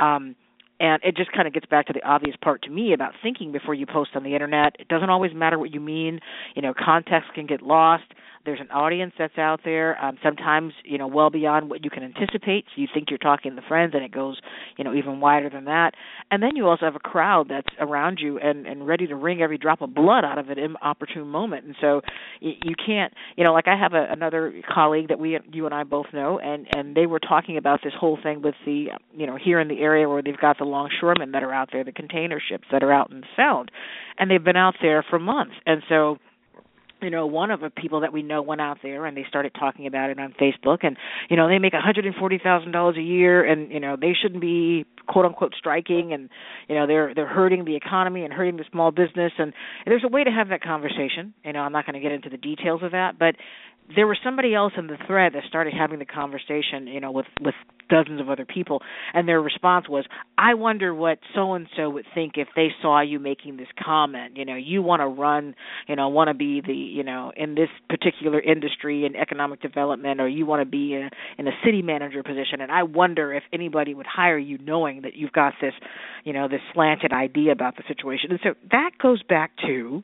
Um, 0.00 0.36
and 0.80 1.00
it 1.04 1.16
just 1.16 1.30
kind 1.32 1.46
of 1.46 1.54
gets 1.54 1.66
back 1.66 1.86
to 1.86 1.92
the 1.92 2.02
obvious 2.04 2.36
part 2.42 2.62
to 2.62 2.70
me 2.70 2.92
about 2.92 3.12
thinking 3.22 3.52
before 3.52 3.74
you 3.74 3.86
post 3.86 4.10
on 4.14 4.24
the 4.24 4.34
internet. 4.34 4.74
It 4.80 4.88
doesn't 4.88 5.08
always 5.08 5.32
matter 5.32 5.58
what 5.58 5.72
you 5.72 5.80
mean. 5.80 6.20
You 6.56 6.62
know, 6.62 6.74
context 6.76 7.30
can 7.34 7.46
get 7.46 7.62
lost 7.62 8.04
there's 8.44 8.60
an 8.60 8.70
audience 8.70 9.12
that's 9.18 9.38
out 9.38 9.60
there. 9.64 10.02
Um 10.02 10.18
sometimes 10.22 10.72
you 10.84 10.98
know 10.98 11.06
well 11.06 11.30
beyond 11.30 11.70
what 11.70 11.84
you 11.84 11.90
can 11.90 12.02
anticipate. 12.02 12.64
So 12.74 12.80
you 12.80 12.88
think 12.92 13.10
you're 13.10 13.18
talking 13.18 13.56
to 13.56 13.62
friends 13.62 13.92
and 13.94 14.04
it 14.04 14.12
goes 14.12 14.38
you 14.76 14.84
know 14.84 14.94
even 14.94 15.20
wider 15.20 15.48
than 15.50 15.64
that. 15.66 15.92
And 16.30 16.42
then 16.42 16.56
you 16.56 16.68
also 16.68 16.84
have 16.84 16.96
a 16.96 17.00
crowd 17.00 17.48
that's 17.48 17.74
around 17.78 18.18
you 18.20 18.38
and 18.38 18.66
and 18.66 18.86
ready 18.86 19.06
to 19.06 19.14
wring 19.14 19.40
every 19.40 19.58
drop 19.58 19.80
of 19.80 19.94
blood 19.94 20.24
out 20.24 20.38
of 20.38 20.50
an 20.50 20.58
inopportune 20.58 21.28
moment. 21.28 21.64
And 21.64 21.76
so 21.80 22.00
you, 22.40 22.52
you 22.62 22.74
can't 22.84 23.12
you 23.36 23.44
know 23.44 23.52
like 23.52 23.68
i 23.68 23.76
have 23.76 23.94
a, 23.94 24.06
another 24.10 24.52
colleague 24.72 25.08
that 25.08 25.18
we 25.18 25.38
you 25.52 25.66
and 25.66 25.74
i 25.74 25.84
both 25.84 26.06
know 26.12 26.38
and 26.38 26.66
and 26.76 26.96
they 26.96 27.06
were 27.06 27.20
talking 27.20 27.56
about 27.56 27.80
this 27.82 27.92
whole 27.98 28.18
thing 28.22 28.42
with 28.42 28.54
the 28.66 28.86
you 29.12 29.26
know 29.26 29.36
here 29.42 29.60
in 29.60 29.68
the 29.68 29.80
area 29.80 30.08
where 30.08 30.22
they've 30.22 30.40
got 30.40 30.58
the 30.58 30.64
longshoremen 30.64 31.32
that 31.32 31.42
are 31.42 31.52
out 31.52 31.68
there 31.72 31.84
the 31.84 31.92
container 31.92 32.40
ships 32.46 32.64
that 32.70 32.82
are 32.82 32.92
out 32.92 33.10
in 33.10 33.20
the 33.20 33.26
sound. 33.36 33.70
And 34.18 34.30
they've 34.30 34.42
been 34.42 34.56
out 34.56 34.74
there 34.80 35.04
for 35.08 35.18
months. 35.18 35.54
And 35.66 35.82
so 35.88 36.18
you 37.04 37.10
know 37.10 37.26
one 37.26 37.50
of 37.50 37.60
the 37.60 37.70
people 37.70 38.00
that 38.00 38.12
we 38.12 38.22
know 38.22 38.42
went 38.42 38.60
out 38.60 38.78
there 38.82 39.06
and 39.06 39.16
they 39.16 39.24
started 39.28 39.52
talking 39.58 39.86
about 39.86 40.10
it 40.10 40.18
on 40.18 40.34
Facebook 40.40 40.78
and 40.82 40.96
you 41.28 41.36
know 41.36 41.48
they 41.48 41.58
make 41.58 41.74
a 41.74 41.80
hundred 41.80 42.06
and 42.06 42.14
forty 42.14 42.38
thousand 42.42 42.72
dollars 42.72 42.96
a 42.96 43.02
year 43.02 43.44
and 43.44 43.70
you 43.70 43.78
know 43.78 43.96
they 44.00 44.12
shouldn't 44.20 44.40
be 44.40 44.86
quote 45.06 45.26
unquote 45.26 45.54
striking 45.56 46.12
and 46.12 46.30
you 46.68 46.74
know 46.74 46.86
they're 46.86 47.14
they're 47.14 47.26
hurting 47.26 47.64
the 47.64 47.76
economy 47.76 48.24
and 48.24 48.32
hurting 48.32 48.56
the 48.56 48.64
small 48.72 48.90
business. 48.90 49.32
And, 49.38 49.52
and 49.84 49.92
there's 49.92 50.04
a 50.04 50.08
way 50.08 50.24
to 50.24 50.30
have 50.30 50.48
that 50.48 50.62
conversation. 50.62 51.34
You 51.44 51.52
know 51.52 51.60
I'm 51.60 51.72
not 51.72 51.86
going 51.86 51.94
to 51.94 52.00
get 52.00 52.12
into 52.12 52.30
the 52.30 52.38
details 52.38 52.82
of 52.82 52.92
that 52.92 53.18
but 53.18 53.36
there 53.94 54.06
was 54.06 54.16
somebody 54.24 54.54
else 54.54 54.72
in 54.78 54.86
the 54.86 54.96
thread 55.06 55.34
that 55.34 55.42
started 55.48 55.74
having 55.74 55.98
the 55.98 56.06
conversation, 56.06 56.86
you 56.86 57.00
know, 57.00 57.10
with 57.10 57.26
with 57.40 57.54
dozens 57.90 58.18
of 58.18 58.30
other 58.30 58.46
people, 58.46 58.80
and 59.12 59.28
their 59.28 59.42
response 59.42 59.88
was, 59.88 60.06
"I 60.38 60.54
wonder 60.54 60.94
what 60.94 61.18
so 61.34 61.52
and 61.52 61.68
so 61.76 61.90
would 61.90 62.06
think 62.14 62.38
if 62.38 62.48
they 62.56 62.68
saw 62.80 63.00
you 63.00 63.18
making 63.18 63.56
this 63.58 63.68
comment. 63.82 64.36
You 64.36 64.46
know, 64.46 64.56
you 64.56 64.82
want 64.82 65.00
to 65.00 65.06
run, 65.06 65.54
you 65.86 65.96
know, 65.96 66.08
want 66.08 66.28
to 66.28 66.34
be 66.34 66.62
the, 66.62 66.72
you 66.72 67.02
know, 67.02 67.32
in 67.36 67.54
this 67.54 67.68
particular 67.90 68.40
industry 68.40 69.04
in 69.04 69.16
economic 69.16 69.60
development, 69.60 70.20
or 70.20 70.28
you 70.28 70.46
want 70.46 70.62
to 70.62 70.66
be 70.66 70.94
in, 70.94 71.10
in 71.38 71.46
a 71.46 71.52
city 71.64 71.82
manager 71.82 72.22
position. 72.22 72.60
And 72.60 72.72
I 72.72 72.84
wonder 72.84 73.34
if 73.34 73.42
anybody 73.52 73.94
would 73.94 74.06
hire 74.06 74.38
you 74.38 74.58
knowing 74.58 75.02
that 75.02 75.14
you've 75.14 75.32
got 75.32 75.54
this, 75.60 75.74
you 76.24 76.32
know, 76.32 76.48
this 76.48 76.60
slanted 76.72 77.12
idea 77.12 77.52
about 77.52 77.76
the 77.76 77.82
situation. 77.86 78.30
And 78.30 78.40
so 78.42 78.54
that 78.70 78.92
goes 79.00 79.22
back 79.22 79.52
to 79.66 80.02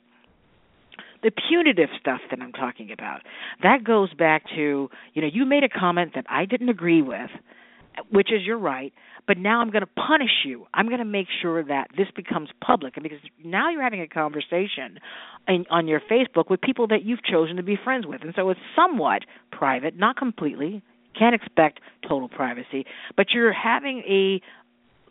the 1.23 1.31
punitive 1.49 1.91
stuff 2.01 2.21
that 2.31 2.41
I'm 2.41 2.53
talking 2.53 2.91
about. 2.93 3.23
That 3.63 3.85
goes 3.85 4.13
back 4.15 4.45
to, 4.55 4.91
you 5.15 5.23
know, 5.23 5.29
you 5.33 5.45
made 5.45 5.65
a 5.65 5.69
comment 5.69 6.13
that 6.15 6.25
I 6.29 6.45
didn't 6.45 6.69
agree 6.69 7.03
with, 7.03 7.31
which 8.11 8.33
is 8.33 8.41
you're 8.45 8.59
right, 8.59 8.93
but 9.27 9.39
now 9.39 9.61
I'm 9.61 9.71
going 9.71 9.83
to 9.83 10.03
punish 10.07 10.45
you. 10.45 10.67
I'm 10.73 10.87
going 10.87 10.99
to 10.99 11.05
make 11.05 11.27
sure 11.43 11.63
that 11.65 11.89
this 11.97 12.09
becomes 12.15 12.49
public 12.65 12.97
and 12.97 13.03
because 13.03 13.19
now 13.45 13.71
you're 13.71 13.83
having 13.83 14.01
a 14.01 14.09
conversation 14.09 14.99
in, 15.49 15.67
on 15.71 15.87
your 15.87 16.01
Facebook 16.11 16.51
with 16.51 16.61
people 16.61 16.87
that 16.89 17.05
you've 17.05 17.23
chosen 17.23 17.57
to 17.57 17.63
be 17.63 17.77
friends 17.83 18.07
with. 18.07 18.23
And 18.23 18.33
so 18.35 18.49
it's 18.51 18.61
somewhat 18.75 19.23
private, 19.53 19.97
not 19.97 20.17
completely. 20.17 20.83
Can't 21.19 21.35
expect 21.35 21.81
total 22.09 22.29
privacy, 22.29 22.87
but 23.17 23.27
you're 23.35 23.53
having 23.53 24.03
a 24.09 24.41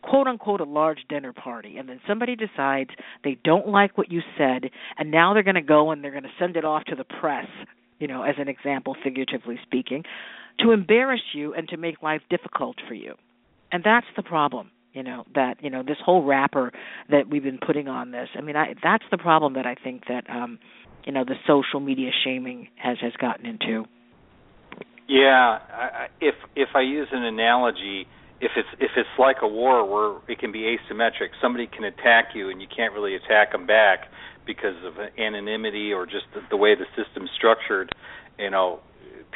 quote 0.01 0.27
unquote 0.27 0.61
a 0.61 0.65
large 0.65 0.99
dinner 1.09 1.33
party. 1.33 1.77
And 1.77 1.87
then 1.89 1.99
somebody 2.07 2.35
decides 2.35 2.89
they 3.23 3.37
don't 3.43 3.67
like 3.67 3.97
what 3.97 4.11
you 4.11 4.21
said 4.37 4.69
and 4.97 5.11
now 5.11 5.33
they're 5.33 5.43
going 5.43 5.55
to 5.55 5.61
go 5.61 5.91
and 5.91 6.03
they're 6.03 6.11
going 6.11 6.23
to 6.23 6.29
send 6.39 6.55
it 6.57 6.65
off 6.65 6.85
to 6.85 6.95
the 6.95 7.03
press 7.03 7.47
you 7.99 8.07
know 8.07 8.23
as 8.23 8.35
an 8.37 8.47
example 8.47 8.95
figuratively 9.03 9.59
speaking 9.63 10.03
to 10.59 10.71
embarrass 10.71 11.21
you 11.33 11.53
and 11.53 11.67
to 11.69 11.77
make 11.77 12.01
life 12.01 12.21
difficult 12.29 12.77
for 12.87 12.93
you. 12.93 13.15
And 13.71 13.83
that's 13.83 14.07
the 14.15 14.23
problem 14.23 14.71
you 14.93 15.03
know 15.03 15.23
that 15.35 15.55
you 15.61 15.69
know 15.69 15.83
this 15.83 15.97
whole 16.03 16.23
wrapper 16.23 16.71
that 17.09 17.29
we've 17.29 17.43
been 17.43 17.59
putting 17.65 17.87
on 17.87 18.11
this. 18.11 18.27
I 18.37 18.41
mean 18.41 18.55
i 18.55 18.73
that's 18.81 19.03
the 19.11 19.17
problem 19.17 19.53
that 19.53 19.65
i 19.65 19.75
think 19.75 20.03
that 20.07 20.29
um 20.29 20.59
you 21.05 21.11
know 21.11 21.23
the 21.23 21.35
social 21.47 21.79
media 21.79 22.09
shaming 22.23 22.69
has 22.75 22.97
has 23.01 23.13
gotten 23.13 23.45
into. 23.45 23.85
Yeah 25.07 25.59
I, 25.71 26.07
if 26.19 26.35
if 26.55 26.69
i 26.75 26.81
use 26.81 27.07
an 27.11 27.23
analogy 27.23 28.07
if 28.41 28.51
it's 28.55 28.69
if 28.79 28.91
it's 28.95 29.09
like 29.17 29.37
a 29.41 29.47
war 29.47 29.85
where 29.85 30.21
it 30.27 30.39
can 30.39 30.51
be 30.51 30.77
asymmetric, 30.77 31.29
somebody 31.41 31.67
can 31.67 31.83
attack 31.83 32.35
you 32.35 32.49
and 32.49 32.61
you 32.61 32.67
can't 32.73 32.93
really 32.93 33.15
attack 33.15 33.51
them 33.51 33.65
back 33.65 34.07
because 34.45 34.75
of 34.83 34.93
anonymity 35.17 35.91
or 35.93 36.05
just 36.05 36.25
the, 36.33 36.41
the 36.49 36.57
way 36.57 36.75
the 36.75 36.85
system's 36.95 37.29
structured. 37.35 37.91
You 38.37 38.49
know, 38.49 38.79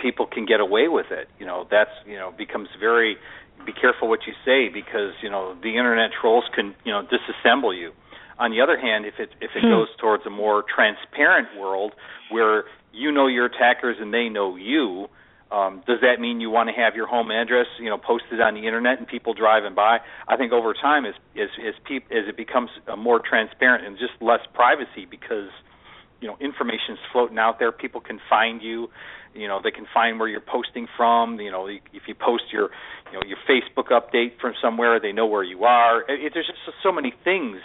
people 0.02 0.26
can 0.26 0.46
get 0.46 0.60
away 0.60 0.88
with 0.88 1.08
it. 1.12 1.28
You 1.40 1.46
know, 1.46 1.68
that's 1.70 1.92
you 2.06 2.16
know 2.16 2.34
becomes 2.38 2.70
very. 2.80 3.18
Be 3.66 3.72
careful 3.72 4.10
what 4.10 4.22
you 4.28 4.34
say 4.44 4.68
because 4.68 5.14
you 5.22 5.30
know 5.30 5.56
the 5.62 5.78
internet 5.78 6.10
trolls 6.20 6.46
can 6.56 6.74
you 6.84 6.92
know 6.92 7.04
disassemble 7.04 7.78
you. 7.78 7.92
On 8.40 8.52
the 8.52 8.62
other 8.62 8.78
hand, 8.78 9.06
if 9.06 9.16
it 9.20 9.30
if 9.40 9.52
it 9.56 9.62
hmm. 9.62 9.70
goes 9.70 9.88
towards 10.00 10.26
a 10.26 10.30
more 10.30 10.64
transparent 10.64 11.48
world 11.60 11.94
where 12.32 12.66
you 12.92 13.12
know 13.12 13.28
your 13.28 13.46
attackers 13.46 13.98
and 14.00 14.14
they 14.14 14.28
know 14.28 14.56
you, 14.56 15.08
um, 15.54 15.84
does 15.86 16.00
that 16.02 16.20
mean 16.20 16.42
you 16.42 16.50
want 16.50 16.70
to 16.70 16.74
have 16.74 16.96
your 16.96 17.06
home 17.06 17.30
address, 17.30 17.68
you 17.80 17.88
know, 17.88 17.98
posted 17.98 18.42
on 18.42 18.56
the 18.56 18.66
internet 18.66 18.98
and 18.98 19.08
people 19.08 19.36
driving 19.36 19.76
by? 19.76 20.00
I 20.28 20.36
think 20.36 20.52
over 20.52 20.74
time, 20.74 21.06
as 21.06 21.14
as 21.36 21.50
as, 21.62 21.76
as 22.10 22.28
it 22.28 22.36
becomes 22.36 22.72
uh, 22.88 22.96
more 22.96 23.22
transparent 23.24 23.86
and 23.86 23.96
just 23.96 24.14
less 24.20 24.40
privacy, 24.56 25.06
because 25.06 25.54
you 26.22 26.28
know 26.28 26.38
information 26.42 26.94
is 26.94 27.00
floating 27.12 27.38
out 27.38 27.60
there, 27.60 27.72
people 27.72 28.02
can 28.02 28.20
find 28.28 28.64
you. 28.64 28.90
You 29.36 29.48
know, 29.48 29.60
they 29.64 29.70
can 29.70 29.86
find 29.94 30.20
where 30.20 30.28
you're 30.28 30.42
posting 30.42 30.88
from. 30.98 31.40
You 31.40 31.52
know, 31.52 31.68
if 31.68 32.04
you 32.08 32.16
post 32.16 32.46
your, 32.52 32.70
you 33.12 33.20
know, 33.20 33.22
your 33.26 33.38
Facebook 33.50 33.90
update 33.90 34.40
from 34.42 34.54
somewhere, 34.60 35.00
they 35.00 35.12
know 35.12 35.28
where 35.28 35.44
you 35.44 35.66
are. 35.66 36.02
It, 36.02 36.34
there's 36.34 36.48
just 36.48 36.78
so 36.82 36.92
many 36.92 37.14
things 37.24 37.58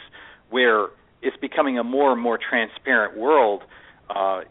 where 0.51 0.89
it's 1.23 1.37
becoming 1.39 1.79
a 1.79 1.85
more 1.85 2.13
and 2.13 2.21
more 2.21 2.39
transparent 2.39 3.17
world. 3.17 3.63
Uh, 4.09 4.43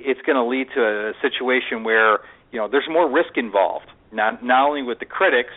it's 0.00 0.20
going 0.22 0.36
to 0.36 0.44
lead 0.44 0.68
to 0.74 0.80
a 0.80 1.12
situation 1.20 1.84
where 1.84 2.20
you 2.52 2.58
know, 2.58 2.68
there's 2.68 2.88
more 2.90 3.10
risk 3.10 3.36
involved. 3.36 3.86
Not 4.12 4.42
not 4.42 4.68
only 4.68 4.82
with 4.82 5.00
the 5.00 5.04
critics, 5.04 5.52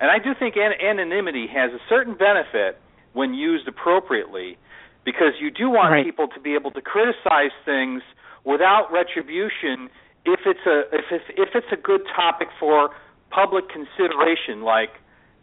and 0.00 0.10
I 0.10 0.18
do 0.18 0.34
think 0.38 0.56
an- 0.56 0.76
anonymity 0.80 1.46
has 1.46 1.72
a 1.72 1.80
certain 1.88 2.14
benefit 2.14 2.80
when 3.12 3.32
used 3.32 3.66
appropriately, 3.66 4.58
because 5.04 5.32
you 5.40 5.50
do 5.50 5.70
want 5.70 5.92
right. 5.92 6.04
people 6.04 6.28
to 6.28 6.40
be 6.40 6.54
able 6.54 6.70
to 6.72 6.82
criticize 6.82 7.54
things 7.64 8.02
without 8.44 8.92
retribution 8.92 9.88
if 10.26 10.40
it's 10.46 10.66
a 10.66 10.80
if 10.92 11.04
it's, 11.10 11.24
if 11.36 11.48
it's 11.54 11.72
a 11.72 11.76
good 11.76 12.02
topic 12.14 12.48
for 12.58 12.90
public 13.30 13.64
consideration, 13.68 14.62
like 14.62 14.90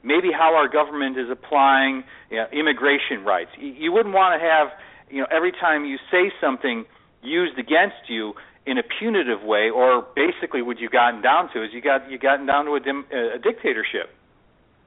maybe 0.04 0.30
how 0.32 0.56
our 0.56 0.68
government 0.68 1.18
is 1.18 1.30
applying 1.30 2.04
you 2.30 2.38
know, 2.38 2.47
immigration 2.52 3.24
rights. 3.24 3.52
You, 3.60 3.70
you 3.70 3.91
wouldn't 3.91 4.16
want 4.16 4.39
to 4.39 4.45
have 4.45 4.70
you 5.10 5.22
know 5.22 5.28
every 5.32 5.52
time 5.52 5.86
you 5.86 5.97
say 6.12 6.32
something 6.41 6.86
used 7.22 7.58
against 7.60 8.10
you 8.10 8.34
in 8.66 8.78
a 8.78 8.84
punitive 8.84 9.41
way, 9.43 9.70
or 9.70 10.05
basically 10.16 10.62
what 10.62 10.80
you've 10.80 10.91
gotten 10.91 11.22
down 11.22 11.49
to 11.53 11.64
is 11.64 11.70
you 11.74 11.82
got 11.82 12.09
you 12.09 12.18
gotten 12.18 12.45
down 12.45 12.66
to 12.66 12.76
a, 12.76 12.80
dim, 12.80 13.05
a 13.12 13.39
dictatorship, 13.39 14.14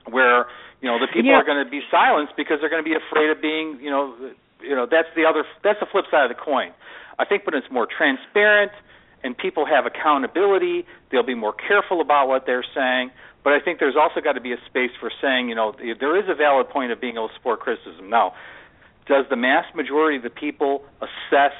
where 0.08 0.46
you 0.80 0.88
know 0.88 0.98
the 0.98 1.08
people 1.12 1.30
yeah. 1.30 1.42
are 1.42 1.44
going 1.44 1.62
to 1.62 1.70
be 1.70 1.80
silenced 1.90 2.34
because 2.36 2.58
they're 2.60 2.70
going 2.70 2.84
to 2.84 2.88
be 2.88 2.96
afraid 2.96 3.30
of 3.30 3.42
being 3.42 3.78
you 3.82 3.90
know 3.90 4.14
you 4.62 4.74
know 4.74 4.86
that's 4.88 5.08
the 5.16 5.24
other 5.26 5.44
that's 5.62 5.80
the 5.80 5.86
flip 5.90 6.04
side 6.10 6.30
of 6.30 6.36
the 6.36 6.40
coin. 6.40 6.70
I 7.18 7.24
think 7.24 7.46
when 7.46 7.54
it's 7.54 7.70
more 7.70 7.86
transparent 7.86 8.72
and 9.22 9.36
people 9.36 9.66
have 9.66 9.86
accountability, 9.86 10.84
they'll 11.10 11.26
be 11.26 11.34
more 11.34 11.54
careful 11.54 12.00
about 12.00 12.28
what 12.28 12.46
they're 12.46 12.66
saying. 12.74 13.10
But 13.42 13.52
I 13.52 13.60
think 13.60 13.78
there's 13.78 13.96
also 13.96 14.20
got 14.20 14.32
to 14.32 14.40
be 14.40 14.52
a 14.52 14.60
space 14.66 14.90
for 14.98 15.10
saying, 15.20 15.48
you 15.48 15.54
know, 15.54 15.74
there 15.78 16.16
is 16.16 16.24
a 16.28 16.34
valid 16.34 16.68
point 16.70 16.92
of 16.92 17.00
being 17.00 17.14
able 17.14 17.28
to 17.28 17.34
support 17.34 17.60
criticism. 17.60 18.08
Now, 18.08 18.34
does 19.06 19.26
the 19.28 19.36
mass 19.36 19.66
majority 19.74 20.16
of 20.16 20.22
the 20.22 20.30
people 20.30 20.82
assess 21.00 21.52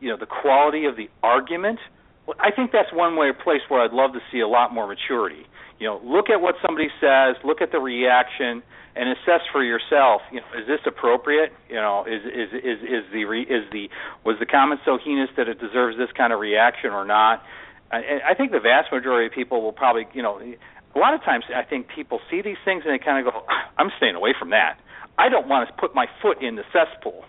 you 0.00 0.10
know 0.10 0.16
the 0.16 0.26
quality 0.26 0.84
of 0.86 0.96
the 0.96 1.08
argument. 1.22 1.78
Well, 2.26 2.36
I 2.40 2.50
think 2.50 2.72
that's 2.72 2.92
one 2.92 3.16
way, 3.16 3.32
place 3.32 3.62
where 3.68 3.80
I'd 3.80 3.92
love 3.92 4.12
to 4.12 4.20
see 4.30 4.40
a 4.40 4.48
lot 4.48 4.72
more 4.72 4.86
maturity. 4.86 5.46
You 5.78 5.86
know, 5.86 6.00
look 6.04 6.28
at 6.28 6.40
what 6.40 6.56
somebody 6.64 6.88
says, 7.00 7.36
look 7.44 7.62
at 7.62 7.72
the 7.72 7.78
reaction, 7.78 8.62
and 8.98 9.08
assess 9.10 9.46
for 9.52 9.62
yourself. 9.62 10.22
You 10.32 10.40
know, 10.40 10.46
is 10.58 10.66
this 10.66 10.80
appropriate? 10.84 11.52
You 11.68 11.76
know, 11.76 12.04
is 12.04 12.22
is 12.26 12.50
is 12.52 12.78
is 12.82 13.04
the 13.12 13.22
is 13.22 13.64
the 13.70 13.88
was 14.24 14.36
the 14.40 14.46
comment 14.46 14.80
so 14.84 14.98
heinous 14.98 15.30
that 15.36 15.48
it 15.48 15.60
deserves 15.60 15.96
this 15.96 16.10
kind 16.16 16.32
of 16.32 16.40
reaction 16.40 16.90
or 16.90 17.04
not? 17.04 17.42
I, 17.92 18.20
I 18.30 18.34
think 18.34 18.50
the 18.50 18.60
vast 18.60 18.92
majority 18.92 19.26
of 19.26 19.32
people 19.32 19.62
will 19.62 19.72
probably, 19.72 20.06
you 20.12 20.22
know, 20.22 20.42
a 20.42 20.98
lot 20.98 21.14
of 21.14 21.22
times 21.22 21.44
I 21.54 21.62
think 21.62 21.88
people 21.94 22.20
see 22.28 22.42
these 22.42 22.58
things 22.64 22.82
and 22.84 22.92
they 22.92 23.02
kind 23.02 23.24
of 23.24 23.32
go, 23.32 23.46
"I'm 23.78 23.90
staying 23.96 24.16
away 24.16 24.34
from 24.36 24.50
that. 24.50 24.78
I 25.16 25.28
don't 25.28 25.48
want 25.48 25.68
to 25.68 25.74
put 25.80 25.94
my 25.94 26.06
foot 26.20 26.42
in 26.42 26.56
the 26.56 26.64
cesspool." 26.72 27.24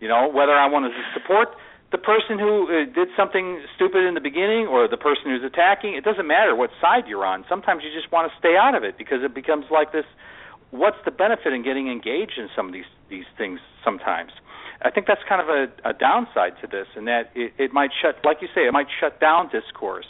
You 0.00 0.08
know, 0.08 0.28
whether 0.28 0.52
I 0.52 0.66
want 0.66 0.92
to 0.92 1.18
support 1.18 1.54
the 1.90 1.98
person 1.98 2.38
who 2.38 2.68
uh, 2.68 2.84
did 2.92 3.08
something 3.16 3.60
stupid 3.74 4.04
in 4.04 4.12
the 4.14 4.20
beginning 4.20 4.66
or 4.68 4.88
the 4.88 5.00
person 5.00 5.32
who's 5.32 5.44
attacking, 5.44 5.94
it 5.94 6.04
doesn't 6.04 6.26
matter 6.26 6.54
what 6.54 6.70
side 6.80 7.08
you're 7.08 7.24
on. 7.24 7.44
Sometimes 7.48 7.82
you 7.82 7.90
just 7.92 8.12
want 8.12 8.30
to 8.30 8.38
stay 8.38 8.56
out 8.60 8.74
of 8.74 8.84
it 8.84 8.98
because 8.98 9.24
it 9.24 9.34
becomes 9.34 9.64
like 9.70 9.92
this 9.92 10.04
what's 10.70 10.98
the 11.04 11.10
benefit 11.10 11.52
in 11.52 11.64
getting 11.64 11.88
engaged 11.88 12.36
in 12.36 12.48
some 12.54 12.66
of 12.66 12.72
these 12.72 12.88
these 13.08 13.24
things 13.36 13.60
sometimes? 13.84 14.32
I 14.82 14.90
think 14.90 15.06
that's 15.06 15.22
kind 15.28 15.40
of 15.40 15.48
a, 15.48 15.90
a 15.90 15.92
downside 15.92 16.54
to 16.60 16.66
this, 16.68 16.86
and 16.94 17.08
that 17.08 17.32
it, 17.34 17.52
it 17.58 17.72
might 17.72 17.90
shut, 18.00 18.16
like 18.24 18.38
you 18.40 18.48
say, 18.54 18.68
it 18.68 18.72
might 18.72 18.86
shut 19.00 19.18
down 19.20 19.50
discourse 19.50 20.06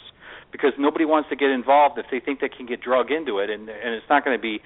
because 0.51 0.73
nobody 0.77 1.05
wants 1.05 1.29
to 1.29 1.35
get 1.35 1.49
involved 1.49 1.97
if 1.97 2.05
they 2.11 2.19
think 2.19 2.39
they 2.39 2.49
can 2.49 2.65
get 2.65 2.81
drug 2.81 3.09
into 3.11 3.39
it, 3.39 3.49
and 3.49 3.69
and 3.69 3.95
it's 3.95 4.09
not 4.09 4.25
going 4.25 4.37
to 4.37 4.41
be 4.41 4.61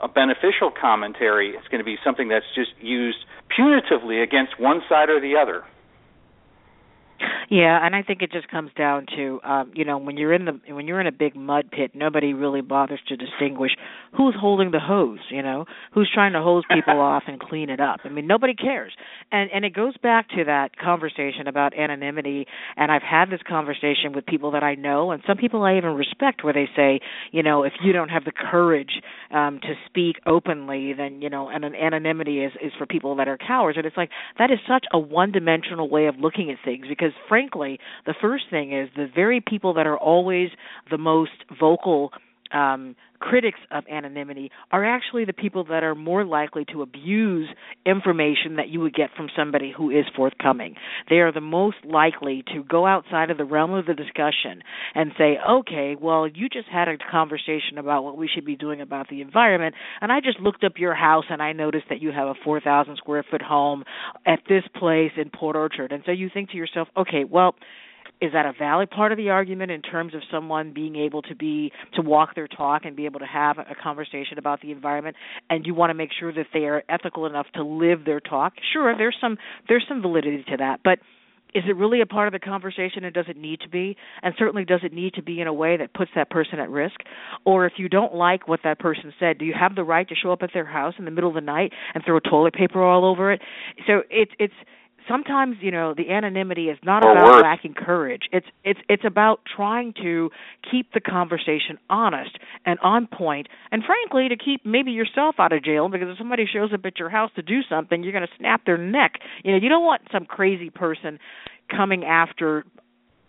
a 0.00 0.08
beneficial 0.08 0.70
commentary. 0.70 1.56
It's 1.56 1.66
going 1.68 1.80
to 1.80 1.84
be 1.84 1.96
something 2.04 2.28
that's 2.28 2.46
just 2.54 2.70
used 2.80 3.18
punitively 3.50 4.22
against 4.22 4.60
one 4.60 4.82
side 4.88 5.08
or 5.08 5.20
the 5.20 5.34
other. 5.36 5.64
Yeah, 7.50 7.78
and 7.84 7.96
I 7.96 8.02
think 8.02 8.20
it 8.22 8.30
just 8.30 8.48
comes 8.48 8.70
down 8.76 9.06
to 9.16 9.40
um, 9.42 9.72
you 9.74 9.84
know 9.84 9.98
when 9.98 10.16
you're 10.16 10.32
in 10.32 10.44
the 10.44 10.60
when 10.74 10.86
you're 10.86 11.00
in 11.00 11.06
a 11.06 11.12
big 11.12 11.34
mud 11.34 11.70
pit, 11.70 11.92
nobody 11.94 12.34
really 12.34 12.60
bothers 12.60 13.00
to 13.08 13.16
distinguish 13.16 13.72
who's 14.16 14.34
holding 14.38 14.70
the 14.70 14.80
hose, 14.80 15.18
you 15.30 15.42
know, 15.42 15.64
who's 15.92 16.10
trying 16.12 16.32
to 16.32 16.42
hose 16.42 16.64
people 16.72 17.00
off 17.00 17.24
and 17.26 17.40
clean 17.40 17.70
it 17.70 17.80
up. 17.80 18.00
I 18.04 18.08
mean, 18.08 18.26
nobody 18.26 18.54
cares. 18.54 18.92
And 19.32 19.50
and 19.52 19.64
it 19.64 19.74
goes 19.74 19.96
back 19.98 20.28
to 20.30 20.44
that 20.44 20.76
conversation 20.76 21.46
about 21.46 21.76
anonymity. 21.78 22.46
And 22.76 22.90
I've 22.92 23.02
had 23.02 23.30
this 23.30 23.40
conversation 23.48 24.12
with 24.14 24.26
people 24.26 24.50
that 24.52 24.62
I 24.62 24.74
know, 24.74 25.10
and 25.10 25.22
some 25.26 25.36
people 25.36 25.62
I 25.62 25.76
even 25.76 25.94
respect, 25.94 26.44
where 26.44 26.52
they 26.54 26.68
say, 26.76 27.00
you 27.32 27.42
know, 27.42 27.62
if 27.64 27.72
you 27.82 27.92
don't 27.92 28.08
have 28.08 28.24
the 28.24 28.32
courage 28.32 29.00
um, 29.30 29.60
to 29.62 29.74
speak 29.86 30.16
openly, 30.26 30.92
then 30.92 31.22
you 31.22 31.30
know, 31.30 31.48
and 31.48 31.64
an 31.64 31.74
anonymity 31.74 32.40
is 32.40 32.52
is 32.62 32.72
for 32.78 32.86
people 32.86 33.16
that 33.16 33.28
are 33.28 33.38
cowards. 33.38 33.76
And 33.76 33.86
it's 33.86 33.96
like 33.96 34.10
that 34.38 34.50
is 34.50 34.58
such 34.68 34.84
a 34.92 34.98
one-dimensional 34.98 35.88
way 35.88 36.06
of 36.06 36.16
looking 36.18 36.50
at 36.50 36.58
things 36.64 36.86
because 36.88 37.07
frankly, 37.28 37.78
the 38.06 38.14
first 38.20 38.44
thing 38.50 38.72
is 38.72 38.88
the 38.96 39.08
very 39.14 39.40
people 39.40 39.74
that 39.74 39.86
are 39.86 39.98
always 39.98 40.50
the 40.90 40.98
most 40.98 41.32
vocal 41.58 42.12
um, 42.52 42.96
critics 43.20 43.58
of 43.70 43.84
anonymity 43.90 44.50
are 44.70 44.84
actually 44.84 45.24
the 45.24 45.32
people 45.32 45.64
that 45.64 45.82
are 45.82 45.94
more 45.94 46.24
likely 46.24 46.64
to 46.72 46.82
abuse 46.82 47.48
information 47.84 48.56
that 48.56 48.68
you 48.68 48.80
would 48.80 48.94
get 48.94 49.10
from 49.16 49.28
somebody 49.36 49.72
who 49.76 49.90
is 49.90 50.04
forthcoming. 50.14 50.74
They 51.08 51.16
are 51.16 51.32
the 51.32 51.40
most 51.40 51.78
likely 51.84 52.44
to 52.54 52.62
go 52.62 52.86
outside 52.86 53.30
of 53.30 53.38
the 53.38 53.44
realm 53.44 53.72
of 53.72 53.86
the 53.86 53.94
discussion 53.94 54.62
and 54.94 55.12
say, 55.18 55.36
okay, 55.48 55.96
well, 56.00 56.26
you 56.26 56.48
just 56.48 56.68
had 56.68 56.88
a 56.88 56.96
conversation 57.10 57.78
about 57.78 58.04
what 58.04 58.16
we 58.16 58.28
should 58.32 58.44
be 58.44 58.56
doing 58.56 58.80
about 58.80 59.08
the 59.08 59.20
environment, 59.20 59.74
and 60.00 60.12
I 60.12 60.20
just 60.20 60.40
looked 60.40 60.64
up 60.64 60.72
your 60.76 60.94
house 60.94 61.24
and 61.30 61.42
I 61.42 61.52
noticed 61.52 61.86
that 61.90 62.00
you 62.00 62.12
have 62.12 62.28
a 62.28 62.34
4,000 62.44 62.96
square 62.96 63.24
foot 63.28 63.42
home 63.42 63.84
at 64.26 64.40
this 64.48 64.64
place 64.76 65.12
in 65.16 65.30
Port 65.30 65.56
Orchard. 65.56 65.92
And 65.92 66.02
so 66.06 66.12
you 66.12 66.30
think 66.32 66.50
to 66.50 66.56
yourself, 66.56 66.88
okay, 66.96 67.24
well, 67.24 67.54
is 68.20 68.32
that 68.32 68.46
a 68.46 68.52
valid 68.58 68.90
part 68.90 69.12
of 69.12 69.18
the 69.18 69.30
argument 69.30 69.70
in 69.70 69.82
terms 69.82 70.14
of 70.14 70.22
someone 70.30 70.72
being 70.72 70.96
able 70.96 71.22
to 71.22 71.34
be 71.34 71.72
to 71.94 72.02
walk 72.02 72.34
their 72.34 72.48
talk 72.48 72.84
and 72.84 72.96
be 72.96 73.04
able 73.04 73.20
to 73.20 73.26
have 73.26 73.58
a 73.58 73.74
conversation 73.80 74.38
about 74.38 74.60
the 74.60 74.72
environment? 74.72 75.16
And 75.50 75.66
you 75.66 75.74
want 75.74 75.90
to 75.90 75.94
make 75.94 76.10
sure 76.18 76.32
that 76.32 76.46
they 76.52 76.64
are 76.64 76.82
ethical 76.88 77.26
enough 77.26 77.46
to 77.54 77.62
live 77.62 78.04
their 78.04 78.20
talk? 78.20 78.54
Sure 78.72 78.96
there's 78.96 79.16
some 79.20 79.36
there's 79.68 79.84
some 79.88 80.02
validity 80.02 80.44
to 80.50 80.56
that 80.58 80.80
but 80.82 80.98
is 81.54 81.64
it 81.66 81.76
really 81.76 82.00
a 82.00 82.06
part 82.06 82.28
of 82.28 82.32
the 82.32 82.38
conversation 82.38 83.04
and 83.04 83.14
does 83.14 83.24
it 83.28 83.36
need 83.36 83.60
to 83.60 83.68
be? 83.68 83.96
And 84.22 84.34
certainly 84.38 84.64
does 84.64 84.80
it 84.82 84.92
need 84.92 85.14
to 85.14 85.22
be 85.22 85.40
in 85.40 85.46
a 85.46 85.52
way 85.52 85.76
that 85.78 85.94
puts 85.94 86.10
that 86.14 86.30
person 86.30 86.58
at 86.58 86.68
risk? 86.68 86.96
Or 87.44 87.66
if 87.66 87.74
you 87.78 87.88
don't 87.88 88.14
like 88.14 88.48
what 88.48 88.60
that 88.64 88.78
person 88.78 89.12
said 89.18 89.38
do 89.38 89.44
you 89.44 89.54
have 89.58 89.74
the 89.74 89.84
right 89.84 90.08
to 90.08 90.14
show 90.14 90.32
up 90.32 90.42
at 90.42 90.50
their 90.52 90.66
house 90.66 90.94
in 90.98 91.04
the 91.04 91.10
middle 91.10 91.30
of 91.30 91.34
the 91.34 91.40
night 91.40 91.72
and 91.94 92.04
throw 92.04 92.18
toilet 92.20 92.54
paper 92.54 92.82
all 92.82 93.04
over 93.04 93.32
it? 93.32 93.40
So 93.86 94.02
it's 94.10 94.32
it's 94.38 94.54
sometimes 95.08 95.56
you 95.60 95.70
know 95.70 95.94
the 95.96 96.10
anonymity 96.10 96.66
is 96.68 96.78
not 96.84 97.04
or 97.04 97.12
about 97.12 97.24
worse. 97.24 97.42
lacking 97.42 97.74
courage 97.74 98.22
it's 98.32 98.46
it's 98.64 98.80
it's 98.88 99.04
about 99.04 99.40
trying 99.56 99.92
to 99.94 100.30
keep 100.70 100.92
the 100.92 101.00
conversation 101.00 101.78
honest 101.88 102.38
and 102.66 102.78
on 102.80 103.06
point 103.06 103.48
and 103.72 103.82
frankly 103.84 104.28
to 104.28 104.36
keep 104.36 104.64
maybe 104.64 104.90
yourself 104.90 105.36
out 105.38 105.52
of 105.52 105.64
jail 105.64 105.88
because 105.88 106.08
if 106.08 106.18
somebody 106.18 106.44
shows 106.50 106.72
up 106.72 106.84
at 106.84 106.98
your 106.98 107.08
house 107.08 107.30
to 107.34 107.42
do 107.42 107.60
something 107.68 108.02
you're 108.02 108.12
going 108.12 108.26
to 108.26 108.34
snap 108.38 108.64
their 108.66 108.78
neck 108.78 109.14
you 109.44 109.52
know 109.52 109.58
you 109.58 109.68
don't 109.68 109.84
want 109.84 110.02
some 110.12 110.24
crazy 110.24 110.70
person 110.70 111.18
coming 111.74 112.04
after 112.04 112.64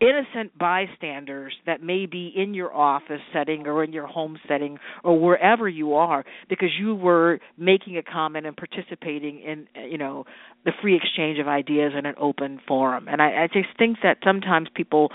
innocent 0.02 0.58
bystanders 0.58 1.54
that 1.66 1.84
may 1.84 2.06
be 2.06 2.32
in 2.36 2.54
your 2.54 2.74
office 2.74 3.22
setting 3.34 3.68
or 3.68 3.84
in 3.84 3.92
your 3.92 4.08
home 4.08 4.40
setting 4.48 4.78
or 5.04 5.20
wherever 5.20 5.68
you 5.68 5.94
are 5.94 6.24
because 6.50 6.70
you 6.80 6.96
were 6.96 7.40
making 7.58 7.98
a 7.98 8.04
comment 8.04 8.46
and 8.46 8.56
participating 8.56 9.40
in 9.42 9.68
you 9.90 9.98
know 9.98 10.26
the 10.66 10.72
free 10.82 10.96
exchange 10.96 11.40
of 11.40 11.48
ideas 11.48 11.94
in 11.98 12.06
an 12.06 12.16
open 12.18 12.60
forum. 12.68 13.08
And 13.10 13.22
i, 13.22 13.44
I 13.44 13.48
just 13.48 13.70
think 13.78 13.98
that 14.04 14.18
sometimes 14.24 14.70
people 14.74 15.12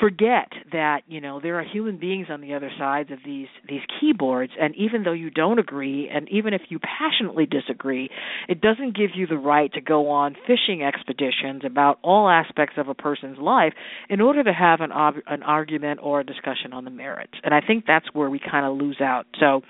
forget 0.00 0.48
that 0.72 1.02
you 1.06 1.20
know 1.20 1.40
there 1.40 1.60
are 1.60 1.64
human 1.64 1.98
beings 1.98 2.28
on 2.30 2.40
the 2.40 2.54
other 2.54 2.70
sides 2.78 3.10
of 3.10 3.18
these 3.24 3.48
these 3.68 3.82
keyboards 4.00 4.52
and 4.58 4.74
even 4.76 5.02
though 5.02 5.12
you 5.12 5.30
don't 5.30 5.58
agree 5.58 6.10
and 6.12 6.28
even 6.30 6.54
if 6.54 6.62
you 6.70 6.78
passionately 6.78 7.46
disagree 7.46 8.08
it 8.48 8.60
doesn't 8.60 8.96
give 8.96 9.10
you 9.14 9.26
the 9.26 9.36
right 9.36 9.72
to 9.72 9.80
go 9.80 10.08
on 10.08 10.34
fishing 10.46 10.82
expeditions 10.82 11.62
about 11.64 11.98
all 12.02 12.28
aspects 12.28 12.74
of 12.78 12.88
a 12.88 12.94
person's 12.94 13.38
life 13.38 13.74
in 14.08 14.20
order 14.20 14.42
to 14.42 14.52
have 14.52 14.80
an 14.80 14.90
ob- 14.90 15.22
an 15.26 15.42
argument 15.42 16.00
or 16.02 16.20
a 16.20 16.24
discussion 16.24 16.72
on 16.72 16.84
the 16.84 16.90
merits. 16.90 17.34
And 17.44 17.52
i 17.54 17.60
think 17.60 17.84
that's 17.86 18.06
where 18.14 18.30
we 18.30 18.40
kind 18.40 18.64
of 18.64 18.76
lose 18.76 19.00
out. 19.00 19.26
So 19.38 19.62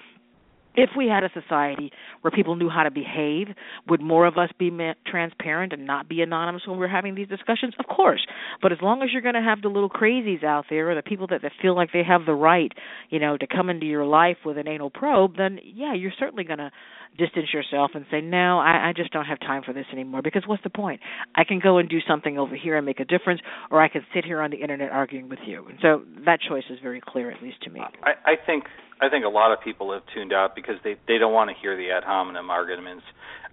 if 0.81 0.91
we 0.97 1.07
had 1.07 1.25
a 1.25 1.31
society 1.35 1.93
where 2.23 2.31
people 2.31 2.57
knew 2.57 2.71
how 2.71 2.85
to 2.85 2.91
behave, 2.91 3.49
would 3.89 4.01
more 4.01 4.27
of 4.27 4.39
us 4.39 4.49
be 4.59 4.71
ma- 4.71 4.95
transparent 5.07 5.73
and 5.73 5.87
not 5.87 6.09
be 6.09 6.23
anonymous 6.23 6.63
when 6.67 6.79
we're 6.79 6.89
having 6.89 7.15
these 7.15 7.29
discussions? 7.29 7.75
Of 7.79 7.87
course. 7.87 8.27
But 8.63 8.73
as 8.73 8.79
long 8.81 9.03
as 9.03 9.11
you're 9.13 9.23
going 9.23 9.35
to 9.35 9.43
have 9.43 9.61
the 9.61 9.69
little 9.69 9.91
crazies 9.91 10.43
out 10.43 10.65
there 10.71 10.91
or 10.91 10.95
the 10.95 11.03
people 11.03 11.27
that, 11.29 11.43
that 11.43 11.53
feel 11.61 11.77
like 11.77 11.91
they 11.93 12.03
have 12.03 12.25
the 12.25 12.35
right, 12.35 12.73
you 13.11 13.19
know, 13.19 13.37
to 13.37 13.47
come 13.47 13.69
into 13.69 13.85
your 13.85 14.07
life 14.07 14.39
with 14.45 14.57
an 14.57 14.67
anal 14.67 14.91
probe, 14.91 15.37
then 15.37 15.59
yeah, 15.63 15.95
you're 15.95 16.13
certainly 16.19 16.45
going 16.45 16.59
to 16.59 16.71
distance 17.19 17.53
yourself 17.53 17.93
and 17.95 18.07
say, 18.11 18.21
no, 18.21 18.59
I, 18.59 18.89
I 18.89 18.93
just 18.97 19.13
don't 19.13 19.27
have 19.27 19.41
time 19.41 19.63
for 19.65 19.73
this 19.73 19.87
anymore. 19.93 20.23
Because 20.23 20.43
what's 20.47 20.63
the 20.63 20.71
point? 20.71 21.01
I 21.35 21.45
can 21.45 21.61
go 21.61 21.79
and 21.79 21.89
do 21.89 21.99
something 22.07 22.39
over 22.39 22.57
here 22.57 22.77
and 22.77 22.87
make 22.87 23.01
a 23.01 23.05
difference, 23.05 23.41
or 23.71 23.83
I 23.83 23.89
can 23.89 24.03
sit 24.15 24.25
here 24.25 24.41
on 24.41 24.51
the 24.51 24.59
internet 24.59 24.91
arguing 24.91 25.29
with 25.29 25.41
you. 25.47 25.67
And 25.69 25.79
so 25.83 26.03
that 26.25 26.41
choice 26.41 26.65
is 26.71 26.79
very 26.83 27.01
clear, 27.05 27.31
at 27.31 27.43
least 27.43 27.63
to 27.63 27.71
me. 27.71 27.81
I, 28.03 28.33
I 28.33 28.35
think 28.47 28.65
I 29.01 29.09
think 29.09 29.25
a 29.25 29.29
lot 29.29 29.53
of 29.53 29.61
people 29.63 29.93
have 29.93 30.03
tuned 30.15 30.33
out 30.33 30.55
because 30.55 30.77
they 30.85 30.97
they 31.09 31.19
don't 31.19 31.33
want 31.33 31.51
to 31.51 31.57
hear 31.61 31.77
the 31.77 31.91
ad 31.91 32.05
hominem 32.05 32.51
arguments. 32.51 33.05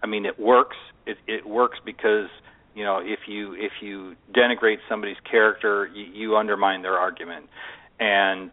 I 0.03 0.07
mean, 0.07 0.25
it 0.25 0.39
works. 0.39 0.75
It 1.05 1.17
it 1.27 1.47
works 1.47 1.79
because 1.85 2.27
you 2.75 2.83
know 2.83 2.99
if 2.99 3.19
you 3.27 3.53
if 3.53 3.71
you 3.81 4.15
denigrate 4.35 4.77
somebody's 4.89 5.17
character, 5.29 5.89
you, 5.93 6.05
you 6.05 6.35
undermine 6.35 6.81
their 6.81 6.97
argument, 6.97 7.45
and 7.99 8.51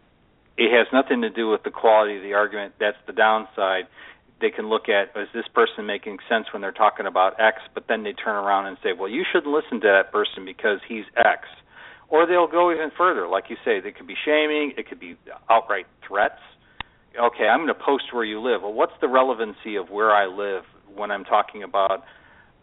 it 0.57 0.71
has 0.71 0.87
nothing 0.93 1.21
to 1.21 1.29
do 1.29 1.49
with 1.49 1.63
the 1.63 1.71
quality 1.71 2.15
of 2.17 2.23
the 2.23 2.33
argument. 2.33 2.75
That's 2.79 2.97
the 3.07 3.13
downside. 3.13 3.87
They 4.45 4.53
can 4.53 4.69
look 4.69 4.85
at 4.89 5.09
is 5.19 5.27
this 5.33 5.49
person 5.49 5.87
making 5.87 6.19
sense 6.29 6.45
when 6.53 6.61
they're 6.61 6.71
talking 6.71 7.07
about 7.07 7.39
X, 7.41 7.57
but 7.73 7.85
then 7.87 8.03
they 8.03 8.13
turn 8.13 8.35
around 8.35 8.67
and 8.67 8.77
say, 8.83 8.93
well, 8.93 9.09
you 9.09 9.23
shouldn't 9.25 9.51
listen 9.51 9.81
to 9.81 9.87
that 9.87 10.11
person 10.11 10.45
because 10.45 10.77
he's 10.87 11.05
X. 11.17 11.49
Or 12.09 12.27
they'll 12.27 12.47
go 12.47 12.71
even 12.71 12.91
further, 12.95 13.27
like 13.27 13.45
you 13.49 13.57
say, 13.65 13.81
they 13.81 13.91
could 13.91 14.05
be 14.05 14.13
shaming, 14.13 14.73
it 14.77 14.87
could 14.87 14.99
be 14.99 15.17
outright 15.49 15.87
threats 16.07 16.37
okay, 17.19 17.47
I'm 17.47 17.59
going 17.59 17.73
to 17.73 17.73
post 17.73 18.05
where 18.11 18.23
you 18.23 18.39
live. 18.41 18.61
Well, 18.61 18.73
what's 18.73 18.93
the 19.01 19.07
relevancy 19.07 19.75
of 19.75 19.89
where 19.89 20.11
I 20.11 20.25
live 20.27 20.63
when 20.93 21.11
I'm 21.11 21.23
talking 21.23 21.63
about 21.63 22.03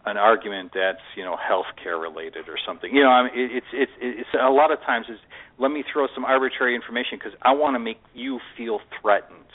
an 0.05 0.17
argument 0.17 0.71
that's 0.75 1.03
you 1.15 1.23
know 1.23 1.37
healthcare 1.37 2.01
related 2.01 2.47
or 2.47 2.57
something? 2.65 2.93
You 2.93 3.03
know, 3.03 3.09
I 3.09 3.23
mean, 3.23 3.31
it's 3.35 3.67
it's 3.73 3.91
it's 3.99 4.29
a 4.39 4.49
lot 4.49 4.71
of 4.71 4.79
times 4.81 5.07
is 5.09 5.19
let 5.57 5.71
me 5.71 5.83
throw 5.91 6.07
some 6.13 6.25
arbitrary 6.25 6.75
information 6.75 7.17
because 7.17 7.37
I 7.41 7.53
want 7.53 7.75
to 7.75 7.79
make 7.79 7.99
you 8.13 8.39
feel 8.57 8.79
threatened, 9.01 9.49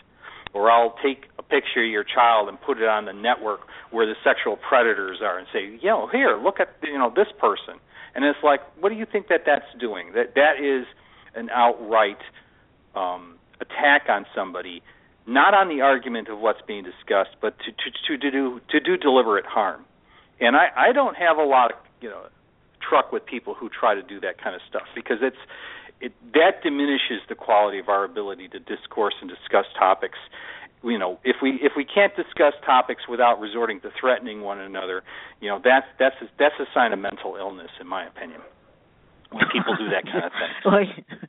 or 0.52 0.70
I'll 0.70 0.94
take 1.02 1.24
a 1.38 1.42
picture 1.42 1.84
of 1.84 1.90
your 1.90 2.04
child 2.04 2.48
and 2.48 2.60
put 2.60 2.78
it 2.78 2.88
on 2.88 3.04
the 3.04 3.12
network 3.12 3.60
where 3.90 4.06
the 4.06 4.14
sexual 4.24 4.56
predators 4.56 5.18
are 5.22 5.38
and 5.38 5.46
say, 5.52 5.78
you 5.80 5.88
know, 5.88 6.08
here, 6.08 6.38
look 6.42 6.60
at 6.60 6.68
you 6.82 6.98
know 6.98 7.12
this 7.14 7.28
person, 7.38 7.80
and 8.14 8.24
it's 8.24 8.38
like, 8.42 8.60
what 8.80 8.90
do 8.90 8.96
you 8.96 9.06
think 9.10 9.28
that 9.28 9.42
that's 9.46 9.66
doing? 9.78 10.12
That 10.14 10.34
that 10.34 10.62
is 10.62 10.86
an 11.34 11.50
outright 11.50 12.18
um, 12.94 13.36
attack 13.60 14.08
on 14.08 14.26
somebody, 14.34 14.82
not 15.26 15.54
on 15.54 15.68
the 15.68 15.82
argument 15.82 16.28
of 16.28 16.38
what's 16.38 16.62
being 16.66 16.84
discussed, 16.84 17.36
but 17.40 17.58
to 17.60 17.72
to, 17.72 18.18
to 18.18 18.30
do 18.30 18.60
to 18.70 18.80
do 18.80 18.96
deliberate 18.96 19.46
harm. 19.46 19.84
And 20.40 20.56
I 20.56 20.68
I 20.76 20.92
don't 20.92 21.16
have 21.16 21.36
a 21.38 21.44
lot 21.44 21.72
of 21.72 21.78
you 22.00 22.08
know 22.08 22.26
truck 22.80 23.12
with 23.12 23.26
people 23.26 23.54
who 23.54 23.68
try 23.68 23.94
to 23.94 24.02
do 24.02 24.20
that 24.20 24.42
kind 24.42 24.54
of 24.54 24.62
stuff 24.68 24.86
because 24.94 25.18
it's 25.20 25.36
it 26.00 26.12
that 26.34 26.62
diminishes 26.62 27.20
the 27.28 27.34
quality 27.34 27.78
of 27.78 27.88
our 27.88 28.04
ability 28.04 28.48
to 28.48 28.58
discourse 28.58 29.14
and 29.20 29.30
discuss 29.30 29.66
topics. 29.78 30.18
You 30.82 30.98
know 30.98 31.18
if 31.24 31.36
we 31.42 31.58
if 31.60 31.72
we 31.76 31.84
can't 31.84 32.14
discuss 32.14 32.54
topics 32.64 33.02
without 33.08 33.40
resorting 33.40 33.80
to 33.80 33.90
threatening 34.00 34.42
one 34.42 34.60
another 34.60 35.02
you 35.40 35.48
know 35.48 35.60
that's 35.62 35.86
that's 35.98 36.14
a, 36.22 36.28
that's 36.38 36.54
a 36.60 36.66
sign 36.72 36.92
of 36.92 37.00
mental 37.00 37.34
illness 37.34 37.70
in 37.80 37.88
my 37.88 38.06
opinion 38.06 38.40
when 39.32 39.44
people 39.52 39.74
do 39.76 39.90
that 39.90 40.04
kind 40.04 40.24
of 40.24 40.32
thing 40.62 41.04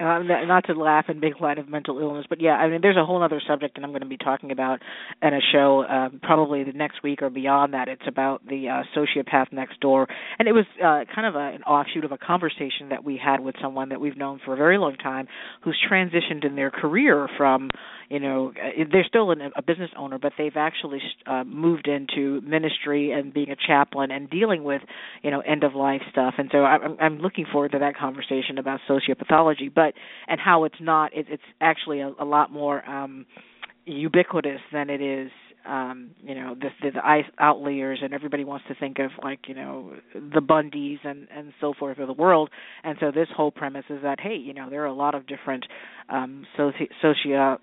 uh, 0.00 0.20
not 0.22 0.64
to 0.66 0.74
laugh 0.74 1.06
and 1.08 1.20
make 1.20 1.40
light 1.40 1.58
of 1.58 1.68
mental 1.68 1.98
illness, 1.98 2.24
but 2.28 2.40
yeah, 2.40 2.52
I 2.52 2.68
mean, 2.68 2.80
there's 2.82 2.96
a 2.96 3.04
whole 3.04 3.22
other 3.22 3.42
subject 3.46 3.74
that 3.76 3.84
I'm 3.84 3.90
going 3.90 4.02
to 4.02 4.06
be 4.06 4.16
talking 4.16 4.52
about 4.52 4.80
in 5.20 5.34
a 5.34 5.40
show 5.52 5.84
um, 5.84 6.20
probably 6.22 6.62
the 6.62 6.72
next 6.72 7.02
week 7.02 7.20
or 7.20 7.30
beyond 7.30 7.74
that. 7.74 7.88
It's 7.88 8.06
about 8.06 8.46
the 8.46 8.68
uh, 8.68 8.82
sociopath 8.96 9.52
next 9.52 9.80
door, 9.80 10.06
and 10.38 10.46
it 10.46 10.52
was 10.52 10.66
uh, 10.78 11.02
kind 11.12 11.26
of 11.26 11.34
a, 11.34 11.54
an 11.54 11.62
offshoot 11.64 12.04
of 12.04 12.12
a 12.12 12.18
conversation 12.18 12.90
that 12.90 13.02
we 13.02 13.20
had 13.22 13.40
with 13.40 13.56
someone 13.60 13.88
that 13.88 14.00
we've 14.00 14.16
known 14.16 14.40
for 14.44 14.54
a 14.54 14.56
very 14.56 14.78
long 14.78 14.94
time, 14.94 15.26
who's 15.62 15.76
transitioned 15.90 16.44
in 16.44 16.54
their 16.54 16.70
career 16.70 17.28
from, 17.36 17.68
you 18.08 18.20
know, 18.20 18.52
uh, 18.56 18.84
they're 18.92 19.04
still 19.04 19.32
an, 19.32 19.40
a 19.56 19.62
business 19.62 19.90
owner, 19.96 20.18
but 20.18 20.32
they've 20.38 20.56
actually 20.56 21.00
uh, 21.26 21.42
moved 21.42 21.88
into 21.88 22.40
ministry 22.42 23.10
and 23.10 23.34
being 23.34 23.50
a 23.50 23.56
chaplain 23.66 24.12
and 24.12 24.30
dealing 24.30 24.62
with, 24.62 24.82
you 25.22 25.30
know, 25.32 25.40
end 25.40 25.64
of 25.64 25.74
life 25.74 26.02
stuff. 26.10 26.34
And 26.38 26.48
so 26.52 26.58
I'm, 26.58 26.96
I'm 27.00 27.18
looking 27.18 27.46
forward 27.50 27.72
to 27.72 27.80
that 27.80 27.96
conversation 27.96 28.58
about 28.58 28.78
sociopathology, 28.88 29.74
but 29.74 29.87
and 30.26 30.40
how 30.40 30.64
it's 30.64 30.80
not 30.80 31.12
it, 31.16 31.26
it's 31.28 31.42
actually 31.60 32.00
a, 32.00 32.12
a 32.18 32.24
lot 32.24 32.52
more 32.52 32.88
um 32.88 33.26
ubiquitous 33.86 34.60
than 34.72 34.90
it 34.90 35.00
is 35.00 35.30
um 35.68 36.10
you 36.22 36.34
know 36.34 36.54
the 36.54 36.68
the, 36.82 36.90
the 36.92 37.06
ice 37.06 37.24
outliers 37.38 38.00
and 38.02 38.12
everybody 38.14 38.44
wants 38.44 38.64
to 38.68 38.74
think 38.74 38.98
of 38.98 39.10
like 39.22 39.40
you 39.48 39.54
know 39.54 39.92
the 40.14 40.40
bundys 40.40 40.98
and 41.04 41.26
and 41.34 41.52
so 41.60 41.74
forth 41.78 41.98
of 41.98 42.06
the 42.06 42.12
world. 42.12 42.50
And 42.84 42.96
so 43.00 43.10
this 43.10 43.28
whole 43.34 43.50
premise 43.50 43.84
is 43.90 44.02
that 44.02 44.20
hey 44.20 44.36
you 44.36 44.54
know 44.54 44.70
there 44.70 44.82
are 44.82 44.86
a 44.86 44.94
lot 44.94 45.14
of 45.14 45.26
different 45.26 45.66
um 46.08 46.46
soci 46.58 46.88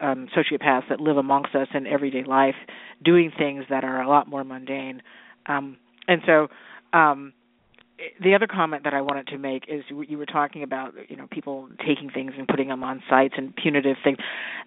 um 0.01 0.27
sociopaths 0.35 0.89
that 0.89 0.99
live 0.99 1.17
amongst 1.17 1.55
us 1.55 1.67
in 1.73 1.87
everyday 1.87 2.23
life 2.23 2.55
doing 3.03 3.31
things 3.37 3.65
that 3.69 3.83
are 3.83 4.01
a 4.01 4.09
lot 4.09 4.27
more 4.27 4.43
mundane. 4.43 5.01
Um 5.45 5.77
and 6.07 6.21
so 6.25 6.47
um 6.97 7.33
the 8.21 8.35
other 8.35 8.47
comment 8.47 8.83
that 8.83 8.93
I 8.93 9.01
wanted 9.01 9.27
to 9.27 9.37
make 9.37 9.65
is 9.67 9.83
you 9.89 10.17
were 10.17 10.25
talking 10.25 10.63
about 10.63 10.93
you 11.07 11.15
know 11.15 11.27
people 11.31 11.69
taking 11.85 12.09
things 12.09 12.33
and 12.37 12.47
putting 12.47 12.67
them 12.67 12.83
on 12.83 13.01
sites 13.09 13.35
and 13.37 13.55
punitive 13.55 13.97
things, 14.03 14.17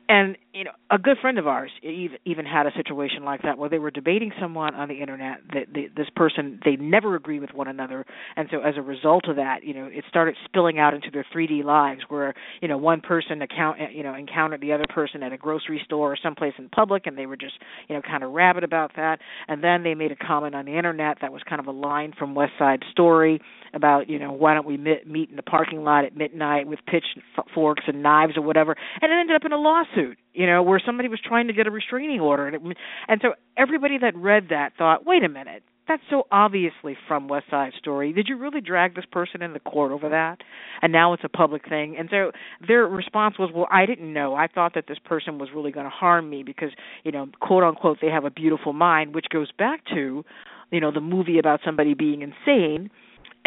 and 0.09 0.37
you 0.59 0.65
know 0.65 0.73
a 0.91 0.99
good 0.99 1.17
friend 1.21 1.39
of 1.39 1.47
ours 1.47 1.71
even 1.85 2.45
had 2.45 2.67
a 2.67 2.73
situation 2.77 3.25
like 3.25 3.43
that 3.43 3.57
where 3.59 3.69
they 3.69 3.79
were 3.79 3.93
debating 3.93 4.33
someone 4.41 4.75
on 4.75 4.89
the 4.89 4.97
internet 5.01 5.39
that 5.55 5.67
this 5.97 6.09
person 6.17 6.59
they 6.65 6.75
never 6.75 7.15
agree 7.15 7.39
with 7.39 7.51
one 7.55 7.69
another, 7.69 8.05
and 8.35 8.49
so 8.51 8.61
as 8.61 8.75
a 8.77 8.83
result 8.83 9.29
of 9.29 9.37
that 9.37 9.63
you 9.63 9.73
know 9.73 9.87
it 9.87 10.05
started 10.09 10.35
spilling 10.45 10.81
out 10.81 10.95
into 10.95 11.13
their 11.13 11.25
3D 11.33 11.63
lives 11.63 12.01
where 12.09 12.35
you 12.61 12.67
know 12.67 12.77
one 12.77 13.01
person 13.01 13.41
account 13.41 13.81
eh, 13.81 13.87
you 13.93 14.03
know 14.03 14.15
encountered 14.15 14.61
the 14.61 14.73
other 14.73 14.87
person 14.93 15.23
at 15.23 15.33
a 15.33 15.37
grocery 15.37 15.81
store 15.85 16.13
or 16.13 16.17
someplace 16.21 16.55
in 16.59 16.69
public 16.71 17.07
and 17.07 17.17
they 17.17 17.27
were 17.27 17.37
just 17.37 17.55
you 17.89 17.95
know 17.95 18.03
kind 18.03 18.25
of 18.25 18.33
rabid 18.33 18.65
about 18.65 18.91
that, 18.97 19.21
and 19.47 19.63
then 19.63 19.85
they 19.85 19.95
made 19.95 20.11
a 20.11 20.17
comment 20.17 20.57
on 20.57 20.65
the 20.65 20.77
internet 20.77 21.19
that 21.21 21.33
was 21.33 21.41
kind 21.49 21.61
of 21.61 21.69
a 21.69 21.73
line 21.73 22.13
from 22.19 22.35
West 22.35 22.53
Side 22.59 22.83
Story 22.91 23.41
about 23.75 24.11
you 24.11 24.19
know 24.19 24.33
why 24.33 24.55
don't 24.55 24.67
we 24.67 24.77
meet 24.77 25.31
in 25.31 25.37
the 25.37 25.43
parking 25.43 25.85
lot 25.85 26.05
at 26.05 26.17
midnight 26.17 26.67
with 26.67 26.81
pitchforks 26.87 27.85
and 27.87 28.03
knives 28.03 28.37
or 28.37 28.43
whatever, 28.43 28.75
and 29.01 29.13
it 29.13 29.15
ended 29.15 29.37
up 29.37 29.45
in 29.45 29.53
a 29.53 29.57
lawsuit. 29.57 30.19
You 30.39 30.47
know 30.47 30.63
where 30.63 30.81
somebody 30.87 31.09
was 31.09 31.19
trying 31.21 31.49
to 31.49 31.53
get 31.53 31.67
a 31.67 31.71
restraining 31.73 32.21
order, 32.21 32.47
and 32.47 32.55
it, 32.55 32.77
and 33.09 33.21
so 33.21 33.31
everybody 33.57 33.99
that 33.99 34.15
read 34.15 34.51
that 34.51 34.71
thought, 34.79 35.05
wait 35.05 35.25
a 35.25 35.29
minute, 35.29 35.65
that's 35.89 36.03
so 36.11 36.29
obviously 36.31 36.97
from 37.09 37.27
West 37.27 37.47
Side 37.51 37.73
Story. 37.77 38.13
Did 38.13 38.29
you 38.29 38.39
really 38.39 38.61
drag 38.61 38.95
this 38.95 39.05
person 39.11 39.43
in 39.43 39.53
the 39.53 39.59
court 39.59 39.91
over 39.91 40.11
that? 40.11 40.39
And 40.81 40.93
now 40.93 41.13
it's 41.13 41.25
a 41.25 41.29
public 41.29 41.69
thing. 41.69 41.97
And 41.99 42.09
so 42.09 42.31
their 42.65 42.87
response 42.87 43.37
was, 43.37 43.51
"Well, 43.53 43.67
I 43.69 43.85
didn't 43.85 44.13
know. 44.13 44.37
I 44.37 44.47
thought 44.47 44.75
that 44.75 44.87
this 44.87 45.01
person 45.01 45.39
was 45.39 45.49
really 45.53 45.73
going 45.73 45.87
to 45.87 45.91
harm 45.91 46.31
me 46.31 46.45
because, 46.45 46.71
you 47.03 47.11
know, 47.11 47.27
quote 47.41 47.65
unquote, 47.65 47.99
they 48.01 48.11
have 48.11 48.25
a 48.25 48.31
beautiful 48.31 48.73
mind," 48.73 49.17
which 49.17 49.27
goes 49.31 49.51
back 49.51 49.85
to, 49.87 50.25
you 50.71 50.81
know, 50.81 50.93
the 50.93 51.01
movie 51.01 51.41
about 51.41 51.63
somebody 51.65 51.95
being 51.95 52.23
insane 52.23 52.91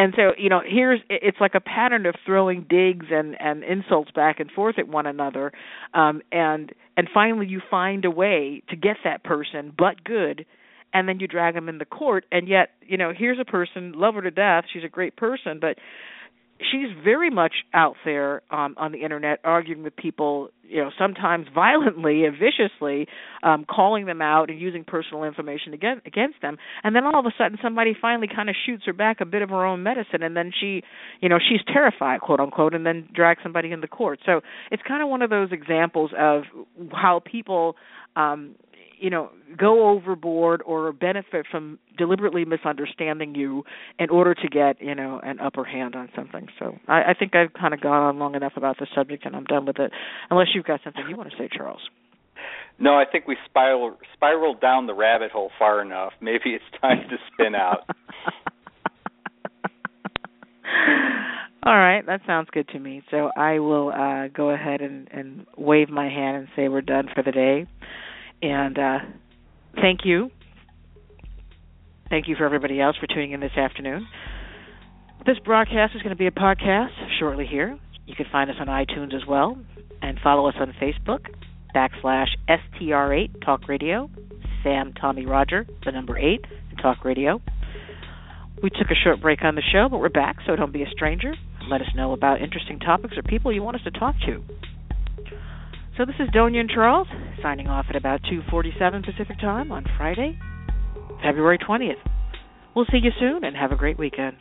and 0.01 0.13
so 0.15 0.31
you 0.37 0.49
know 0.49 0.61
here's 0.67 0.99
it's 1.09 1.37
like 1.39 1.53
a 1.53 1.59
pattern 1.59 2.05
of 2.07 2.15
throwing 2.25 2.65
digs 2.67 3.05
and 3.11 3.39
and 3.39 3.63
insults 3.63 4.09
back 4.11 4.39
and 4.39 4.49
forth 4.51 4.79
at 4.79 4.87
one 4.87 5.05
another 5.05 5.51
um 5.93 6.21
and 6.31 6.73
and 6.97 7.07
finally 7.13 7.45
you 7.45 7.61
find 7.69 8.03
a 8.03 8.09
way 8.11 8.63
to 8.69 8.75
get 8.75 8.97
that 9.03 9.23
person 9.23 9.71
but 9.77 10.03
good 10.03 10.45
and 10.93 11.07
then 11.07 11.19
you 11.19 11.27
drag 11.27 11.53
them 11.53 11.69
in 11.69 11.77
the 11.77 11.85
court 11.85 12.25
and 12.31 12.47
yet 12.47 12.69
you 12.81 12.97
know 12.97 13.13
here's 13.15 13.39
a 13.39 13.45
person 13.45 13.93
love 13.95 14.15
her 14.15 14.21
to 14.23 14.31
death 14.31 14.63
she's 14.73 14.83
a 14.83 14.89
great 14.89 15.15
person 15.15 15.59
but 15.61 15.77
she's 16.71 16.89
very 17.03 17.29
much 17.29 17.53
out 17.73 17.95
there 18.05 18.41
um, 18.51 18.75
on 18.77 18.91
the 18.91 18.99
internet 18.99 19.39
arguing 19.43 19.83
with 19.83 19.95
people, 19.95 20.49
you 20.63 20.81
know, 20.81 20.91
sometimes 20.97 21.47
violently 21.53 22.25
and 22.25 22.37
viciously, 22.37 23.07
um, 23.43 23.65
calling 23.69 24.05
them 24.05 24.21
out 24.21 24.49
and 24.49 24.59
using 24.59 24.83
personal 24.83 25.23
information 25.23 25.73
against 25.73 26.05
against 26.05 26.41
them. 26.41 26.57
And 26.83 26.95
then 26.95 27.05
all 27.05 27.19
of 27.19 27.25
a 27.25 27.33
sudden, 27.37 27.57
somebody 27.61 27.95
finally 27.99 28.27
kind 28.33 28.49
of 28.49 28.55
shoots 28.65 28.83
her 28.85 28.93
back 28.93 29.21
a 29.21 29.25
bit 29.25 29.41
of 29.41 29.49
her 29.49 29.65
own 29.65 29.83
medicine, 29.83 30.23
and 30.23 30.35
then 30.35 30.51
she, 30.57 30.83
you 31.21 31.29
know, 31.29 31.37
she's 31.39 31.61
terrified, 31.71 32.21
quote 32.21 32.39
unquote, 32.39 32.73
and 32.73 32.85
then 32.85 33.07
drags 33.13 33.41
somebody 33.43 33.71
in 33.71 33.81
the 33.81 33.87
court. 33.87 34.19
So 34.25 34.41
it's 34.71 34.83
kind 34.87 35.01
of 35.01 35.09
one 35.09 35.21
of 35.21 35.29
those 35.29 35.51
examples 35.51 36.11
of 36.17 36.43
how 36.91 37.21
people 37.25 37.75
um 38.15 38.55
you 39.01 39.09
know 39.09 39.31
go 39.57 39.89
overboard 39.89 40.61
or 40.65 40.93
benefit 40.93 41.45
from 41.49 41.79
deliberately 41.97 42.45
misunderstanding 42.45 43.35
you 43.35 43.63
in 43.99 44.09
order 44.09 44.33
to 44.33 44.47
get 44.47 44.81
you 44.81 44.95
know 44.95 45.19
an 45.23 45.39
upper 45.39 45.65
hand 45.65 45.95
on 45.95 46.09
something. 46.15 46.47
So 46.59 46.77
i, 46.87 47.11
I 47.11 47.13
think 47.17 47.35
i've 47.35 47.53
kind 47.53 47.73
of 47.73 47.81
gone 47.81 48.03
on 48.03 48.19
long 48.19 48.35
enough 48.35 48.53
about 48.55 48.77
the 48.77 48.87
subject 48.95 49.25
and 49.25 49.35
i'm 49.35 49.45
done 49.45 49.65
with 49.65 49.79
it. 49.79 49.91
Unless 50.29 50.47
you've 50.53 50.65
got 50.65 50.79
something 50.83 51.03
you 51.09 51.17
want 51.17 51.31
to 51.31 51.37
say 51.37 51.49
charles. 51.51 51.81
No 52.79 52.93
i 52.93 53.03
think 53.11 53.27
we 53.27 53.35
spiral 53.45 53.97
spiraled 54.13 54.61
down 54.61 54.87
the 54.87 54.93
rabbit 54.93 55.31
hole 55.31 55.51
far 55.57 55.81
enough. 55.81 56.13
Maybe 56.21 56.51
it's 56.51 56.63
time 56.79 57.09
to 57.09 57.17
spin 57.33 57.55
out. 57.55 57.89
All 61.63 61.77
right, 61.77 62.03
that 62.07 62.21
sounds 62.25 62.47
good 62.51 62.67
to 62.69 62.79
me. 62.79 63.03
So 63.11 63.29
I 63.37 63.59
will 63.59 63.89
uh, 63.89 64.29
go 64.29 64.49
ahead 64.49 64.81
and, 64.81 65.07
and 65.11 65.45
wave 65.55 65.89
my 65.89 66.09
hand 66.09 66.37
and 66.37 66.47
say 66.55 66.69
we're 66.69 66.81
done 66.81 67.07
for 67.13 67.21
the 67.21 67.31
day. 67.31 67.67
And 68.41 68.77
uh, 68.77 68.99
thank 69.75 70.01
you. 70.03 70.31
Thank 72.09 72.27
you 72.27 72.35
for 72.35 72.45
everybody 72.45 72.81
else 72.81 72.97
for 72.97 73.07
tuning 73.07 73.31
in 73.31 73.39
this 73.39 73.55
afternoon. 73.55 74.07
This 75.25 75.37
broadcast 75.39 75.95
is 75.95 76.01
going 76.01 76.15
to 76.15 76.19
be 76.19 76.27
a 76.27 76.31
podcast 76.31 76.89
shortly 77.19 77.45
here. 77.45 77.77
You 78.05 78.15
can 78.15 78.25
find 78.31 78.49
us 78.49 78.57
on 78.59 78.67
iTunes 78.67 79.13
as 79.13 79.25
well 79.27 79.57
and 80.01 80.19
follow 80.23 80.47
us 80.47 80.55
on 80.59 80.73
Facebook 80.81 81.27
backslash 81.75 82.27
STR8 82.49 83.45
Talk 83.45 83.67
Radio, 83.67 84.09
Sam 84.63 84.93
Tommy 84.93 85.25
Roger, 85.25 85.65
the 85.85 85.91
number 85.91 86.17
8, 86.17 86.41
and 86.71 86.79
Talk 86.81 87.05
Radio. 87.05 87.41
We 88.61 88.69
took 88.69 88.91
a 88.91 88.95
short 88.95 89.21
break 89.21 89.43
on 89.43 89.55
the 89.55 89.63
show, 89.71 89.87
but 89.89 89.99
we're 89.99 90.09
back, 90.09 90.37
so 90.45 90.55
don't 90.55 90.73
be 90.73 90.83
a 90.83 90.89
stranger. 90.89 91.33
Let 91.69 91.81
us 91.81 91.87
know 91.95 92.11
about 92.13 92.41
interesting 92.41 92.79
topics 92.79 93.15
or 93.17 93.23
people 93.23 93.53
you 93.53 93.63
want 93.63 93.77
us 93.77 93.83
to 93.83 93.91
talk 93.91 94.15
to. 94.25 94.43
So 96.01 96.05
this 96.05 96.15
is 96.19 96.29
Donia 96.33 96.61
and 96.61 96.67
Charles 96.67 97.07
signing 97.43 97.67
off 97.67 97.85
at 97.89 97.95
about 97.95 98.23
2:47 98.23 99.03
Pacific 99.03 99.37
Time 99.37 99.71
on 99.71 99.85
Friday, 99.97 100.39
February 101.21 101.59
20th. 101.59 102.01
We'll 102.73 102.87
see 102.91 102.97
you 102.97 103.11
soon 103.19 103.43
and 103.43 103.55
have 103.55 103.71
a 103.71 103.75
great 103.75 103.99
weekend. 103.99 104.35